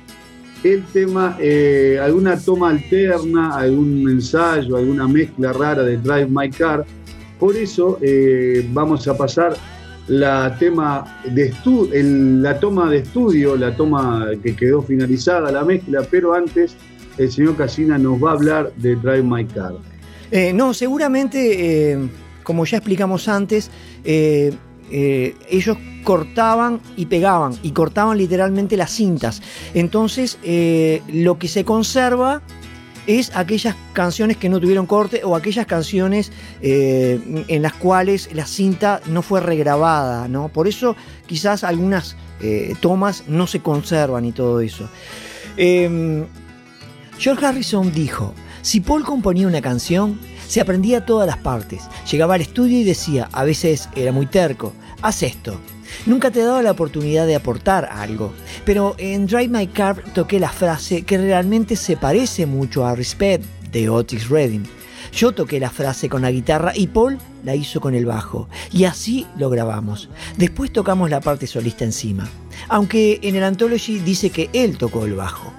el 0.63 0.83
tema, 0.85 1.37
eh, 1.39 1.99
alguna 2.01 2.37
toma 2.37 2.69
alterna, 2.69 3.55
algún 3.55 4.09
ensayo, 4.09 4.77
alguna 4.77 5.07
mezcla 5.07 5.53
rara 5.53 5.83
de 5.83 5.97
Drive 5.97 6.27
My 6.27 6.49
Car. 6.49 6.85
Por 7.39 7.55
eso 7.55 7.99
eh, 8.01 8.67
vamos 8.71 9.07
a 9.07 9.17
pasar 9.17 9.55
la 10.07 10.55
tema 10.57 11.21
de 11.25 11.53
la 12.41 12.59
toma 12.59 12.89
de 12.89 12.97
estudio, 12.97 13.55
la 13.55 13.75
toma 13.75 14.31
que 14.41 14.55
quedó 14.55 14.81
finalizada, 14.81 15.51
la 15.51 15.63
mezcla, 15.63 16.05
pero 16.09 16.33
antes 16.33 16.75
el 17.17 17.31
señor 17.31 17.55
Casina 17.55 17.97
nos 17.97 18.21
va 18.21 18.31
a 18.31 18.33
hablar 18.33 18.73
de 18.77 18.95
Drive 18.95 19.23
My 19.23 19.45
Car. 19.45 19.73
Eh, 20.31 20.51
no, 20.53 20.73
seguramente, 20.73 21.97
como 22.43 22.65
ya 22.65 22.77
explicamos 22.77 23.27
antes, 23.27 23.69
eh, 24.95 25.35
ellos 25.49 25.75
cortaban 26.03 26.79
y 26.95 27.07
pegaban, 27.07 27.57
y 27.63 27.71
cortaban 27.71 28.15
literalmente 28.15 28.77
las 28.77 28.91
cintas. 28.91 29.41
Entonces, 29.73 30.37
eh, 30.43 31.01
lo 31.11 31.39
que 31.39 31.47
se 31.47 31.65
conserva 31.65 32.43
es 33.07 33.35
aquellas 33.35 33.75
canciones 33.93 34.37
que 34.37 34.49
no 34.49 34.59
tuvieron 34.59 34.85
corte 34.85 35.21
o 35.23 35.35
aquellas 35.35 35.65
canciones 35.65 36.31
eh, 36.61 37.19
en 37.47 37.63
las 37.63 37.73
cuales 37.73 38.29
la 38.35 38.45
cinta 38.45 39.01
no 39.07 39.23
fue 39.23 39.41
regrabada, 39.41 40.27
¿no? 40.27 40.49
Por 40.49 40.67
eso 40.67 40.95
quizás 41.25 41.63
algunas 41.63 42.15
tomas 42.81 43.23
no 43.29 43.47
se 43.47 43.61
conservan 43.61 44.25
y 44.25 44.33
todo 44.33 44.59
eso. 44.59 44.89
Em, 45.55 46.25
George 47.17 47.45
Harrison 47.45 47.93
dijo, 47.93 48.33
si 48.61 48.81
Paul 48.81 49.05
componía 49.05 49.47
una 49.47 49.61
canción, 49.61 50.19
se 50.47 50.61
aprendía 50.61 51.05
todas 51.05 51.25
las 51.25 51.37
partes. 51.37 51.83
Llegaba 52.11 52.35
al 52.35 52.41
estudio 52.41 52.79
y 52.79 52.83
decía, 52.83 53.27
a 53.31 53.43
veces 53.43 53.89
era 53.95 54.11
muy 54.11 54.25
terco, 54.25 54.73
haz 55.03 55.21
esto. 55.21 55.59
Nunca 56.07 56.31
te 56.31 56.41
daba 56.41 56.63
la 56.63 56.71
oportunidad 56.71 57.27
de 57.27 57.35
aportar 57.35 57.85
algo, 57.91 58.33
pero 58.65 58.95
en 58.97 59.27
Drive 59.27 59.49
My 59.49 59.67
Car 59.67 60.01
toqué 60.13 60.39
la 60.39 60.49
frase 60.49 61.03
que 61.03 61.17
realmente 61.17 61.75
se 61.75 61.97
parece 61.97 62.47
mucho 62.47 62.85
a 62.85 62.95
Respect 62.95 63.45
de 63.71 63.89
Otis 63.89 64.29
Redding. 64.29 64.65
Yo 65.11 65.33
toqué 65.33 65.59
la 65.59 65.69
frase 65.69 66.09
con 66.09 66.23
la 66.23 66.31
guitarra 66.31 66.71
y 66.75 66.87
Paul 66.87 67.19
la 67.43 67.55
hizo 67.55 67.79
con 67.79 67.93
el 67.93 68.05
bajo, 68.05 68.47
y 68.71 68.85
así 68.85 69.27
lo 69.37 69.49
grabamos. 69.49 70.09
Después 70.37 70.73
tocamos 70.73 71.09
la 71.09 71.21
parte 71.21 71.45
solista 71.45 71.83
encima, 71.83 72.27
aunque 72.69 73.19
en 73.21 73.35
el 73.35 73.43
Anthology 73.43 73.99
dice 73.99 74.31
que 74.31 74.49
él 74.53 74.77
tocó 74.77 75.05
el 75.05 75.13
bajo. 75.13 75.53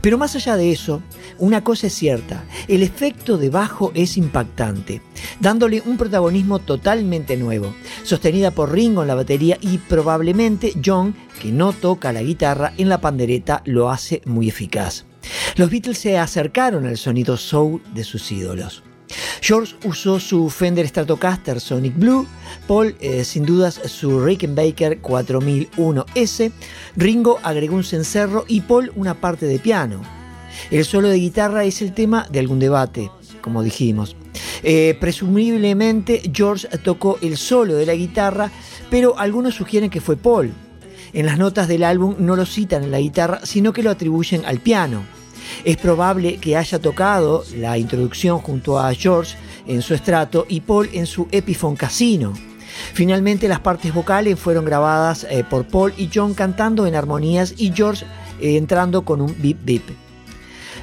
Pero 0.00 0.18
más 0.18 0.34
allá 0.36 0.56
de 0.56 0.72
eso, 0.72 1.02
una 1.38 1.62
cosa 1.64 1.86
es 1.88 1.94
cierta, 1.94 2.44
el 2.68 2.82
efecto 2.82 3.38
de 3.38 3.50
bajo 3.50 3.92
es 3.94 4.16
impactante, 4.16 5.02
dándole 5.40 5.82
un 5.84 5.96
protagonismo 5.96 6.58
totalmente 6.58 7.36
nuevo, 7.36 7.74
sostenida 8.02 8.50
por 8.50 8.72
Ringo 8.72 9.02
en 9.02 9.08
la 9.08 9.14
batería 9.14 9.58
y 9.60 9.78
probablemente 9.78 10.72
John, 10.84 11.14
que 11.40 11.52
no 11.52 11.72
toca 11.72 12.12
la 12.12 12.22
guitarra, 12.22 12.72
en 12.78 12.88
la 12.88 13.00
pandereta 13.00 13.62
lo 13.64 13.90
hace 13.90 14.22
muy 14.24 14.48
eficaz. 14.48 15.04
Los 15.56 15.70
Beatles 15.70 15.98
se 15.98 16.18
acercaron 16.18 16.86
al 16.86 16.96
sonido 16.96 17.36
soul 17.36 17.82
de 17.94 18.04
sus 18.04 18.30
ídolos. 18.30 18.82
George 19.40 19.74
usó 19.84 20.18
su 20.18 20.50
Fender 20.50 20.86
Stratocaster 20.88 21.60
Sonic 21.60 21.96
Blue, 21.96 22.26
Paul 22.66 22.96
eh, 23.00 23.24
sin 23.24 23.44
dudas 23.44 23.80
su 23.86 24.20
Rickenbacker 24.20 25.00
4001S, 25.00 26.52
Ringo 26.96 27.38
agregó 27.42 27.76
un 27.76 27.84
cencerro 27.84 28.44
y 28.48 28.62
Paul 28.62 28.92
una 28.96 29.14
parte 29.14 29.46
de 29.46 29.58
piano. 29.58 30.02
El 30.70 30.84
solo 30.84 31.08
de 31.08 31.18
guitarra 31.18 31.64
es 31.64 31.82
el 31.82 31.92
tema 31.92 32.26
de 32.30 32.40
algún 32.40 32.58
debate, 32.58 33.10
como 33.40 33.62
dijimos. 33.62 34.16
Eh, 34.62 34.96
presumiblemente 34.98 36.22
George 36.32 36.66
tocó 36.78 37.18
el 37.20 37.36
solo 37.36 37.74
de 37.74 37.86
la 37.86 37.94
guitarra, 37.94 38.50
pero 38.90 39.18
algunos 39.18 39.54
sugieren 39.54 39.90
que 39.90 40.00
fue 40.00 40.16
Paul. 40.16 40.52
En 41.12 41.26
las 41.26 41.38
notas 41.38 41.68
del 41.68 41.84
álbum 41.84 42.16
no 42.18 42.36
lo 42.36 42.44
citan 42.44 42.82
en 42.82 42.90
la 42.90 43.00
guitarra, 43.00 43.40
sino 43.44 43.72
que 43.72 43.82
lo 43.82 43.90
atribuyen 43.90 44.44
al 44.44 44.60
piano. 44.60 45.02
Es 45.64 45.76
probable 45.76 46.36
que 46.38 46.56
haya 46.56 46.78
tocado 46.78 47.44
la 47.56 47.78
introducción 47.78 48.38
junto 48.38 48.78
a 48.78 48.92
George 48.94 49.36
en 49.66 49.82
su 49.82 49.94
estrato 49.94 50.46
y 50.48 50.60
Paul 50.60 50.88
en 50.92 51.06
su 51.06 51.28
Epiphone 51.30 51.76
Casino. 51.76 52.32
Finalmente 52.92 53.48
las 53.48 53.60
partes 53.60 53.92
vocales 53.94 54.38
fueron 54.38 54.64
grabadas 54.64 55.26
eh, 55.30 55.44
por 55.48 55.66
Paul 55.66 55.94
y 55.96 56.10
John 56.12 56.34
cantando 56.34 56.86
en 56.86 56.94
armonías 56.94 57.54
y 57.56 57.72
George 57.72 58.04
eh, 58.40 58.56
entrando 58.56 59.02
con 59.04 59.20
un 59.20 59.34
bip 59.40 59.58
bip. 59.64 59.82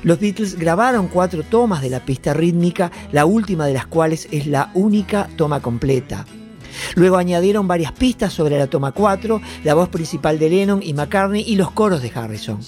Los 0.04 0.20
Beatles 0.20 0.56
grabaron 0.56 1.08
cuatro 1.08 1.44
tomas 1.44 1.82
de 1.82 1.90
la 1.90 2.04
pista 2.04 2.34
rítmica, 2.34 2.92
la 3.12 3.26
última 3.26 3.68
de 3.68 3.74
las 3.74 3.86
cuales 3.86 4.28
es 4.32 4.48
la 4.48 4.70
única 4.74 5.30
toma 5.38 5.62
completa. 5.62 6.26
Luego 6.96 7.18
añadieron 7.18 7.68
varias 7.68 7.92
pistas 7.94 8.34
sobre 8.34 8.58
la 8.58 8.68
toma 8.68 8.92
4, 8.92 9.42
la 9.64 9.74
voz 9.76 9.90
principal 9.90 10.40
de 10.40 10.50
Lennon 10.50 10.82
y 10.84 10.94
McCartney 10.94 11.44
y 11.48 11.56
los 11.56 11.72
coros 11.72 12.02
de 12.02 12.12
Harrison. 12.14 12.60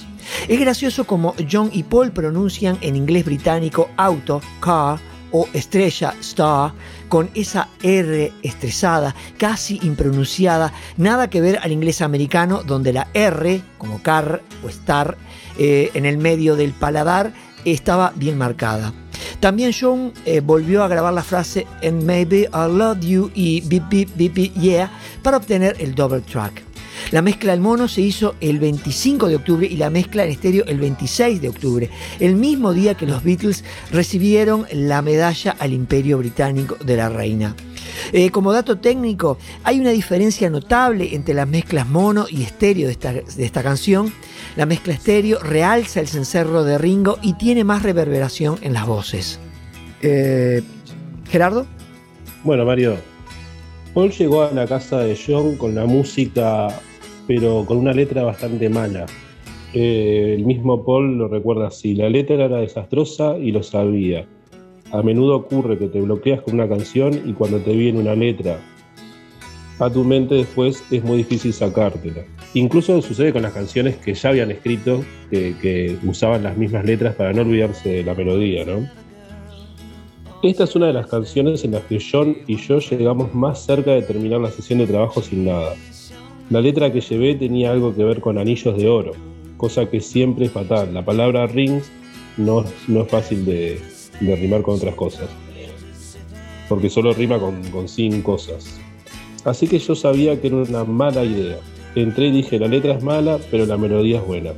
Es 0.47 0.59
gracioso 0.59 1.07
como 1.07 1.33
John 1.51 1.71
y 1.73 1.81
Paul 1.81 2.11
pronuncian 2.11 2.77
en 2.81 2.95
inglés 2.95 3.25
británico 3.25 3.89
auto, 3.97 4.41
car 4.59 4.99
o 5.31 5.47
estrella, 5.53 6.13
star, 6.21 6.71
con 7.09 7.31
esa 7.33 7.67
R 7.81 8.31
estresada, 8.43 9.15
casi 9.37 9.79
impronunciada, 9.81 10.71
nada 10.97 11.31
que 11.31 11.41
ver 11.41 11.59
al 11.63 11.71
inglés 11.71 12.01
americano 12.01 12.61
donde 12.61 12.93
la 12.93 13.07
R, 13.15 13.63
como 13.79 14.03
car 14.03 14.43
o 14.63 14.69
star, 14.69 15.17
eh, 15.57 15.89
en 15.95 16.05
el 16.05 16.19
medio 16.19 16.55
del 16.55 16.73
paladar 16.73 17.33
estaba 17.65 18.13
bien 18.15 18.37
marcada. 18.37 18.93
También 19.39 19.71
John 19.77 20.13
eh, 20.25 20.41
volvió 20.41 20.83
a 20.83 20.87
grabar 20.87 21.13
la 21.13 21.23
frase 21.23 21.65
And 21.83 22.03
maybe 22.03 22.41
I 22.53 22.69
love 22.69 22.99
you 22.99 23.31
y 23.33 23.61
beep 23.61 23.89
beep 23.89 24.09
beep 24.15 24.33
beep 24.33 24.53
yeah 24.53 24.91
para 25.23 25.37
obtener 25.37 25.75
el 25.79 25.95
double 25.95 26.21
track. 26.21 26.74
La 27.11 27.21
mezcla 27.21 27.51
del 27.51 27.61
mono 27.61 27.87
se 27.87 28.01
hizo 28.01 28.35
el 28.41 28.59
25 28.59 29.27
de 29.27 29.35
octubre 29.35 29.67
y 29.67 29.77
la 29.77 29.89
mezcla 29.89 30.23
en 30.23 30.31
estéreo 30.31 30.65
el 30.65 30.79
26 30.79 31.41
de 31.41 31.49
octubre, 31.49 31.89
el 32.19 32.35
mismo 32.35 32.73
día 32.73 32.95
que 32.95 33.05
los 33.05 33.23
Beatles 33.23 33.63
recibieron 33.91 34.65
la 34.71 35.01
medalla 35.01 35.55
al 35.59 35.73
Imperio 35.73 36.17
Británico 36.17 36.75
de 36.83 36.97
la 36.97 37.09
Reina. 37.09 37.55
Eh, 38.11 38.29
como 38.29 38.51
dato 38.51 38.77
técnico, 38.77 39.37
hay 39.63 39.79
una 39.79 39.91
diferencia 39.91 40.49
notable 40.49 41.15
entre 41.15 41.33
las 41.33 41.47
mezclas 41.47 41.87
mono 41.87 42.25
y 42.29 42.43
estéreo 42.43 42.87
de 42.87 42.93
esta, 42.93 43.13
de 43.13 43.45
esta 43.45 43.63
canción. 43.63 44.11
La 44.55 44.65
mezcla 44.65 44.93
estéreo 44.93 45.39
realza 45.39 45.99
el 45.99 46.07
cencerro 46.07 46.63
de 46.63 46.77
Ringo 46.77 47.17
y 47.21 47.33
tiene 47.33 47.63
más 47.63 47.83
reverberación 47.83 48.57
en 48.61 48.73
las 48.73 48.85
voces. 48.85 49.39
Eh, 50.01 50.61
Gerardo. 51.29 51.65
Bueno, 52.43 52.65
Mario, 52.65 52.97
Paul 53.93 54.11
llegó 54.11 54.43
a 54.43 54.51
la 54.51 54.67
casa 54.67 54.99
de 54.99 55.17
John 55.17 55.55
con 55.55 55.73
la 55.73 55.85
música, 55.85 56.67
pero 57.27 57.65
con 57.65 57.77
una 57.77 57.93
letra 57.93 58.23
bastante 58.23 58.69
mala. 58.69 59.05
Eh, 59.73 60.35
el 60.37 60.45
mismo 60.45 60.85
Paul 60.85 61.17
lo 61.17 61.27
recuerda 61.27 61.67
así, 61.67 61.95
la 61.95 62.09
letra 62.09 62.45
era 62.45 62.57
desastrosa 62.57 63.37
y 63.37 63.51
lo 63.51 63.63
sabía. 63.63 64.25
A 64.91 65.01
menudo 65.01 65.35
ocurre 65.35 65.77
que 65.77 65.87
te 65.87 65.99
bloqueas 65.99 66.41
con 66.41 66.53
una 66.53 66.69
canción 66.69 67.19
y 67.25 67.33
cuando 67.33 67.59
te 67.59 67.73
viene 67.73 67.99
una 67.99 68.15
letra 68.15 68.59
a 69.79 69.89
tu 69.89 70.03
mente 70.03 70.35
después 70.35 70.83
es 70.89 71.03
muy 71.03 71.17
difícil 71.17 71.51
sacártela. 71.51 72.23
Incluso 72.53 73.01
sucede 73.01 73.33
con 73.33 73.41
las 73.41 73.53
canciones 73.53 73.97
que 73.97 74.13
ya 74.13 74.29
habían 74.29 74.51
escrito, 74.51 75.03
que, 75.29 75.53
que 75.61 75.97
usaban 76.05 76.43
las 76.43 76.55
mismas 76.55 76.85
letras 76.85 77.15
para 77.15 77.33
no 77.33 77.41
olvidarse 77.41 77.89
de 77.89 78.03
la 78.03 78.13
melodía, 78.13 78.63
¿no? 78.63 78.87
Esta 80.43 80.65
es 80.65 80.75
una 80.75 80.87
de 80.87 80.93
las 80.93 81.07
canciones 81.07 81.63
en 81.65 81.71
las 81.71 81.83
que 81.83 81.99
John 81.99 82.37
y 82.47 82.57
yo 82.57 82.79
llegamos 82.79 83.33
más 83.33 83.65
cerca 83.65 83.91
de 83.91 84.03
terminar 84.03 84.39
la 84.41 84.51
sesión 84.51 84.79
de 84.79 84.87
trabajo 84.87 85.21
sin 85.21 85.45
nada. 85.45 85.75
La 86.49 86.61
letra 86.61 86.91
que 86.91 87.01
llevé 87.01 87.35
tenía 87.35 87.71
algo 87.71 87.95
que 87.95 88.03
ver 88.03 88.21
con 88.21 88.37
anillos 88.37 88.77
de 88.77 88.87
oro, 88.87 89.13
cosa 89.57 89.89
que 89.89 89.99
siempre 89.99 90.45
es 90.45 90.51
fatal. 90.51 90.93
La 90.93 91.03
palabra 91.03 91.47
rings 91.47 91.91
no, 92.37 92.63
es 92.63 93.07
fácil 93.07 93.45
de, 93.45 93.79
de 94.19 94.35
rimar 94.35 94.61
con 94.61 94.75
otras 94.75 94.95
cosas, 94.95 95.27
porque 96.69 96.89
solo 96.89 97.13
rima 97.13 97.39
con, 97.39 97.63
con 97.71 97.87
sin 97.87 98.21
cosas. 98.21 98.79
Así 99.43 99.67
que 99.67 99.79
yo 99.79 99.95
sabía 99.95 100.39
que 100.39 100.47
era 100.47 100.57
una 100.57 100.83
mala 100.83 101.23
idea. 101.23 101.57
Entré 101.95 102.27
y 102.27 102.31
dije, 102.31 102.59
la 102.59 102.67
letra 102.67 102.93
es 102.93 103.03
mala, 103.03 103.39
pero 103.49 103.65
la 103.65 103.77
melodía 103.77 104.19
es 104.19 104.25
buena. 104.25 104.51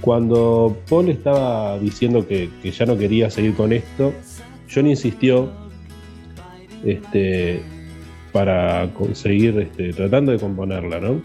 Cuando 0.00 0.76
Paul 0.88 1.08
estaba 1.08 1.78
diciendo 1.78 2.26
que, 2.26 2.50
que 2.62 2.70
ya 2.70 2.86
no 2.86 2.96
quería 2.96 3.30
seguir 3.30 3.54
con 3.54 3.72
esto, 3.72 4.12
John 4.72 4.86
insistió 4.86 5.50
este, 6.84 7.62
para 8.34 8.92
conseguir, 8.94 9.56
este, 9.60 9.92
tratando 9.92 10.32
de 10.32 10.40
componerla, 10.40 10.98
¿no? 10.98 11.22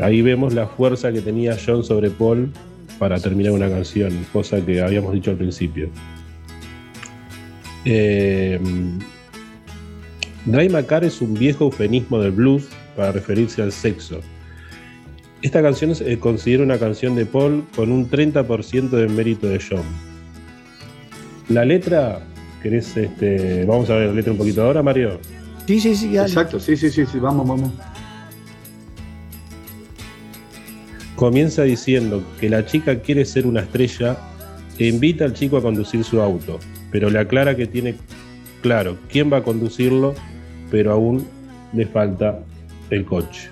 Ahí 0.00 0.22
vemos 0.22 0.54
la 0.54 0.68
fuerza 0.68 1.10
que 1.10 1.20
tenía 1.20 1.56
John 1.58 1.82
sobre 1.82 2.08
Paul 2.08 2.52
para 3.00 3.18
terminar 3.18 3.50
una 3.50 3.68
canción, 3.68 4.24
cosa 4.32 4.64
que 4.64 4.80
habíamos 4.80 5.12
dicho 5.12 5.32
al 5.32 5.38
principio. 5.38 5.88
Eh, 7.84 8.60
Dry 10.44 10.68
Macar 10.68 11.02
es 11.02 11.20
un 11.20 11.34
viejo 11.34 11.64
eufemismo 11.64 12.20
del 12.20 12.30
blues 12.30 12.68
para 12.94 13.10
referirse 13.10 13.60
al 13.60 13.72
sexo. 13.72 14.20
Esta 15.42 15.60
canción 15.62 15.96
se 15.96 16.12
eh, 16.12 16.20
considera 16.20 16.62
una 16.62 16.78
canción 16.78 17.16
de 17.16 17.26
Paul 17.26 17.64
con 17.74 17.90
un 17.90 18.08
30% 18.08 18.90
de 18.90 19.08
mérito 19.08 19.48
de 19.48 19.58
John. 19.58 19.84
La 21.48 21.64
letra, 21.64 22.20
¿querés, 22.62 22.96
este, 22.96 23.64
vamos 23.64 23.90
a 23.90 23.96
ver 23.96 24.10
la 24.10 24.14
letra 24.14 24.30
un 24.30 24.38
poquito 24.38 24.62
ahora, 24.62 24.84
Mario? 24.84 25.18
Sí, 25.66 25.80
sí, 25.80 25.96
sí. 25.96 26.16
Exacto, 26.16 26.60
sí, 26.60 26.76
sí, 26.76 26.90
sí, 26.90 27.04
sí, 27.06 27.18
vamos, 27.18 27.46
vamos. 27.46 27.70
Comienza 31.16 31.62
diciendo 31.62 32.22
que 32.40 32.48
la 32.50 32.66
chica 32.66 33.00
quiere 33.00 33.24
ser 33.24 33.46
una 33.46 33.60
estrella 33.60 34.18
e 34.78 34.86
invita 34.86 35.24
al 35.24 35.32
chico 35.32 35.56
a 35.56 35.62
conducir 35.62 36.04
su 36.04 36.20
auto, 36.20 36.60
pero 36.90 37.10
le 37.10 37.18
aclara 37.18 37.56
que 37.56 37.66
tiene 37.66 37.96
claro 38.62 38.96
quién 39.08 39.32
va 39.32 39.38
a 39.38 39.42
conducirlo, 39.42 40.14
pero 40.70 40.92
aún 40.92 41.26
le 41.72 41.86
falta 41.86 42.40
el 42.90 43.04
coche. 43.04 43.50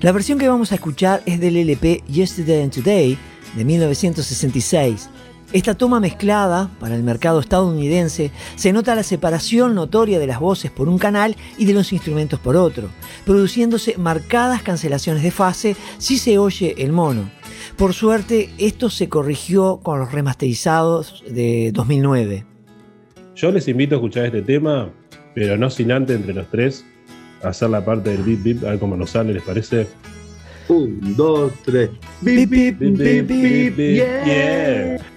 La 0.00 0.12
versión 0.12 0.38
que 0.38 0.48
vamos 0.48 0.72
a 0.72 0.74
escuchar 0.74 1.22
es 1.26 1.40
del 1.40 1.56
LP 1.56 2.02
Yesterday 2.08 2.62
and 2.62 2.72
Today 2.72 3.18
de 3.56 3.64
1966. 3.64 5.08
Esta 5.54 5.76
toma 5.76 6.00
mezclada 6.00 6.68
para 6.80 6.96
el 6.96 7.04
mercado 7.04 7.38
estadounidense 7.38 8.32
se 8.56 8.72
nota 8.72 8.96
la 8.96 9.04
separación 9.04 9.76
notoria 9.76 10.18
de 10.18 10.26
las 10.26 10.40
voces 10.40 10.72
por 10.72 10.88
un 10.88 10.98
canal 10.98 11.36
y 11.56 11.64
de 11.64 11.72
los 11.72 11.92
instrumentos 11.92 12.40
por 12.40 12.56
otro, 12.56 12.88
produciéndose 13.24 13.96
marcadas 13.96 14.64
cancelaciones 14.64 15.22
de 15.22 15.30
fase 15.30 15.76
si 15.98 16.18
se 16.18 16.38
oye 16.38 16.74
el 16.78 16.90
mono. 16.90 17.30
Por 17.76 17.94
suerte, 17.94 18.50
esto 18.58 18.90
se 18.90 19.08
corrigió 19.08 19.78
con 19.80 20.00
los 20.00 20.10
remasterizados 20.10 21.22
de 21.30 21.70
2009. 21.72 22.44
Yo 23.36 23.52
les 23.52 23.68
invito 23.68 23.94
a 23.94 23.98
escuchar 23.98 24.24
este 24.24 24.42
tema, 24.42 24.90
pero 25.36 25.56
no 25.56 25.70
sin 25.70 25.92
antes 25.92 26.16
entre 26.16 26.34
los 26.34 26.50
tres 26.50 26.84
hacer 27.44 27.70
la 27.70 27.84
parte 27.84 28.10
del 28.10 28.24
beep 28.24 28.42
beep, 28.42 28.64
a 28.64 28.70
ver 28.70 28.80
cómo 28.80 28.96
nos 28.96 29.10
sale, 29.10 29.32
¿les 29.32 29.42
parece? 29.44 29.86
Un, 30.66 31.14
dos, 31.14 31.52
tres. 31.64 31.90
Beep, 32.22 32.50
beep, 32.50 32.76
beep, 32.76 32.96
beep, 32.96 33.26
beep, 33.28 33.76
beep, 33.76 33.94
yeah. 33.94 34.94
Asked 34.96 35.13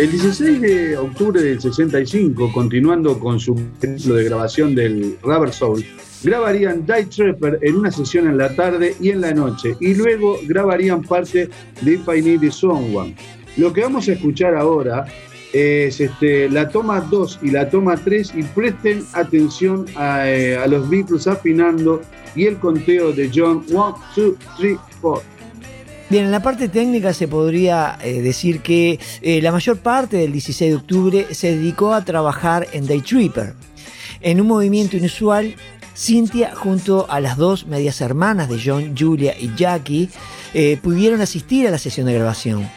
El 0.00 0.10
16 0.10 0.62
de 0.62 0.96
octubre 0.96 1.42
del 1.42 1.60
65, 1.60 2.50
continuando 2.54 3.20
con 3.20 3.38
su 3.38 3.54
ciclo 3.78 4.14
de 4.14 4.24
grabación 4.24 4.74
del 4.74 5.18
Rubber 5.22 5.52
Soul, 5.52 5.84
grabarían 6.22 6.86
Die 6.86 7.04
Trapper 7.04 7.58
en 7.60 7.76
una 7.76 7.90
sesión 7.90 8.26
en 8.26 8.38
la 8.38 8.56
tarde 8.56 8.96
y 8.98 9.10
en 9.10 9.20
la 9.20 9.34
noche, 9.34 9.76
y 9.78 9.94
luego 9.94 10.38
grabarían 10.44 11.02
parte 11.02 11.50
de 11.82 11.92
If 11.92 12.08
I 12.08 12.22
Need 12.22 12.50
Someone. 12.50 13.14
Lo 13.58 13.74
que 13.74 13.82
vamos 13.82 14.08
a 14.08 14.12
escuchar 14.12 14.54
ahora 14.54 15.04
es 15.52 16.00
este, 16.00 16.48
la 16.48 16.70
toma 16.70 17.02
2 17.02 17.40
y 17.42 17.50
la 17.50 17.68
toma 17.68 17.98
3, 17.98 18.32
y 18.36 18.42
presten 18.42 19.04
atención 19.12 19.84
a, 19.96 20.30
eh, 20.30 20.56
a 20.56 20.66
los 20.66 20.88
Beatles 20.88 21.26
afinando 21.26 22.00
y 22.34 22.46
el 22.46 22.56
conteo 22.56 23.12
de 23.12 23.30
John 23.34 23.66
1, 23.68 23.96
2, 24.16 24.34
3, 24.60 24.78
4. 25.02 25.39
Bien, 26.10 26.24
en 26.24 26.32
la 26.32 26.42
parte 26.42 26.68
técnica 26.68 27.14
se 27.14 27.28
podría 27.28 27.96
eh, 28.02 28.20
decir 28.20 28.62
que 28.62 28.98
eh, 29.22 29.40
la 29.40 29.52
mayor 29.52 29.78
parte 29.78 30.16
del 30.16 30.32
16 30.32 30.70
de 30.72 30.76
octubre 30.76 31.26
se 31.30 31.56
dedicó 31.56 31.94
a 31.94 32.04
trabajar 32.04 32.66
en 32.72 32.88
Day 32.88 33.00
Tripper. 33.00 33.54
En 34.20 34.40
un 34.40 34.48
movimiento 34.48 34.96
inusual, 34.96 35.54
Cynthia 35.94 36.52
junto 36.56 37.08
a 37.08 37.20
las 37.20 37.36
dos 37.36 37.68
medias 37.68 38.00
hermanas 38.00 38.48
de 38.48 38.60
John, 38.60 38.96
Julia 38.98 39.36
y 39.38 39.54
Jackie, 39.54 40.10
eh, 40.52 40.80
pudieron 40.82 41.20
asistir 41.20 41.68
a 41.68 41.70
la 41.70 41.78
sesión 41.78 42.08
de 42.08 42.14
grabación. 42.14 42.68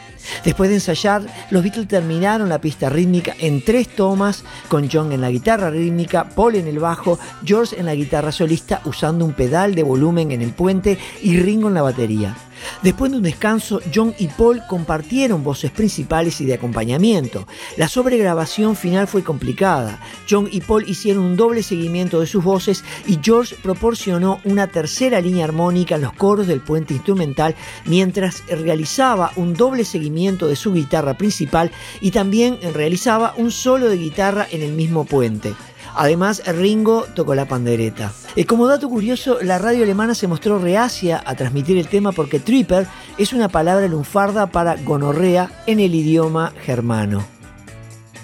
Después 0.44 0.70
de 0.70 0.76
ensayar, 0.76 1.22
los 1.50 1.64
Beatles 1.64 1.88
terminaron 1.88 2.48
la 2.48 2.60
pista 2.60 2.88
rítmica 2.88 3.34
en 3.40 3.64
tres 3.64 3.88
tomas, 3.88 4.44
con 4.68 4.88
John 4.88 5.10
en 5.10 5.20
la 5.20 5.30
guitarra 5.30 5.70
rítmica, 5.70 6.28
Paul 6.28 6.54
en 6.54 6.68
el 6.68 6.78
bajo, 6.78 7.18
George 7.44 7.80
en 7.80 7.86
la 7.86 7.96
guitarra 7.96 8.30
solista 8.30 8.80
usando 8.84 9.24
un 9.24 9.32
pedal 9.32 9.74
de 9.74 9.82
volumen 9.82 10.30
en 10.30 10.40
el 10.40 10.52
puente 10.52 10.98
y 11.20 11.36
Ringo 11.38 11.66
en 11.66 11.74
la 11.74 11.82
batería. 11.82 12.36
Después 12.82 13.10
de 13.10 13.18
un 13.18 13.22
descanso, 13.22 13.80
John 13.94 14.14
y 14.18 14.28
Paul 14.28 14.62
compartieron 14.68 15.44
voces 15.44 15.70
principales 15.70 16.40
y 16.40 16.46
de 16.46 16.54
acompañamiento. 16.54 17.46
La 17.76 17.88
sobregrabación 17.88 18.76
final 18.76 19.06
fue 19.06 19.22
complicada. 19.22 20.00
John 20.28 20.48
y 20.50 20.60
Paul 20.60 20.88
hicieron 20.88 21.24
un 21.24 21.36
doble 21.36 21.62
seguimiento 21.62 22.20
de 22.20 22.26
sus 22.26 22.44
voces 22.44 22.84
y 23.06 23.18
George 23.22 23.56
proporcionó 23.62 24.40
una 24.44 24.66
tercera 24.66 25.20
línea 25.20 25.44
armónica 25.44 25.94
en 25.96 26.02
los 26.02 26.12
coros 26.12 26.46
del 26.46 26.60
puente 26.60 26.94
instrumental 26.94 27.54
mientras 27.84 28.44
realizaba 28.48 29.32
un 29.36 29.54
doble 29.54 29.84
seguimiento 29.84 30.48
de 30.48 30.56
su 30.56 30.72
guitarra 30.72 31.14
principal 31.14 31.70
y 32.00 32.10
también 32.10 32.58
realizaba 32.72 33.34
un 33.36 33.50
solo 33.50 33.88
de 33.88 33.96
guitarra 33.96 34.46
en 34.50 34.62
el 34.62 34.72
mismo 34.72 35.04
puente. 35.04 35.54
Además, 35.94 36.42
Ringo 36.46 37.06
tocó 37.14 37.34
la 37.34 37.46
pandereta. 37.46 38.12
Eh, 38.36 38.46
como 38.46 38.66
dato 38.66 38.88
curioso, 38.88 39.38
la 39.42 39.58
radio 39.58 39.84
alemana 39.84 40.14
se 40.14 40.26
mostró 40.26 40.58
reacia 40.58 41.22
a 41.24 41.34
transmitir 41.36 41.78
el 41.78 41.88
tema 41.88 42.12
porque 42.12 42.40
Tripper 42.40 42.86
es 43.16 43.32
una 43.32 43.48
palabra 43.48 43.86
lunfarda 43.86 44.46
para 44.46 44.76
gonorrea 44.76 45.50
en 45.66 45.80
el 45.80 45.94
idioma 45.94 46.52
germano. 46.64 47.24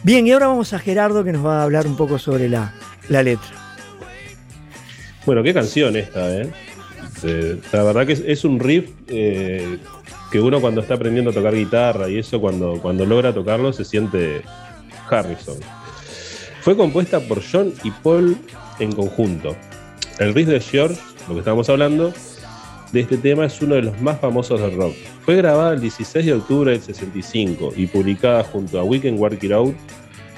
Bien, 0.02 0.26
y 0.26 0.32
ahora 0.32 0.48
vamos 0.48 0.72
a 0.72 0.78
Gerardo 0.78 1.22
que 1.24 1.32
nos 1.32 1.44
va 1.44 1.60
a 1.60 1.62
hablar 1.62 1.86
un 1.86 1.96
poco 1.96 2.18
sobre 2.18 2.48
la, 2.48 2.74
la 3.08 3.22
letra. 3.22 3.50
Bueno, 5.26 5.42
qué 5.42 5.52
canción 5.52 5.96
esta, 5.96 6.34
¿eh? 6.34 6.50
La 7.72 7.82
verdad 7.82 8.06
que 8.06 8.14
es, 8.14 8.22
es 8.26 8.44
un 8.44 8.58
riff 8.58 8.90
eh, 9.08 9.78
que 10.32 10.40
uno 10.40 10.60
cuando 10.60 10.80
está 10.80 10.94
aprendiendo 10.94 11.30
a 11.30 11.34
tocar 11.34 11.54
guitarra 11.54 12.08
y 12.08 12.18
eso, 12.18 12.40
cuando, 12.40 12.80
cuando 12.80 13.04
logra 13.04 13.34
tocarlo, 13.34 13.72
se 13.72 13.84
siente 13.84 14.42
Harrison. 15.08 15.58
Fue 16.60 16.76
compuesta 16.76 17.20
por 17.20 17.42
John 17.42 17.72
y 17.84 17.90
Paul 17.90 18.36
en 18.78 18.92
conjunto. 18.92 19.56
El 20.18 20.34
riff 20.34 20.48
de 20.48 20.60
George, 20.60 21.00
lo 21.26 21.34
que 21.34 21.40
estábamos 21.40 21.70
hablando, 21.70 22.12
de 22.92 23.00
este 23.00 23.16
tema 23.16 23.46
es 23.46 23.62
uno 23.62 23.76
de 23.76 23.82
los 23.82 24.00
más 24.02 24.20
famosos 24.20 24.60
del 24.60 24.76
rock. 24.76 24.94
Fue 25.24 25.36
grabada 25.36 25.74
el 25.74 25.80
16 25.80 26.26
de 26.26 26.34
octubre 26.34 26.72
del 26.72 26.82
65 26.82 27.72
y 27.76 27.86
publicada 27.86 28.44
junto 28.44 28.78
a 28.78 28.84
Weekend 28.84 29.18
Work 29.18 29.42
It 29.42 29.52
Out 29.52 29.74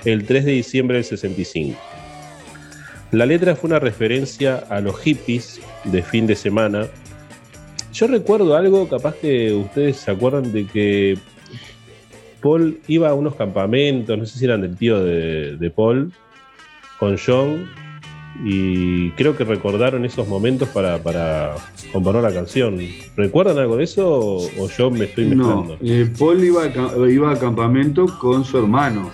el 0.04 0.24
3 0.24 0.44
de 0.44 0.52
diciembre 0.52 0.96
del 0.96 1.04
65. 1.04 1.78
La 3.10 3.26
letra 3.26 3.56
fue 3.56 3.68
una 3.68 3.78
referencia 3.78 4.56
a 4.68 4.80
los 4.80 4.98
hippies 5.00 5.60
de 5.84 6.02
fin 6.02 6.26
de 6.26 6.36
semana. 6.36 6.86
Yo 7.92 8.06
recuerdo 8.06 8.56
algo, 8.56 8.88
capaz 8.88 9.16
que 9.16 9.52
ustedes 9.52 9.96
se 9.96 10.10
acuerdan 10.10 10.52
de 10.52 10.66
que 10.66 11.18
Paul 12.42 12.80
iba 12.88 13.08
a 13.08 13.14
unos 13.14 13.34
campamentos, 13.36 14.18
no 14.18 14.26
sé 14.26 14.38
si 14.38 14.44
eran 14.44 14.60
del 14.62 14.76
tío 14.76 15.02
de, 15.02 15.56
de 15.56 15.70
Paul, 15.70 16.12
con 16.98 17.16
John, 17.24 17.66
y 18.44 19.10
creo 19.12 19.36
que 19.36 19.44
recordaron 19.44 20.04
esos 20.04 20.26
momentos 20.26 20.68
para, 20.70 21.02
para 21.02 21.54
componer 21.92 22.22
la 22.22 22.32
canción. 22.32 22.78
¿Recuerdan 23.16 23.58
algo 23.58 23.76
de 23.76 23.84
eso 23.84 24.08
o, 24.08 24.46
o 24.58 24.68
yo 24.68 24.90
me 24.90 25.04
estoy 25.04 25.26
No, 25.26 25.62
mezclando? 25.62 25.78
eh, 25.82 26.10
Paul 26.18 26.42
iba 26.42 26.62
a, 26.64 27.08
iba 27.08 27.30
a 27.32 27.38
campamento 27.38 28.06
con 28.18 28.44
su 28.44 28.58
hermano, 28.58 29.10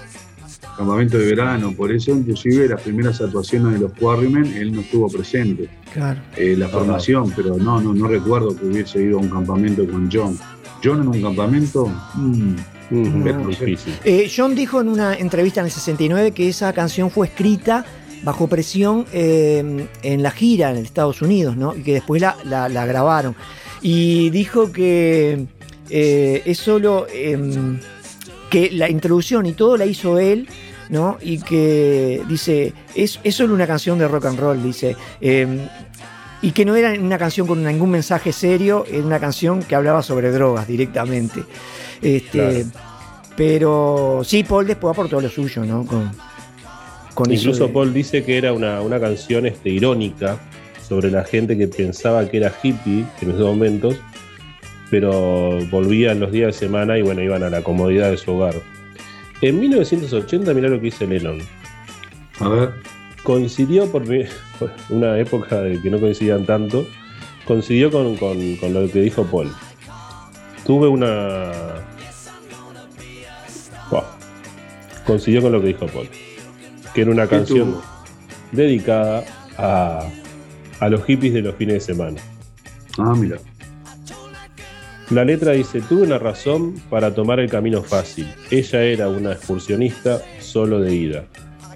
campamento 0.76 1.18
de 1.18 1.26
verano, 1.26 1.72
por 1.76 1.91
eso 1.91 2.12
inclusive 2.12 2.68
las 2.68 2.81
primeras 2.81 3.20
actuaciones 3.20 3.72
de 3.74 3.81
los 3.81 3.93
Quarrymen 3.95 4.47
él 4.57 4.72
no 4.72 4.81
estuvo 4.83 5.09
presente. 5.11 5.68
Claro. 5.93 6.20
Eh, 6.37 6.55
la 6.57 6.68
formación, 6.68 7.33
pero 7.35 7.57
no, 7.57 7.81
no, 7.81 7.93
no 7.93 8.07
recuerdo 8.07 8.57
que 8.57 8.64
hubiese 8.66 9.03
ido 9.03 9.18
a 9.18 9.22
un 9.22 9.29
campamento 9.29 9.85
con 9.87 10.09
John. 10.12 10.39
John 10.85 11.03
en 11.03 11.09
un 11.09 11.20
campamento, 11.20 11.89
mm, 12.14 12.55
Mm, 12.91 13.24
no 13.24 13.53
sé. 13.53 13.64
difícil. 13.66 13.95
Eh, 14.05 14.30
John 14.34 14.55
dijo 14.55 14.80
en 14.80 14.89
una 14.89 15.14
entrevista 15.14 15.61
en 15.61 15.66
el 15.66 15.72
69 15.72 16.32
que 16.32 16.49
esa 16.49 16.72
canción 16.72 17.11
fue 17.11 17.26
escrita 17.26 17.84
bajo 18.22 18.47
presión 18.49 19.05
eh, 19.12 19.86
en 20.03 20.22
la 20.22 20.30
gira 20.30 20.70
en 20.70 20.78
Estados 20.78 21.22
Unidos, 21.22 21.57
¿no? 21.57 21.74
Y 21.76 21.82
que 21.82 21.93
después 21.95 22.20
la, 22.20 22.36
la- 22.45 22.68
la 22.68 22.84
grabaron. 22.86 23.34
Y 23.82 24.30
dijo 24.30 24.72
que 24.72 25.47
eh, 25.91 26.43
es 26.45 26.59
solo 26.59 27.07
em, 27.12 27.78
que 28.51 28.70
la 28.72 28.89
introducción 28.91 29.47
y 29.47 29.53
todo 29.53 29.76
la 29.76 29.86
hizo 29.86 30.18
él, 30.18 30.49
¿no? 30.89 31.18
Y 31.20 31.39
que 31.39 32.22
dice, 32.28 32.72
es, 32.95 33.20
es 33.22 33.34
solo 33.36 33.55
una 33.55 33.66
canción 33.66 33.99
de 33.99 34.09
rock 34.09 34.24
and 34.26 34.39
roll, 34.41 34.62
dice. 34.62 34.97
em, 35.20 35.61
y 36.41 36.53
que 36.53 36.64
no 36.64 36.76
era 36.76 36.93
una 37.01 37.18
canción 37.18 37.47
con 37.49 37.64
ningún 37.64 37.91
mensaje 37.91 38.32
serio, 38.32 38.84
era 38.91 39.05
una 39.05 39.18
canción 39.18 39.61
que 39.62 39.74
hablaba 39.74 40.03
sobre 40.05 40.30
drogas 40.30 40.66
directamente. 40.68 41.43
Este, 42.03 42.66
Pero 43.36 44.22
sí, 44.24 44.42
Paul 44.44 44.66
después 44.66 44.92
aportó 44.92 45.20
lo 45.20 45.28
suyo, 45.28 45.64
¿no? 45.64 45.84
Con, 45.86 46.11
con 47.14 47.32
Incluso 47.32 47.66
de- 47.66 47.72
Paul 47.72 47.92
dice 47.94 48.24
que 48.24 48.36
era 48.38 48.53
una, 48.53 48.80
una 48.80 48.99
canción 49.01 49.46
este, 49.46 49.70
irónica 49.70 50.38
sobre 50.88 51.11
la 51.11 51.24
gente 51.24 51.57
que 51.59 51.68
pensaba 51.68 52.28
que 52.28 52.38
era 52.38 52.53
hippie 52.62 53.05
en 53.20 53.30
esos 53.30 53.40
momentos, 53.46 53.96
pero 54.90 55.59
volvían 55.70 56.18
los 56.20 56.32
días 56.32 56.46
de 56.55 56.59
semana 56.66 56.99
y 56.99 57.03
bueno, 57.03 57.22
iban 57.22 57.42
a 57.42 57.51
la 57.51 57.62
comodidad 57.62 58.11
de 58.11 58.16
su 58.16 58.32
hogar. 58.32 58.55
En 59.42 59.61
1980, 59.61 60.53
mirá 60.55 60.68
lo 60.68 60.76
que 60.76 60.86
dice 60.86 61.07
Lennon. 61.07 61.38
A 62.40 62.49
ver. 62.49 62.70
Coincidió 63.22 63.90
por 63.90 64.07
mi- 64.07 64.24
por 64.59 64.70
una 64.88 65.18
época 65.18 65.61
de 65.61 65.80
que 65.80 65.90
no 65.90 66.01
coincidían 66.01 66.46
tanto, 66.46 66.86
coincidió 67.44 67.90
con, 67.90 68.16
con- 68.16 68.57
con 68.57 68.72
lo 68.74 68.90
que 68.90 69.01
dijo 69.03 69.24
Paul. 69.24 69.53
Tuve 70.69 70.87
una. 70.87 71.51
Buah. 73.91 74.05
Coincidió 75.07 75.41
con 75.41 75.53
lo 75.53 75.62
que 75.62 75.69
dijo 75.69 75.87
Paul. 75.87 76.11
Que 76.93 77.01
era 77.01 77.11
una 77.11 77.23
¿Qué 77.23 77.37
canción 77.37 77.73
tuvo? 77.73 77.83
dedicada 78.53 79.25
a, 79.57 80.07
a 80.81 80.89
los 80.91 81.07
hippies 81.07 81.33
de 81.33 81.41
los 81.41 81.55
fines 81.55 81.73
de 81.77 81.81
semana. 81.81 82.21
Ah, 82.99 83.14
mira. 83.16 83.39
La 85.09 85.25
letra 85.25 85.53
dice, 85.53 85.81
tuve 85.81 86.03
una 86.03 86.19
razón 86.19 86.75
para 86.91 87.14
tomar 87.14 87.41
el 87.41 87.49
camino 87.49 87.83
fácil. 87.83 88.31
Ella 88.51 88.83
era 88.83 89.09
una 89.09 89.33
excursionista 89.33 90.21
solo 90.39 90.81
de 90.81 90.95
ida. 90.95 91.25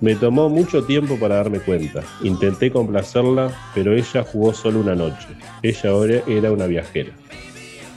Me 0.03 0.17
tomó 0.17 0.51
mucho 0.51 0.85
tiempo 0.85 1.19
para 1.19 1.37
darme 1.37 1.61
cuenta. 1.61 2.03
Intenté 2.23 2.71
complacerla, 2.71 3.51
pero 3.75 3.95
ella 3.95 4.23
jugó 4.23 4.53
solo 4.53 4.81
una 4.81 4.95
noche. 4.95 5.29
Ella 5.63 5.89
ahora 5.89 6.23
era 6.27 6.53
una 6.53 6.67
viajera. 6.67 7.13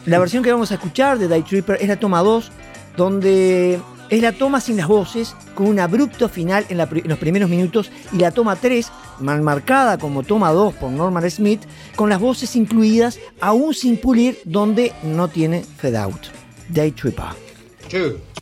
La 0.06 0.20
versión 0.20 0.44
que 0.44 0.52
vamos 0.52 0.72
a 0.72 0.76
escuchar 0.76 1.18
de 1.18 1.28
Die 1.28 1.42
Tripper 1.42 1.78
es 1.82 1.88
la 1.88 2.00
toma 2.00 2.22
2, 2.22 2.52
donde 2.96 3.80
es 4.10 4.22
la 4.22 4.34
toma 4.34 4.62
sin 4.62 4.78
las 4.78 4.88
voces, 4.88 5.36
con 5.56 5.66
un 5.66 5.80
abrupto 5.80 6.30
final 6.30 6.64
en, 6.70 6.78
la 6.78 6.88
los 7.06 7.18
primeros 7.18 7.50
minutos, 7.50 7.92
y 8.14 8.18
la 8.18 8.30
toma 8.30 8.56
3, 8.56 8.92
mal 9.22 9.42
marcada 9.42 9.98
como 9.98 10.22
toma 10.22 10.52
2 10.52 10.76
por 10.76 10.92
Norman 10.92 11.30
Smith, 11.32 11.62
con 11.96 12.10
las 12.10 12.20
voces 12.20 12.56
incluidas, 12.56 13.20
aún 13.42 13.74
sin 13.74 13.98
pulir, 13.98 14.38
donde 14.46 14.94
no 15.02 15.28
tiene 15.28 15.64
fade 15.64 15.98
out. 15.98 16.28
Die 16.70 16.92
Tripper. 16.92 17.26
Two. 17.90 18.35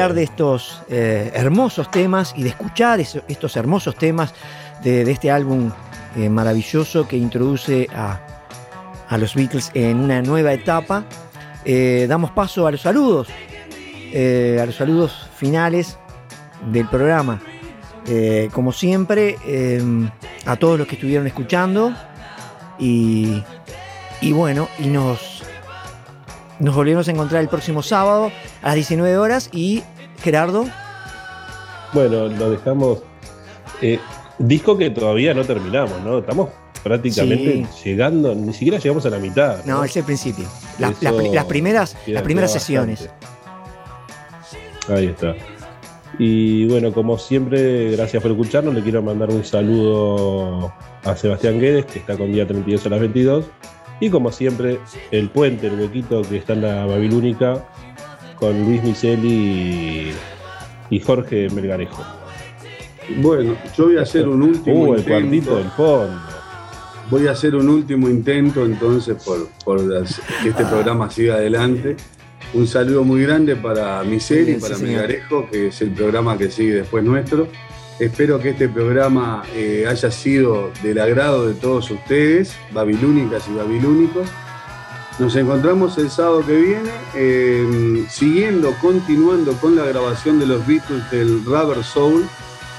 Hablar 0.00 0.14
de 0.14 0.22
estos 0.22 0.82
eh, 0.88 1.30
hermosos 1.34 1.90
temas 1.90 2.32
y 2.36 2.42
de 2.42 2.48
escuchar 2.50 3.00
eso- 3.00 3.22
estos 3.28 3.56
hermosos 3.56 3.94
temas 3.96 4.32
de, 4.82 5.04
de 5.04 5.12
este 5.12 5.30
álbum 5.30 5.70
eh, 6.16 6.28
maravilloso 6.30 7.06
que 7.06 7.16
introduce 7.16 7.86
a, 7.94 8.18
a 9.08 9.18
los 9.18 9.34
Beatles 9.34 9.70
en 9.74 9.98
una 10.00 10.22
nueva 10.22 10.52
etapa, 10.54 11.04
eh, 11.66 12.06
damos 12.08 12.30
paso 12.30 12.66
a 12.66 12.70
los 12.70 12.80
saludos, 12.80 13.28
a 13.28 14.64
los 14.66 14.74
saludos 14.74 15.28
finales 15.36 15.98
del 16.72 16.88
programa. 16.88 17.40
Como 18.52 18.72
siempre, 18.72 19.36
a 20.46 20.56
todos 20.56 20.78
los 20.78 20.88
que 20.88 20.94
estuvieron 20.96 21.26
escuchando 21.28 21.94
y, 22.78 23.44
y 24.20 24.32
bueno, 24.32 24.68
y 24.80 24.86
nos, 24.88 25.20
nos 26.60 26.74
volvemos 26.74 27.08
a 27.08 27.10
encontrar 27.10 27.42
el 27.42 27.48
próximo 27.48 27.82
sábado 27.82 28.30
a 28.62 28.66
las 28.68 28.74
19 28.76 29.16
horas 29.18 29.50
y 29.52 29.82
Gerardo, 30.22 30.66
Bueno, 31.92 32.28
lo 32.28 32.50
dejamos. 32.50 33.00
eh, 33.82 33.98
disco 34.38 34.76
que 34.78 34.90
todavía 34.90 35.34
no 35.34 35.44
terminamos, 35.44 36.00
¿no? 36.02 36.18
Estamos 36.18 36.50
prácticamente 36.82 37.66
llegando, 37.84 38.34
ni 38.34 38.52
siquiera 38.52 38.78
llegamos 38.78 39.04
a 39.06 39.10
la 39.10 39.18
mitad. 39.18 39.64
no, 39.64 39.82
es 39.84 39.96
el 39.96 40.04
principio. 40.04 40.46
Las, 40.78 40.94
primeras, 41.46 41.96
las 42.06 42.22
primeras 42.22 42.52
sesiones. 42.52 43.08
Ahí 44.88 45.06
está. 45.06 45.34
Y 46.18 46.66
bueno, 46.66 46.92
como 46.92 47.16
siempre, 47.18 47.92
gracias 47.92 48.22
por 48.22 48.32
escucharnos. 48.32 48.74
Le 48.74 48.82
quiero 48.82 49.02
mandar 49.02 49.30
un 49.30 49.44
saludo 49.44 50.72
a 51.04 51.16
Sebastián 51.16 51.58
Guedes, 51.60 51.86
que 51.86 52.00
está 52.00 52.16
con 52.16 52.32
día 52.32 52.46
32 52.46 52.84
a 52.86 52.88
las 52.90 53.00
22. 53.00 53.44
Y 54.00 54.08
como 54.10 54.32
siempre, 54.32 54.80
el 55.10 55.28
puente, 55.28 55.66
el 55.66 55.78
huequito 55.78 56.22
que 56.22 56.38
está 56.38 56.54
en 56.54 56.62
la 56.62 56.86
Babilónica, 56.86 57.64
con 58.36 58.64
Luis 58.64 58.82
Miseli 58.82 59.28
y, 59.28 60.12
y 60.90 61.00
Jorge 61.00 61.48
Melgarejo. 61.50 62.02
Bueno, 63.18 63.54
yo 63.76 63.86
voy 63.86 63.98
a 63.98 64.02
hacer 64.02 64.26
un 64.28 64.42
último 64.42 64.84
Uh, 64.84 64.94
el 64.94 65.00
intento. 65.00 65.10
cuartito 65.50 65.56
del 65.56 65.70
fondo. 65.70 66.20
Voy 67.10 67.26
a 67.26 67.32
hacer 67.32 67.56
un 67.56 67.68
último 67.68 68.08
intento 68.08 68.64
entonces 68.64 69.22
por, 69.24 69.48
por 69.64 69.80
las- 69.82 70.20
que 70.42 70.50
este 70.50 70.64
programa 70.64 71.10
siga 71.10 71.34
adelante. 71.34 71.96
Un 72.54 72.66
saludo 72.66 73.04
muy 73.04 73.22
grande 73.22 73.56
para 73.56 74.02
Bien, 74.02 74.20
sí, 74.20 74.56
para 74.60 74.76
señor. 74.76 74.92
Melgarejo, 75.02 75.48
que 75.50 75.68
es 75.68 75.80
el 75.82 75.90
programa 75.90 76.38
que 76.38 76.50
sigue 76.50 76.74
después 76.74 77.04
nuestro. 77.04 77.48
Espero 78.00 78.40
que 78.40 78.48
este 78.48 78.66
programa 78.66 79.42
eh, 79.54 79.84
haya 79.86 80.10
sido 80.10 80.70
del 80.82 80.98
agrado 81.00 81.46
de 81.46 81.52
todos 81.52 81.90
ustedes, 81.90 82.56
babilónicas 82.72 83.46
y 83.46 83.52
babilónicos. 83.52 84.26
Nos 85.18 85.36
encontramos 85.36 85.98
el 85.98 86.08
sábado 86.08 86.42
que 86.46 86.56
viene, 86.56 86.90
eh, 87.14 88.06
siguiendo, 88.08 88.72
continuando 88.80 89.52
con 89.52 89.76
la 89.76 89.84
grabación 89.84 90.40
de 90.40 90.46
los 90.46 90.66
Beatles 90.66 91.10
del 91.10 91.44
Rubber 91.44 91.84
Soul, 91.84 92.26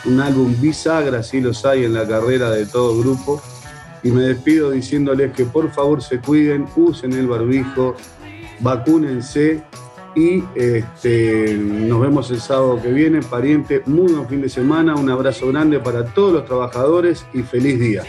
un 0.06 0.20
álbum 0.20 0.60
bisagra, 0.60 1.22
si 1.22 1.40
los 1.40 1.66
hay 1.66 1.86
en 1.86 1.94
la 1.94 2.08
carrera 2.08 2.50
de 2.50 2.66
todo 2.66 2.98
grupo. 2.98 3.40
Y 4.02 4.10
me 4.10 4.24
despido 4.24 4.72
diciéndoles 4.72 5.34
que 5.34 5.46
por 5.46 5.72
favor 5.72 6.02
se 6.02 6.18
cuiden, 6.18 6.66
usen 6.76 7.14
el 7.14 7.28
barbijo, 7.28 7.96
vacúnense 8.60 9.62
Y 10.16 10.44
este, 10.56 11.56
nos 11.56 12.02
vemos 12.02 12.30
el 12.32 12.42
sábado 12.42 12.82
que 12.82 12.90
viene. 12.90 13.22
Pariente, 13.22 13.82
muy 13.86 14.12
buen 14.12 14.28
fin 14.28 14.42
de 14.42 14.50
semana. 14.50 14.96
Un 14.96 15.10
abrazo 15.10 15.48
grande 15.48 15.80
para 15.80 16.06
todos 16.06 16.34
los 16.34 16.46
trabajadores 16.46 17.26
y 17.34 17.44
feliz 17.44 17.80
día. 17.80 18.04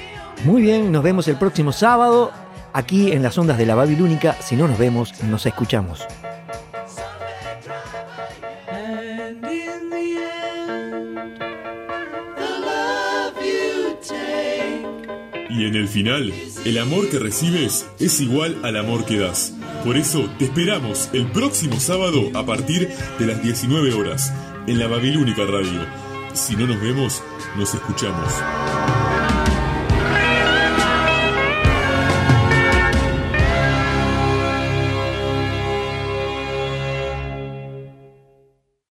Muy 0.45 0.63
bien, 0.63 0.91
nos 0.91 1.05
vemos 1.05 1.29
el 1.29 1.37
próximo 1.37 1.71
sábado 1.73 2.33
aquí 2.73 3.13
en 3.13 3.23
las 3.23 3.39
ondas 3.39 3.59
de 3.59 3.67
la 3.67 3.75
Babilónica. 3.75 4.35
Si 4.41 4.57
no 4.57 4.67
nos 4.67 4.79
vemos, 4.79 5.23
nos 5.25 5.47
escuchamos. 5.47 6.05
Y 15.49 15.67
en 15.67 15.77
el 15.77 15.87
final, 15.87 16.33
el 16.65 16.79
amor 16.79 17.09
que 17.09 17.19
recibes 17.19 17.87
es 18.01 18.21
igual 18.21 18.57
al 18.65 18.77
amor 18.77 19.05
que 19.05 19.19
das. 19.19 19.55
Por 19.85 19.97
eso 19.97 20.31
te 20.39 20.45
esperamos 20.45 21.11
el 21.13 21.27
próximo 21.33 21.81
sábado 21.81 22.31
a 22.35 22.47
partir 22.47 22.89
de 23.19 23.27
las 23.27 23.43
19 23.43 23.93
horas 23.95 24.33
en 24.69 24.79
la 24.79 24.87
Babilónica 24.87 25.45
Radio. 25.45 25.85
Si 26.35 26.55
no 26.55 26.69
nos 26.69 26.81
vemos, 26.81 27.21
nos 27.57 27.75
escuchamos. 27.75 28.33